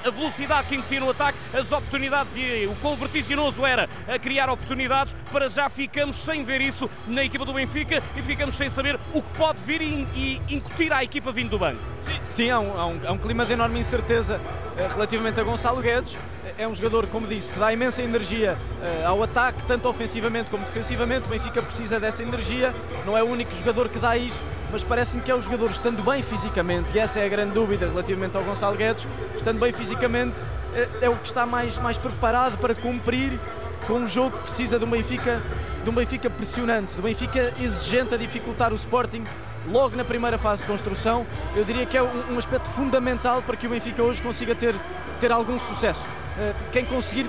a 0.05 0.11
velocidade 0.11 0.69
que 0.69 0.77
incutia 0.77 1.01
no 1.01 1.11
ataque, 1.11 1.39
as 1.53 1.71
oportunidades 1.71 2.37
e 2.37 2.67
o 2.67 2.75
quão 2.77 2.97
vertiginoso 2.97 3.65
era 3.65 3.89
a 4.09 4.19
criar 4.19 4.49
oportunidades. 4.51 5.15
Para 5.31 5.49
já 5.49 5.69
ficamos 5.69 6.17
sem 6.17 6.45
ver 6.45 6.61
isso 6.61 6.91
na 7.07 7.25
equipa 7.25 7.45
do 7.45 7.53
Benfica 7.53 8.03
e 8.17 8.23
ficamos 8.23 8.55
sem 8.57 8.69
saber 8.71 8.99
o 9.13 9.23
que 9.23 9.31
pode 9.37 9.59
vir 9.61 9.83
e, 9.83 10.09
e 10.15 10.55
incutir 10.55 10.93
à 10.93 11.03
equipa 11.03 11.33
vindo 11.33 11.51
do 11.51 11.59
banco. 11.59 11.81
Sim, 12.03 12.21
sim 12.31 12.51
há, 12.51 12.59
um, 12.59 12.79
há, 12.79 12.87
um, 12.87 13.01
há 13.07 13.13
um 13.13 13.19
clima 13.19 13.45
de 13.47 13.53
enorme 13.53 13.79
incerteza 13.79 14.41
eh, 14.77 14.89
relativamente 14.93 15.41
a 15.41 15.45
Gonçalo 15.45 15.81
Guedes 15.81 16.17
é 16.59 16.67
um 16.67 16.75
jogador, 16.75 17.07
como 17.07 17.27
disse, 17.27 17.51
que 17.51 17.59
dá 17.59 17.73
imensa 17.73 18.03
energia 18.03 18.57
uh, 18.81 19.09
ao 19.09 19.23
ataque, 19.23 19.63
tanto 19.67 19.89
ofensivamente 19.89 20.51
como 20.51 20.65
defensivamente. 20.65 21.27
O 21.27 21.29
Benfica 21.29 21.63
precisa 21.63 21.99
dessa 21.99 22.23
energia, 22.23 22.75
não 23.07 23.17
é 23.17 23.23
o 23.23 23.27
único 23.27 23.53
jogador 23.55 23.89
que 23.89 23.99
dá 23.99 24.17
isso, 24.17 24.43
mas 24.71 24.83
parece-me 24.83 25.23
que 25.23 25.31
é 25.31 25.35
o 25.35 25.41
jogador 25.41 25.71
estando 25.71 26.03
bem 26.03 26.23
fisicamente, 26.23 26.89
e 26.95 26.99
essa 26.99 27.21
é 27.21 27.27
a 27.27 27.29
grande 27.29 27.53
dúvida 27.53 27.87
relativamente 27.87 28.37
ao 28.37 28.43
Gonçalo 28.43 28.77
Guedes, 28.77 29.07
estando 29.37 29.59
bem 29.59 29.73
fisicamente, 29.73 30.41
uh, 30.41 30.89
é 31.01 31.09
o 31.09 31.17
que 31.17 31.27
está 31.27 31.47
mais, 31.47 31.79
mais 31.79 31.97
preparado 31.97 32.59
para 32.59 32.75
cumprir 32.75 33.39
com 33.87 33.95
um 33.95 34.09
jogo 34.09 34.37
que 34.39 34.45
precisa 34.45 34.79
de 34.79 34.85
um 34.85 34.91
Benfica, 34.91 35.43
de 35.83 35.91
um 35.91 35.93
Benfica 35.93 36.31
pressionante, 36.31 36.95
de 36.95 37.01
um 37.01 37.03
Benfica 37.03 37.53
exigente 37.61 38.15
a 38.15 38.17
dificultar 38.17 38.73
o 38.73 38.77
Sporting 38.77 39.25
logo 39.69 39.97
na 39.97 40.05
primeira 40.05 40.39
fase 40.39 40.63
de 40.63 40.69
construção. 40.69 41.27
Eu 41.55 41.65
diria 41.65 41.87
que 41.87 41.97
é 41.97 42.03
um, 42.03 42.35
um 42.35 42.39
aspecto 42.39 42.69
fundamental 42.71 43.43
para 43.43 43.57
que 43.57 43.67
o 43.67 43.71
Benfica 43.71 44.03
hoje 44.03 44.23
consiga 44.23 44.55
ter, 44.55 44.75
ter 45.21 45.33
algum 45.33 45.59
sucesso. 45.59 46.22
Eh, 46.39 46.55
quem 46.73 46.85
conseguir 46.85 47.27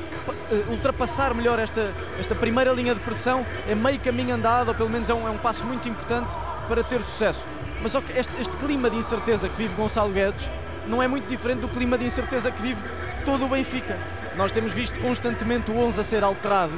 eh, 0.50 0.64
ultrapassar 0.72 1.34
melhor 1.34 1.60
esta, 1.60 1.94
esta 2.18 2.36
primeira 2.36 2.72
linha 2.72 2.94
de 2.94 3.02
pressão 3.02 3.46
é 3.68 3.76
meio 3.76 4.00
caminho 4.00 4.36
andado, 4.36 4.70
ou 4.70 4.76
pelo 4.76 4.90
menos 4.90 5.10
é 5.10 5.14
um, 5.14 5.28
é 5.28 5.32
um 5.32 5.38
passo 5.38 5.66
muito 5.66 5.88
importante 5.90 6.30
para 6.68 6.84
ter 6.84 7.02
sucesso. 7.04 7.46
Mas 7.82 7.94
este, 7.96 8.40
este 8.40 8.56
clima 8.58 8.90
de 8.90 8.98
incerteza 8.98 9.50
que 9.50 9.58
vive 9.58 9.76
Gonçalo 9.76 10.12
Guedes 10.12 10.50
não 10.88 11.04
é 11.04 11.08
muito 11.08 11.28
diferente 11.28 11.60
do 11.60 11.68
clima 11.68 11.98
de 11.98 12.06
incerteza 12.06 12.50
que 12.50 12.62
vive 12.62 12.80
todo 13.26 13.46
o 13.46 13.50
Benfica. 13.50 13.98
Nós 14.38 14.52
temos 14.52 14.72
visto 14.72 14.98
constantemente 15.02 15.70
o 15.70 15.78
11 15.78 16.00
a 16.00 16.04
ser 16.04 16.24
alterado 16.24 16.72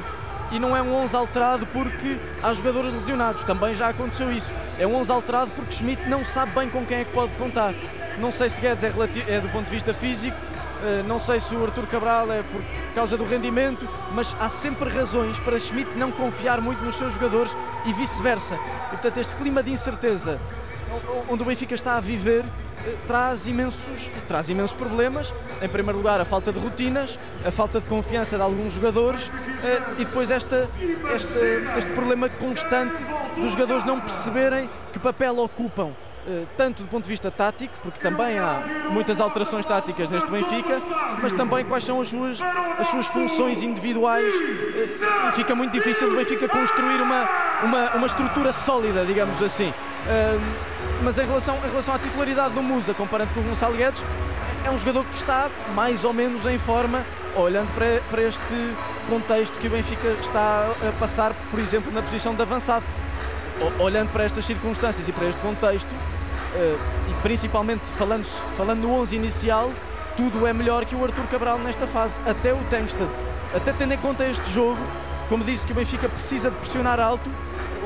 e 0.50 0.58
não 0.58 0.76
é 0.76 0.82
um 0.82 0.94
11 1.04 1.14
alterado 1.14 1.66
porque 1.66 2.16
há 2.42 2.52
jogadores 2.52 2.92
lesionados, 2.92 3.44
também 3.44 3.74
já 3.74 3.88
aconteceu 3.88 4.30
isso. 4.30 4.50
É 4.78 4.86
um 4.86 4.96
11 4.96 5.12
alterado 5.12 5.50
porque 5.52 5.74
Schmidt 5.74 6.08
não 6.08 6.24
sabe 6.24 6.52
bem 6.52 6.68
com 6.68 6.84
quem 6.84 6.98
é 6.98 7.04
que 7.04 7.12
pode 7.12 7.32
contar. 7.34 7.72
Não 8.18 8.32
sei 8.32 8.48
se 8.48 8.60
Guedes 8.60 8.82
é, 8.82 8.92
é 9.28 9.40
do 9.40 9.48
ponto 9.48 9.66
de 9.66 9.70
vista 9.70 9.94
físico, 9.94 10.36
não 11.06 11.18
sei 11.18 11.40
se 11.40 11.54
o 11.54 11.64
Arthur 11.64 11.86
Cabral 11.86 12.30
é 12.32 12.42
por 12.42 12.62
causa 12.94 13.16
do 13.16 13.24
rendimento, 13.24 13.88
mas 14.12 14.34
há 14.38 14.48
sempre 14.48 14.88
razões 14.88 15.38
para 15.40 15.58
Schmidt 15.58 15.96
não 15.96 16.10
confiar 16.12 16.60
muito 16.60 16.84
nos 16.84 16.96
seus 16.96 17.14
jogadores 17.14 17.56
e 17.86 17.92
vice-versa. 17.92 18.54
E 18.54 18.90
portanto, 18.90 19.18
este 19.18 19.34
clima 19.36 19.62
de 19.62 19.72
incerteza 19.72 20.38
onde 21.28 21.42
o 21.42 21.46
Benfica 21.46 21.74
está 21.74 21.96
a 21.96 22.00
viver 22.00 22.44
eh, 22.86 22.94
traz 23.06 23.46
imensos, 23.46 24.10
traz 24.28 24.48
imensos 24.48 24.76
problemas. 24.76 25.34
Em 25.60 25.68
primeiro 25.68 25.98
lugar, 25.98 26.20
a 26.20 26.24
falta 26.24 26.52
de 26.52 26.58
rotinas, 26.58 27.18
a 27.44 27.50
falta 27.50 27.80
de 27.80 27.86
confiança 27.86 28.36
de 28.36 28.42
alguns 28.42 28.72
jogadores 28.72 29.30
eh, 29.64 29.82
e 29.98 30.04
depois 30.04 30.30
esta, 30.30 30.68
este, 31.14 31.38
este 31.78 31.90
problema 31.92 32.28
constante 32.28 33.02
dos 33.36 33.52
jogadores 33.52 33.84
não 33.84 34.00
perceberem 34.00 34.70
que 34.92 34.98
papel 34.98 35.38
ocupam 35.38 35.90
eh, 35.90 36.15
tanto 36.56 36.82
do 36.82 36.88
ponto 36.88 37.04
de 37.04 37.10
vista 37.10 37.30
tático, 37.30 37.74
porque 37.82 38.00
também 38.00 38.38
há 38.38 38.60
muitas 38.90 39.20
alterações 39.20 39.64
táticas 39.64 40.08
neste 40.08 40.30
Benfica, 40.30 40.80
mas 41.22 41.32
também 41.32 41.64
quais 41.64 41.84
são 41.84 42.00
as 42.00 42.08
suas, 42.08 42.40
as 42.78 42.88
suas 42.88 43.06
funções 43.06 43.62
individuais. 43.62 44.34
Eh, 44.34 45.28
e 45.28 45.32
fica 45.32 45.54
muito 45.54 45.72
difícil 45.72 46.12
o 46.12 46.16
Benfica 46.16 46.48
construir 46.48 47.00
uma, 47.00 47.28
uma, 47.62 47.90
uma 47.96 48.06
estrutura 48.06 48.52
sólida, 48.52 49.04
digamos 49.04 49.40
assim. 49.42 49.72
Eh, 50.08 50.38
mas 51.02 51.18
em 51.18 51.26
relação, 51.26 51.56
em 51.64 51.68
relação 51.68 51.94
à 51.94 51.98
titularidade 51.98 52.54
do 52.54 52.62
Musa, 52.62 52.94
comparando 52.94 53.32
com 53.34 53.40
o 53.40 53.42
Gonçalo 53.44 53.76
Guedes, 53.76 54.02
é 54.64 54.70
um 54.70 54.78
jogador 54.78 55.04
que 55.04 55.16
está 55.16 55.48
mais 55.74 56.04
ou 56.04 56.12
menos 56.12 56.44
em 56.46 56.58
forma, 56.58 57.04
olhando 57.36 57.72
para, 57.74 58.00
para 58.10 58.22
este 58.22 58.74
contexto 59.08 59.58
que 59.58 59.68
o 59.68 59.70
Benfica 59.70 60.08
está 60.20 60.70
a 60.86 60.92
passar, 60.98 61.32
por 61.50 61.60
exemplo, 61.60 61.92
na 61.92 62.02
posição 62.02 62.34
de 62.34 62.42
avançado. 62.42 62.84
Olhando 63.78 64.10
para 64.12 64.24
estas 64.24 64.44
circunstâncias 64.44 65.08
e 65.08 65.12
para 65.12 65.26
este 65.28 65.40
contexto, 65.40 65.88
eh, 65.88 66.15
e 66.56 67.14
principalmente 67.22 67.86
falando, 67.96 68.24
falando 68.56 68.80
no 68.80 68.92
11 68.92 69.16
inicial, 69.16 69.70
tudo 70.16 70.46
é 70.46 70.52
melhor 70.52 70.84
que 70.84 70.94
o 70.94 71.04
Arthur 71.04 71.26
Cabral 71.28 71.58
nesta 71.58 71.86
fase, 71.86 72.20
até 72.26 72.52
o 72.52 72.58
Tankstead. 72.70 73.10
Até 73.54 73.72
tendo 73.72 73.92
em 73.92 73.98
conta 73.98 74.26
este 74.26 74.50
jogo, 74.50 74.78
como 75.28 75.44
disse 75.44 75.66
que 75.66 75.72
o 75.72 75.74
Benfica 75.74 76.08
precisa 76.08 76.50
de 76.50 76.56
pressionar 76.56 76.98
alto, 76.98 77.30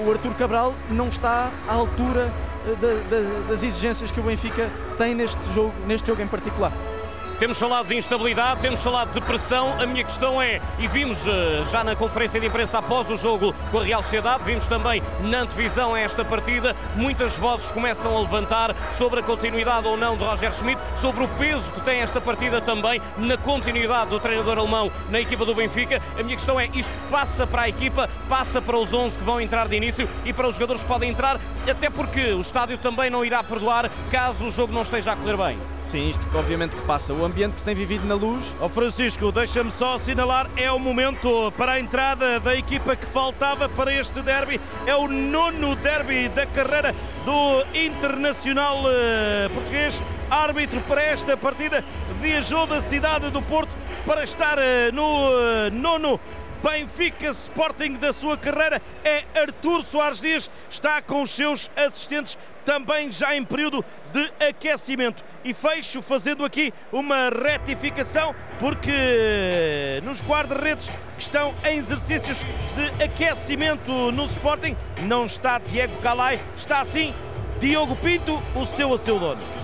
o 0.05 0.11
Arthur 0.11 0.35
Cabral 0.35 0.75
não 0.89 1.09
está 1.09 1.51
à 1.66 1.75
altura 1.75 2.33
eh, 2.66 3.43
das 3.49 3.62
exigências 3.62 4.11
que 4.11 4.21
o 4.21 4.23
Benfica 4.23 4.68
tem 4.97 5.14
neste 5.14 5.41
jogo, 5.53 5.75
neste 5.87 6.07
jogo 6.07 6.23
em 6.23 6.29
particular. 6.29 6.73
Temos 7.41 7.59
falado 7.59 7.86
de 7.88 7.97
instabilidade, 7.97 8.61
temos 8.61 8.82
falado 8.82 9.14
de 9.14 9.20
pressão. 9.22 9.72
A 9.80 9.86
minha 9.86 10.05
questão 10.05 10.43
é, 10.43 10.61
e 10.78 10.86
vimos 10.86 11.26
eh, 11.26 11.64
já 11.72 11.82
na 11.82 11.97
conferência 11.97 12.38
de 12.38 12.47
imprensa 12.47 12.76
após 12.76 13.09
o 13.09 13.16
jogo 13.16 13.55
com 13.70 13.78
a 13.78 13.82
Real 13.82 14.03
Sociedade, 14.03 14.45
vimos 14.45 14.66
também 14.66 15.03
na 15.22 15.38
antevisão 15.41 15.95
a 15.95 16.01
esta 16.01 16.22
partida, 16.22 16.76
muitas 16.97 17.38
vozes 17.38 17.72
começam 17.72 18.14
a 18.14 18.20
levantar 18.20 18.76
sobre 18.99 19.20
a 19.20 19.22
continuidade 19.22 19.88
ou 19.88 19.97
não 19.97 20.18
de 20.18 20.22
Roger 20.22 20.53
Schmidt, 20.53 20.78
sobre 21.01 21.24
o 21.24 21.28
peso 21.28 21.62
que 21.72 21.80
tem 21.80 22.03
esta 22.03 22.20
partida 22.20 22.61
também 22.61 23.01
na 23.16 23.38
continuidade 23.38 24.11
do 24.11 24.20
treinador 24.20 24.59
alemão 24.59 24.93
na 25.09 25.18
equipa 25.18 25.47
do 25.47 25.55
Benfica. 25.55 25.99
A 26.18 26.22
minha 26.22 26.36
questão 26.36 26.61
é, 26.61 26.66
isto 26.74 26.93
passa 27.11 27.47
para 27.47 27.62
a 27.62 27.68
equipa, 27.70 28.11
passa 28.28 28.61
para 28.61 28.76
os 28.76 28.93
11 28.93 29.18
que 29.18 29.24
vão 29.24 29.41
entrar 29.41 29.66
de 29.66 29.76
início 29.76 30.07
e 30.26 30.32
para 30.34 30.47
os 30.47 30.57
jogadores 30.57 30.82
que 30.82 30.88
podem 30.88 31.09
entrar, 31.09 31.41
até 31.66 31.88
porque 31.88 32.34
o 32.34 32.43
estádio 32.43 32.76
também 32.76 33.09
não 33.09 33.24
irá 33.24 33.43
perdoar 33.43 33.91
caso 34.11 34.45
o 34.45 34.51
jogo 34.51 34.74
não 34.74 34.82
esteja 34.82 35.12
a 35.12 35.16
correr 35.16 35.38
bem. 35.38 35.80
Sim, 35.91 36.09
isto 36.09 36.24
obviamente 36.38 36.76
que 36.76 36.82
passa. 36.82 37.12
O 37.12 37.24
ambiente 37.24 37.55
que 37.55 37.59
se 37.59 37.64
tem 37.64 37.74
vivido 37.74 38.07
na 38.07 38.14
luz. 38.14 38.55
Oh 38.61 38.68
Francisco, 38.68 39.32
deixa-me 39.32 39.72
só 39.72 39.97
assinalar, 39.97 40.49
é 40.57 40.70
o 40.70 40.78
momento 40.78 41.53
para 41.57 41.72
a 41.72 41.80
entrada 41.80 42.38
da 42.38 42.55
equipa 42.55 42.95
que 42.95 43.05
faltava 43.05 43.68
para 43.68 43.93
este 43.93 44.22
derby. 44.22 44.61
É 44.86 44.95
o 44.95 45.09
nono 45.09 45.74
derby 45.74 46.28
da 46.28 46.47
carreira 46.47 46.95
do 47.24 47.64
Internacional 47.76 48.84
eh, 48.86 49.49
Português. 49.53 50.01
Árbitro 50.30 50.80
para 50.82 51.03
esta 51.03 51.36
partida 51.36 51.84
viajou 52.20 52.68
da 52.68 52.80
cidade 52.80 53.28
do 53.30 53.43
Porto 53.43 53.76
para 54.07 54.22
estar 54.22 54.59
eh, 54.59 54.93
no 54.93 55.28
eh, 55.32 55.70
nono 55.70 56.20
Benfica 56.62 57.30
Sporting 57.30 57.95
da 57.95 58.12
sua 58.12 58.36
carreira 58.36 58.82
é 59.03 59.24
Artur 59.34 59.82
Soares 59.82 60.20
Dias, 60.20 60.51
está 60.68 61.01
com 61.01 61.22
os 61.22 61.30
seus 61.30 61.70
assistentes 61.74 62.36
também 62.71 63.11
já 63.11 63.35
em 63.35 63.45
período 63.45 63.85
de 64.12 64.33
aquecimento. 64.49 65.25
E 65.45 65.53
fecho 65.53 66.01
fazendo 66.01 66.45
aqui 66.45 66.73
uma 66.93 67.29
retificação, 67.29 68.33
porque 68.61 70.01
nos 70.05 70.23
guarda-redes 70.23 70.89
que 70.89 71.23
estão 71.23 71.53
em 71.64 71.79
exercícios 71.79 72.45
de 72.77 73.03
aquecimento 73.03 74.12
no 74.12 74.25
Sporting, 74.27 74.77
não 75.03 75.27
está 75.27 75.59
Diego 75.59 75.97
Calai, 76.01 76.39
está 76.57 76.85
sim 76.85 77.12
Diogo 77.59 77.97
Pinto, 77.97 78.41
o 78.55 78.64
seu 78.64 78.95
a 78.95 78.99
seu 78.99 79.18
dono. 79.18 79.60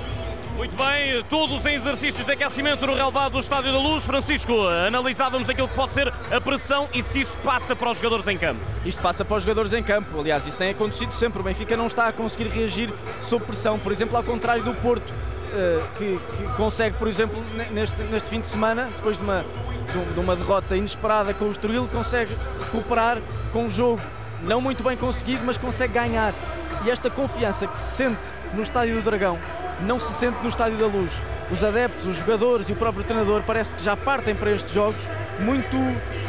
Muito 0.57 0.75
bem, 0.75 1.23
todos 1.29 1.67
em 1.67 1.75
exercícios 1.75 2.25
de 2.25 2.33
aquecimento 2.33 2.87
no 2.87 2.95
relevado 2.95 3.33
do 3.33 3.41
Estádio 3.41 3.73
da 3.73 3.79
Luz. 3.79 4.05
Francisco, 4.05 4.67
analisávamos 4.67 5.51
aquilo 5.51 5.69
que 5.69 5.75
pode 5.75 5.93
ser 5.93 6.09
a 6.09 6.41
pressão 6.41 6.89
e 6.95 7.03
se 7.03 7.21
isso 7.21 7.37
passa 7.45 7.77
para 7.77 7.91
os 7.91 7.99
jogadores 7.99 8.27
em 8.27 8.39
campo. 8.39 8.63
Isto 8.83 9.03
passa 9.03 9.23
para 9.23 9.37
os 9.37 9.43
jogadores 9.43 9.75
em 9.75 9.83
campo, 9.83 10.19
aliás, 10.19 10.47
isso 10.47 10.57
tem 10.57 10.71
acontecido 10.71 11.13
sempre. 11.13 11.41
O 11.41 11.43
Benfica 11.43 11.77
não 11.77 11.87
está 11.87 12.09
a 12.09 12.13
conseguir 12.13 12.49
reagir 12.49 12.91
sob 13.21 13.45
pressão, 13.45 13.79
por 13.79 13.93
exemplo, 13.93 14.17
ao 14.17 14.23
contrário 14.23 14.65
do 14.65 14.73
Porto, 14.77 15.13
eh, 15.53 15.83
que, 15.99 16.19
que 16.39 16.57
consegue, 16.57 16.97
por 16.97 17.07
exemplo, 17.07 17.39
neste, 17.71 18.03
neste 18.05 18.31
fim 18.31 18.41
de 18.41 18.47
semana, 18.47 18.89
depois 18.97 19.19
de 19.19 19.25
uma, 19.25 19.45
de 20.15 20.19
uma 20.19 20.35
derrota 20.35 20.75
inesperada 20.75 21.35
com 21.35 21.45
o 21.45 21.51
Estoril, 21.51 21.87
consegue 21.89 22.35
recuperar 22.65 23.19
com 23.53 23.67
o 23.67 23.71
jogo 23.71 24.01
não 24.43 24.61
muito 24.63 24.83
bem 24.83 24.97
conseguido, 24.97 25.43
mas 25.45 25.59
consegue 25.59 25.93
ganhar. 25.93 26.33
E 26.85 26.91
esta 26.91 27.11
confiança 27.11 27.67
que 27.67 27.79
se 27.79 27.97
sente 27.97 28.36
no 28.55 28.63
Estádio 28.63 28.97
do 28.97 29.03
Dragão 29.03 29.39
não 29.81 30.01
se 30.01 30.13
sente 30.15 30.39
no 30.43 30.49
Estádio 30.49 30.79
da 30.79 30.87
Luz. 30.87 31.11
Os 31.51 31.63
adeptos, 31.63 32.07
os 32.07 32.17
jogadores 32.17 32.69
e 32.69 32.73
o 32.73 32.77
próprio 32.77 33.05
treinador 33.05 33.43
parece 33.47 33.75
que 33.75 33.83
já 33.83 33.97
partem 33.97 34.35
para 34.35 34.51
estes 34.51 34.73
jogos 34.73 35.01
muito, 35.39 35.77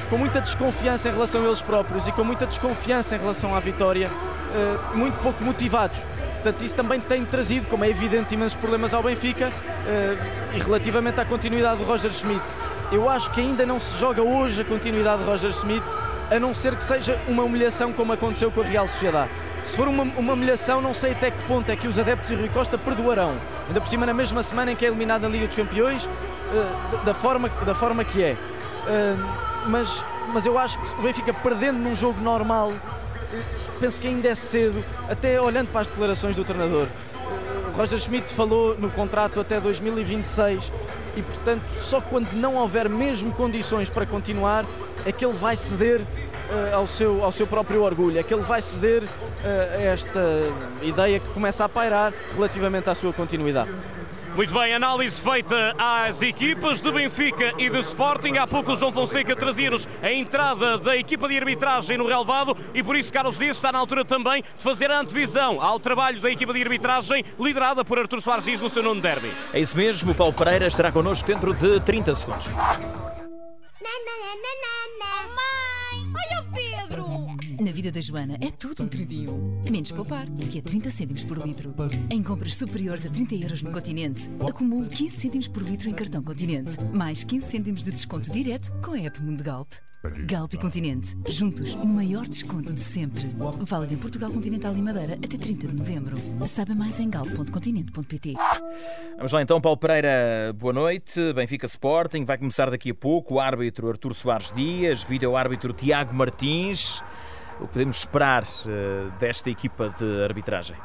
com 0.09 0.17
muita 0.17 0.41
desconfiança 0.41 1.09
em 1.09 1.11
relação 1.11 1.41
a 1.41 1.47
eles 1.47 1.61
próprios 1.61 2.07
e 2.07 2.11
com 2.11 2.23
muita 2.23 2.45
desconfiança 2.45 3.15
em 3.15 3.19
relação 3.19 3.55
à 3.55 3.59
vitória, 3.59 4.09
eh, 4.53 4.95
muito 4.95 5.17
pouco 5.21 5.43
motivados. 5.43 5.99
Portanto, 6.33 6.63
isso 6.63 6.75
também 6.75 6.99
tem 6.99 7.25
trazido, 7.25 7.67
como 7.67 7.83
é 7.83 7.89
evidente, 7.89 8.33
imensos 8.33 8.59
problemas 8.59 8.93
ao 8.93 9.01
Benfica 9.01 9.51
eh, 9.87 10.17
e 10.53 10.59
relativamente 10.59 11.19
à 11.19 11.25
continuidade 11.25 11.77
de 11.79 11.83
Roger 11.83 12.11
Schmidt. 12.11 12.45
Eu 12.91 13.09
acho 13.09 13.31
que 13.31 13.41
ainda 13.41 13.65
não 13.65 13.79
se 13.79 13.97
joga 13.97 14.21
hoje 14.21 14.61
a 14.61 14.65
continuidade 14.65 15.23
de 15.23 15.29
Roger 15.29 15.51
Schmidt, 15.51 15.85
a 16.29 16.39
não 16.39 16.53
ser 16.53 16.75
que 16.75 16.83
seja 16.83 17.17
uma 17.27 17.43
humilhação 17.43 17.91
como 17.91 18.13
aconteceu 18.13 18.51
com 18.51 18.61
a 18.61 18.65
Real 18.65 18.87
Sociedade. 18.87 19.29
Se 19.67 19.75
for 19.75 19.87
uma, 19.87 20.03
uma 20.03 20.33
humilhação, 20.33 20.81
não 20.81 20.93
sei 20.93 21.11
até 21.11 21.29
que 21.29 21.43
ponto 21.43 21.69
é 21.69 21.75
que 21.75 21.87
os 21.87 21.99
adeptos 21.99 22.31
e 22.31 22.35
Rui 22.35 22.47
Costa 22.49 22.77
perdoarão. 22.77 23.35
Ainda 23.67 23.81
por 23.81 23.87
cima, 23.87 24.05
na 24.05 24.13
mesma 24.13 24.41
semana 24.41 24.71
em 24.71 24.75
que 24.75 24.85
é 24.85 24.87
eliminado 24.87 25.23
na 25.23 25.27
Liga 25.27 25.45
dos 25.45 25.55
Campeões, 25.55 26.05
uh, 26.05 27.05
da, 27.05 27.13
forma, 27.13 27.49
da 27.65 27.75
forma 27.75 28.03
que 28.05 28.23
é. 28.23 28.31
Uh, 28.33 29.67
mas, 29.69 30.03
mas 30.33 30.45
eu 30.45 30.57
acho 30.57 30.79
que 30.79 30.99
o 30.99 31.01
Benfica 31.01 31.33
perdendo 31.33 31.77
num 31.79 31.93
jogo 31.93 32.21
normal, 32.21 32.69
uh, 32.69 32.79
penso 33.77 33.99
que 33.99 34.07
ainda 34.07 34.29
é 34.29 34.35
cedo, 34.35 34.83
até 35.09 35.39
olhando 35.39 35.67
para 35.67 35.81
as 35.81 35.87
declarações 35.87 36.35
do 36.35 36.45
treinador. 36.45 36.87
Roger 37.75 37.99
Schmidt 37.99 38.33
falou 38.33 38.75
no 38.79 38.89
contrato 38.89 39.39
até 39.39 39.59
2026 39.59 40.71
e, 41.17 41.21
portanto, 41.21 41.61
só 41.77 41.99
quando 41.99 42.31
não 42.33 42.55
houver 42.55 42.87
mesmo 42.89 43.33
condições 43.33 43.89
para 43.89 44.05
continuar 44.05 44.65
é 45.05 45.11
que 45.11 45.25
ele 45.25 45.33
vai 45.33 45.55
ceder 45.55 46.01
uh, 46.49 46.75
ao, 46.75 46.87
seu, 46.87 47.23
ao 47.23 47.31
seu 47.31 47.47
próprio 47.47 47.83
orgulho, 47.83 48.19
é 48.19 48.23
que 48.23 48.33
ele 48.33 48.43
vai 48.43 48.61
ceder 48.61 49.03
uh, 49.03 49.07
a 49.77 49.81
esta 49.81 50.19
ideia 50.81 51.19
que 51.19 51.27
começa 51.29 51.65
a 51.65 51.69
pairar 51.69 52.13
relativamente 52.35 52.89
à 52.89 52.95
sua 52.95 53.13
continuidade. 53.13 53.69
Muito 54.37 54.53
bem, 54.53 54.71
análise 54.71 55.19
feita 55.19 55.75
às 55.79 56.21
equipas 56.21 56.79
de 56.79 56.91
Benfica 56.91 57.55
e 57.57 57.71
de 57.71 57.79
Sporting. 57.79 58.37
Há 58.37 58.45
pouco 58.45 58.73
o 58.73 58.77
João 58.77 58.91
Fonseca 58.91 59.35
trazia-nos 59.35 59.89
a 59.99 60.11
entrada 60.11 60.77
da 60.77 60.95
equipa 60.95 61.27
de 61.27 61.35
arbitragem 61.35 61.97
no 61.97 62.05
relevado 62.05 62.55
e 62.71 62.83
por 62.83 62.95
isso 62.95 63.11
Carlos 63.11 63.35
Dias 63.35 63.57
está 63.57 63.71
na 63.71 63.79
altura 63.79 64.05
também 64.05 64.43
de 64.43 64.63
fazer 64.63 64.91
a 64.91 64.99
antevisão 64.99 65.59
ao 65.59 65.79
trabalho 65.79 66.21
da 66.21 66.29
equipa 66.29 66.53
de 66.53 66.61
arbitragem 66.61 67.25
liderada 67.39 67.83
por 67.83 67.97
Artur 67.97 68.21
Soares 68.21 68.45
Dias 68.45 68.61
no 68.61 68.69
seu 68.69 68.83
nono 68.83 69.01
derby. 69.01 69.31
É 69.51 69.59
isso 69.59 69.75
mesmo, 69.75 70.11
o 70.11 70.15
Paulo 70.15 70.33
Pereira 70.33 70.67
estará 70.67 70.91
connosco 70.91 71.27
dentro 71.27 71.51
de 71.55 71.79
30 71.79 72.13
segundos. 72.13 72.53
Na 72.53 72.77
vida 77.77 77.91
da 77.91 78.01
Joana 78.01 78.39
é 78.41 78.49
tudo 78.49 78.83
um 78.83 78.87
31. 78.87 79.61
Menos 79.69 79.91
poupar, 79.91 80.25
que 80.49 80.57
é 80.57 80.61
30 80.63 80.89
cêntimos 80.89 81.23
por 81.23 81.37
litro. 81.37 81.75
Em 82.09 82.23
compras 82.23 82.57
superiores 82.57 83.05
a 83.05 83.09
30 83.11 83.35
euros 83.35 83.61
no 83.61 83.71
continente, 83.71 84.31
acumule 84.49 84.89
15 84.89 85.15
cêntimos 85.15 85.47
por 85.47 85.61
litro 85.61 85.87
em 85.87 85.93
cartão 85.93 86.23
Continente. 86.23 86.75
Mais 86.91 87.23
15 87.23 87.45
cêntimos 87.45 87.83
de 87.83 87.91
desconto 87.91 88.31
direto 88.31 88.73
com 88.83 88.93
a 88.93 88.99
app 88.99 89.21
Mundo 89.21 89.43
Galp. 89.43 89.73
E 90.51 90.57
Continente, 90.57 91.15
juntos 91.27 91.75
no 91.75 91.85
maior 91.85 92.27
desconto 92.27 92.73
de 92.73 92.83
sempre. 92.83 93.29
Válido 93.61 93.93
em 93.93 93.97
Portugal 93.97 94.31
Continental 94.31 94.73
e 94.75 94.81
Madeira 94.81 95.13
até 95.13 95.37
30 95.37 95.67
de 95.67 95.75
novembro. 95.75 96.17
Saiba 96.47 96.73
mais 96.73 96.99
em 96.99 97.09
galp.continente.pt. 97.09 98.33
Vamos 99.17 99.31
lá 99.31 99.41
então, 99.43 99.61
Paulo 99.61 99.77
Pereira, 99.77 100.51
boa 100.57 100.73
noite. 100.73 101.31
Benfica 101.33 101.67
Sporting, 101.67 102.25
vai 102.25 102.39
começar 102.39 102.71
daqui 102.71 102.89
a 102.89 102.95
pouco. 102.95 103.35
O 103.35 103.39
árbitro 103.39 103.87
Artur 103.87 104.15
Soares 104.15 104.51
Dias, 104.55 105.03
vídeo 105.03 105.35
árbitro 105.35 105.73
Tiago 105.73 106.15
Martins 106.15 107.03
o 107.59 107.65
que 107.65 107.73
podemos 107.73 107.97
esperar 107.97 108.43
uh, 108.43 109.11
desta 109.19 109.49
equipa 109.49 109.89
de 109.89 110.23
arbitragem? 110.23 110.75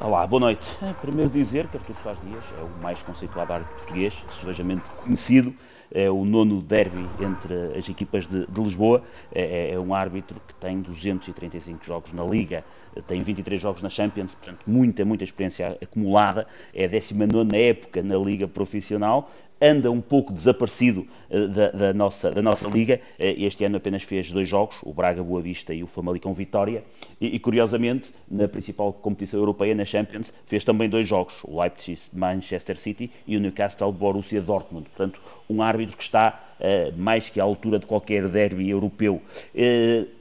Olá, 0.00 0.26
boa 0.26 0.40
noite. 0.40 0.66
Primeiro 1.00 1.30
dizer 1.30 1.66
que 1.66 1.76
Artur 1.76 1.96
Soares 2.02 2.20
Dias 2.22 2.44
é 2.56 2.62
o 2.62 2.82
mais 2.82 3.02
conceituado 3.02 3.52
árbitro 3.52 3.76
português, 3.76 4.24
sujamente 4.30 4.88
conhecido, 4.90 5.54
é 5.92 6.10
o 6.10 6.24
nono 6.24 6.60
derby 6.60 7.04
entre 7.20 7.76
as 7.76 7.88
equipas 7.88 8.26
de, 8.26 8.46
de 8.46 8.60
Lisboa, 8.60 9.02
é, 9.32 9.72
é, 9.72 9.78
um 9.78 9.94
árbitro 9.94 10.40
que 10.46 10.54
tem 10.54 10.80
235 10.80 11.84
jogos 11.84 12.12
na 12.12 12.24
Liga, 12.24 12.64
tem 13.06 13.22
23 13.22 13.60
jogos 13.60 13.82
na 13.82 13.88
Champions, 13.88 14.34
portanto 14.34 14.60
muita, 14.66 15.04
muita 15.04 15.24
experiência 15.24 15.76
acumulada, 15.82 16.46
é 16.74 16.84
a 16.84 16.88
19 16.88 17.56
época 17.56 18.02
na 18.02 18.16
Liga 18.16 18.46
Profissional, 18.46 19.30
anda 19.60 19.90
um 19.90 20.00
pouco 20.00 20.32
desaparecido 20.32 21.06
uh, 21.30 21.48
da, 21.48 21.70
da, 21.70 21.94
nossa, 21.94 22.30
da 22.30 22.42
nossa 22.42 22.68
liga. 22.68 23.00
Uh, 23.18 23.34
este 23.38 23.64
ano 23.64 23.76
apenas 23.76 24.02
fez 24.02 24.30
dois 24.30 24.48
jogos, 24.48 24.76
o 24.82 24.92
Braga 24.92 25.22
Boa 25.22 25.40
Vista 25.40 25.74
e 25.74 25.82
o 25.82 25.86
Famalicão 25.86 26.32
Vitória. 26.32 26.82
E, 27.20 27.34
e, 27.34 27.38
curiosamente, 27.38 28.12
na 28.30 28.48
principal 28.48 28.92
competição 28.92 29.40
europeia, 29.40 29.74
na 29.74 29.84
Champions, 29.84 30.32
fez 30.46 30.64
também 30.64 30.88
dois 30.88 31.06
jogos, 31.06 31.42
o 31.44 31.60
Leipzig 31.60 32.00
Manchester 32.12 32.76
City 32.76 33.10
e 33.26 33.36
o 33.36 33.40
Newcastle 33.40 33.92
Borussia 33.92 34.40
Dortmund. 34.40 34.88
Portanto, 34.88 35.20
um 35.48 35.62
árbitro 35.62 35.96
que 35.96 36.02
está 36.02 36.40
uh, 36.60 37.00
mais 37.00 37.28
que 37.28 37.40
à 37.40 37.44
altura 37.44 37.78
de 37.78 37.86
qualquer 37.86 38.28
derby 38.28 38.70
europeu. 38.70 39.20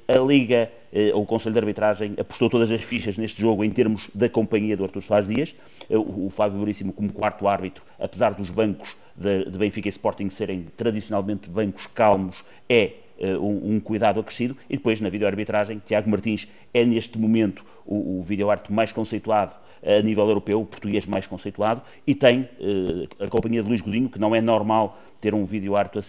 a 0.07 0.17
Liga 0.19 0.71
o 1.13 1.25
Conselho 1.25 1.53
de 1.53 1.59
Arbitragem 1.59 2.15
apostou 2.17 2.49
todas 2.49 2.71
as 2.71 2.81
fichas 2.81 3.17
neste 3.17 3.41
jogo 3.41 3.63
em 3.63 3.69
termos 3.69 4.09
da 4.13 4.29
companhia 4.29 4.75
do 4.77 4.83
Artur 4.83 5.01
Soares 5.01 5.27
Dias, 5.27 5.55
o 5.89 6.29
Fábio 6.29 6.59
Veríssimo 6.59 6.93
como 6.93 7.11
quarto 7.11 7.47
árbitro, 7.47 7.83
apesar 7.99 8.33
dos 8.33 8.49
bancos 8.49 8.95
de, 9.15 9.45
de 9.49 9.57
Benfica 9.57 9.88
e 9.88 9.91
Sporting 9.91 10.29
serem 10.29 10.67
tradicionalmente 10.77 11.49
bancos 11.49 11.88
calmos, 11.88 12.45
é 12.69 12.93
um, 13.20 13.76
um, 13.76 13.80
cuidado 13.80 14.20
acrescido. 14.20 14.55
E 14.70 14.78
depois, 14.78 15.01
na 15.01 15.09
videoarbitragem, 15.09 15.82
Tiago 15.86 16.09
Martins 16.09 16.47
é 16.74 16.86
neste 16.86 17.18
momento 17.18 17.65
o, 17.86 18.20
o 18.20 18.24
videoarte 18.24 18.72
mais 18.72 18.91
conceituado 18.91 19.53
a 19.84 20.01
nível 20.01 20.28
europeu, 20.28 20.59
o 20.61 20.65
português 20.65 21.05
mais 21.05 21.28
conceituado, 21.28 21.82
e 22.05 22.15
tem 22.15 22.41
uh, 22.41 23.24
a 23.24 23.28
companhia 23.28 23.61
de 23.61 23.70
Luís 23.70 23.80
Godinho, 23.80 24.09
que 24.09 24.20
não 24.20 24.36
é 24.36 24.41
normal 24.41 24.99
ter 25.22 25.34
um 25.34 25.45
videoarte 25.45 25.99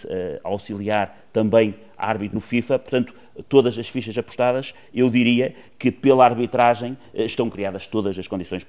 auxiliar 0.44 1.18
também 1.32 1.74
árbitro 1.96 2.34
no 2.34 2.40
FIFA, 2.40 2.78
portanto, 2.78 3.14
todas 3.48 3.78
as 3.78 3.88
fichas 3.88 4.16
apostadas, 4.18 4.74
eu 4.94 5.08
diria 5.08 5.54
que 5.78 5.90
pela 5.90 6.24
arbitragem 6.24 6.96
estão 7.14 7.48
criadas 7.48 7.86
todas 7.86 8.18
as 8.18 8.28
condições 8.28 8.62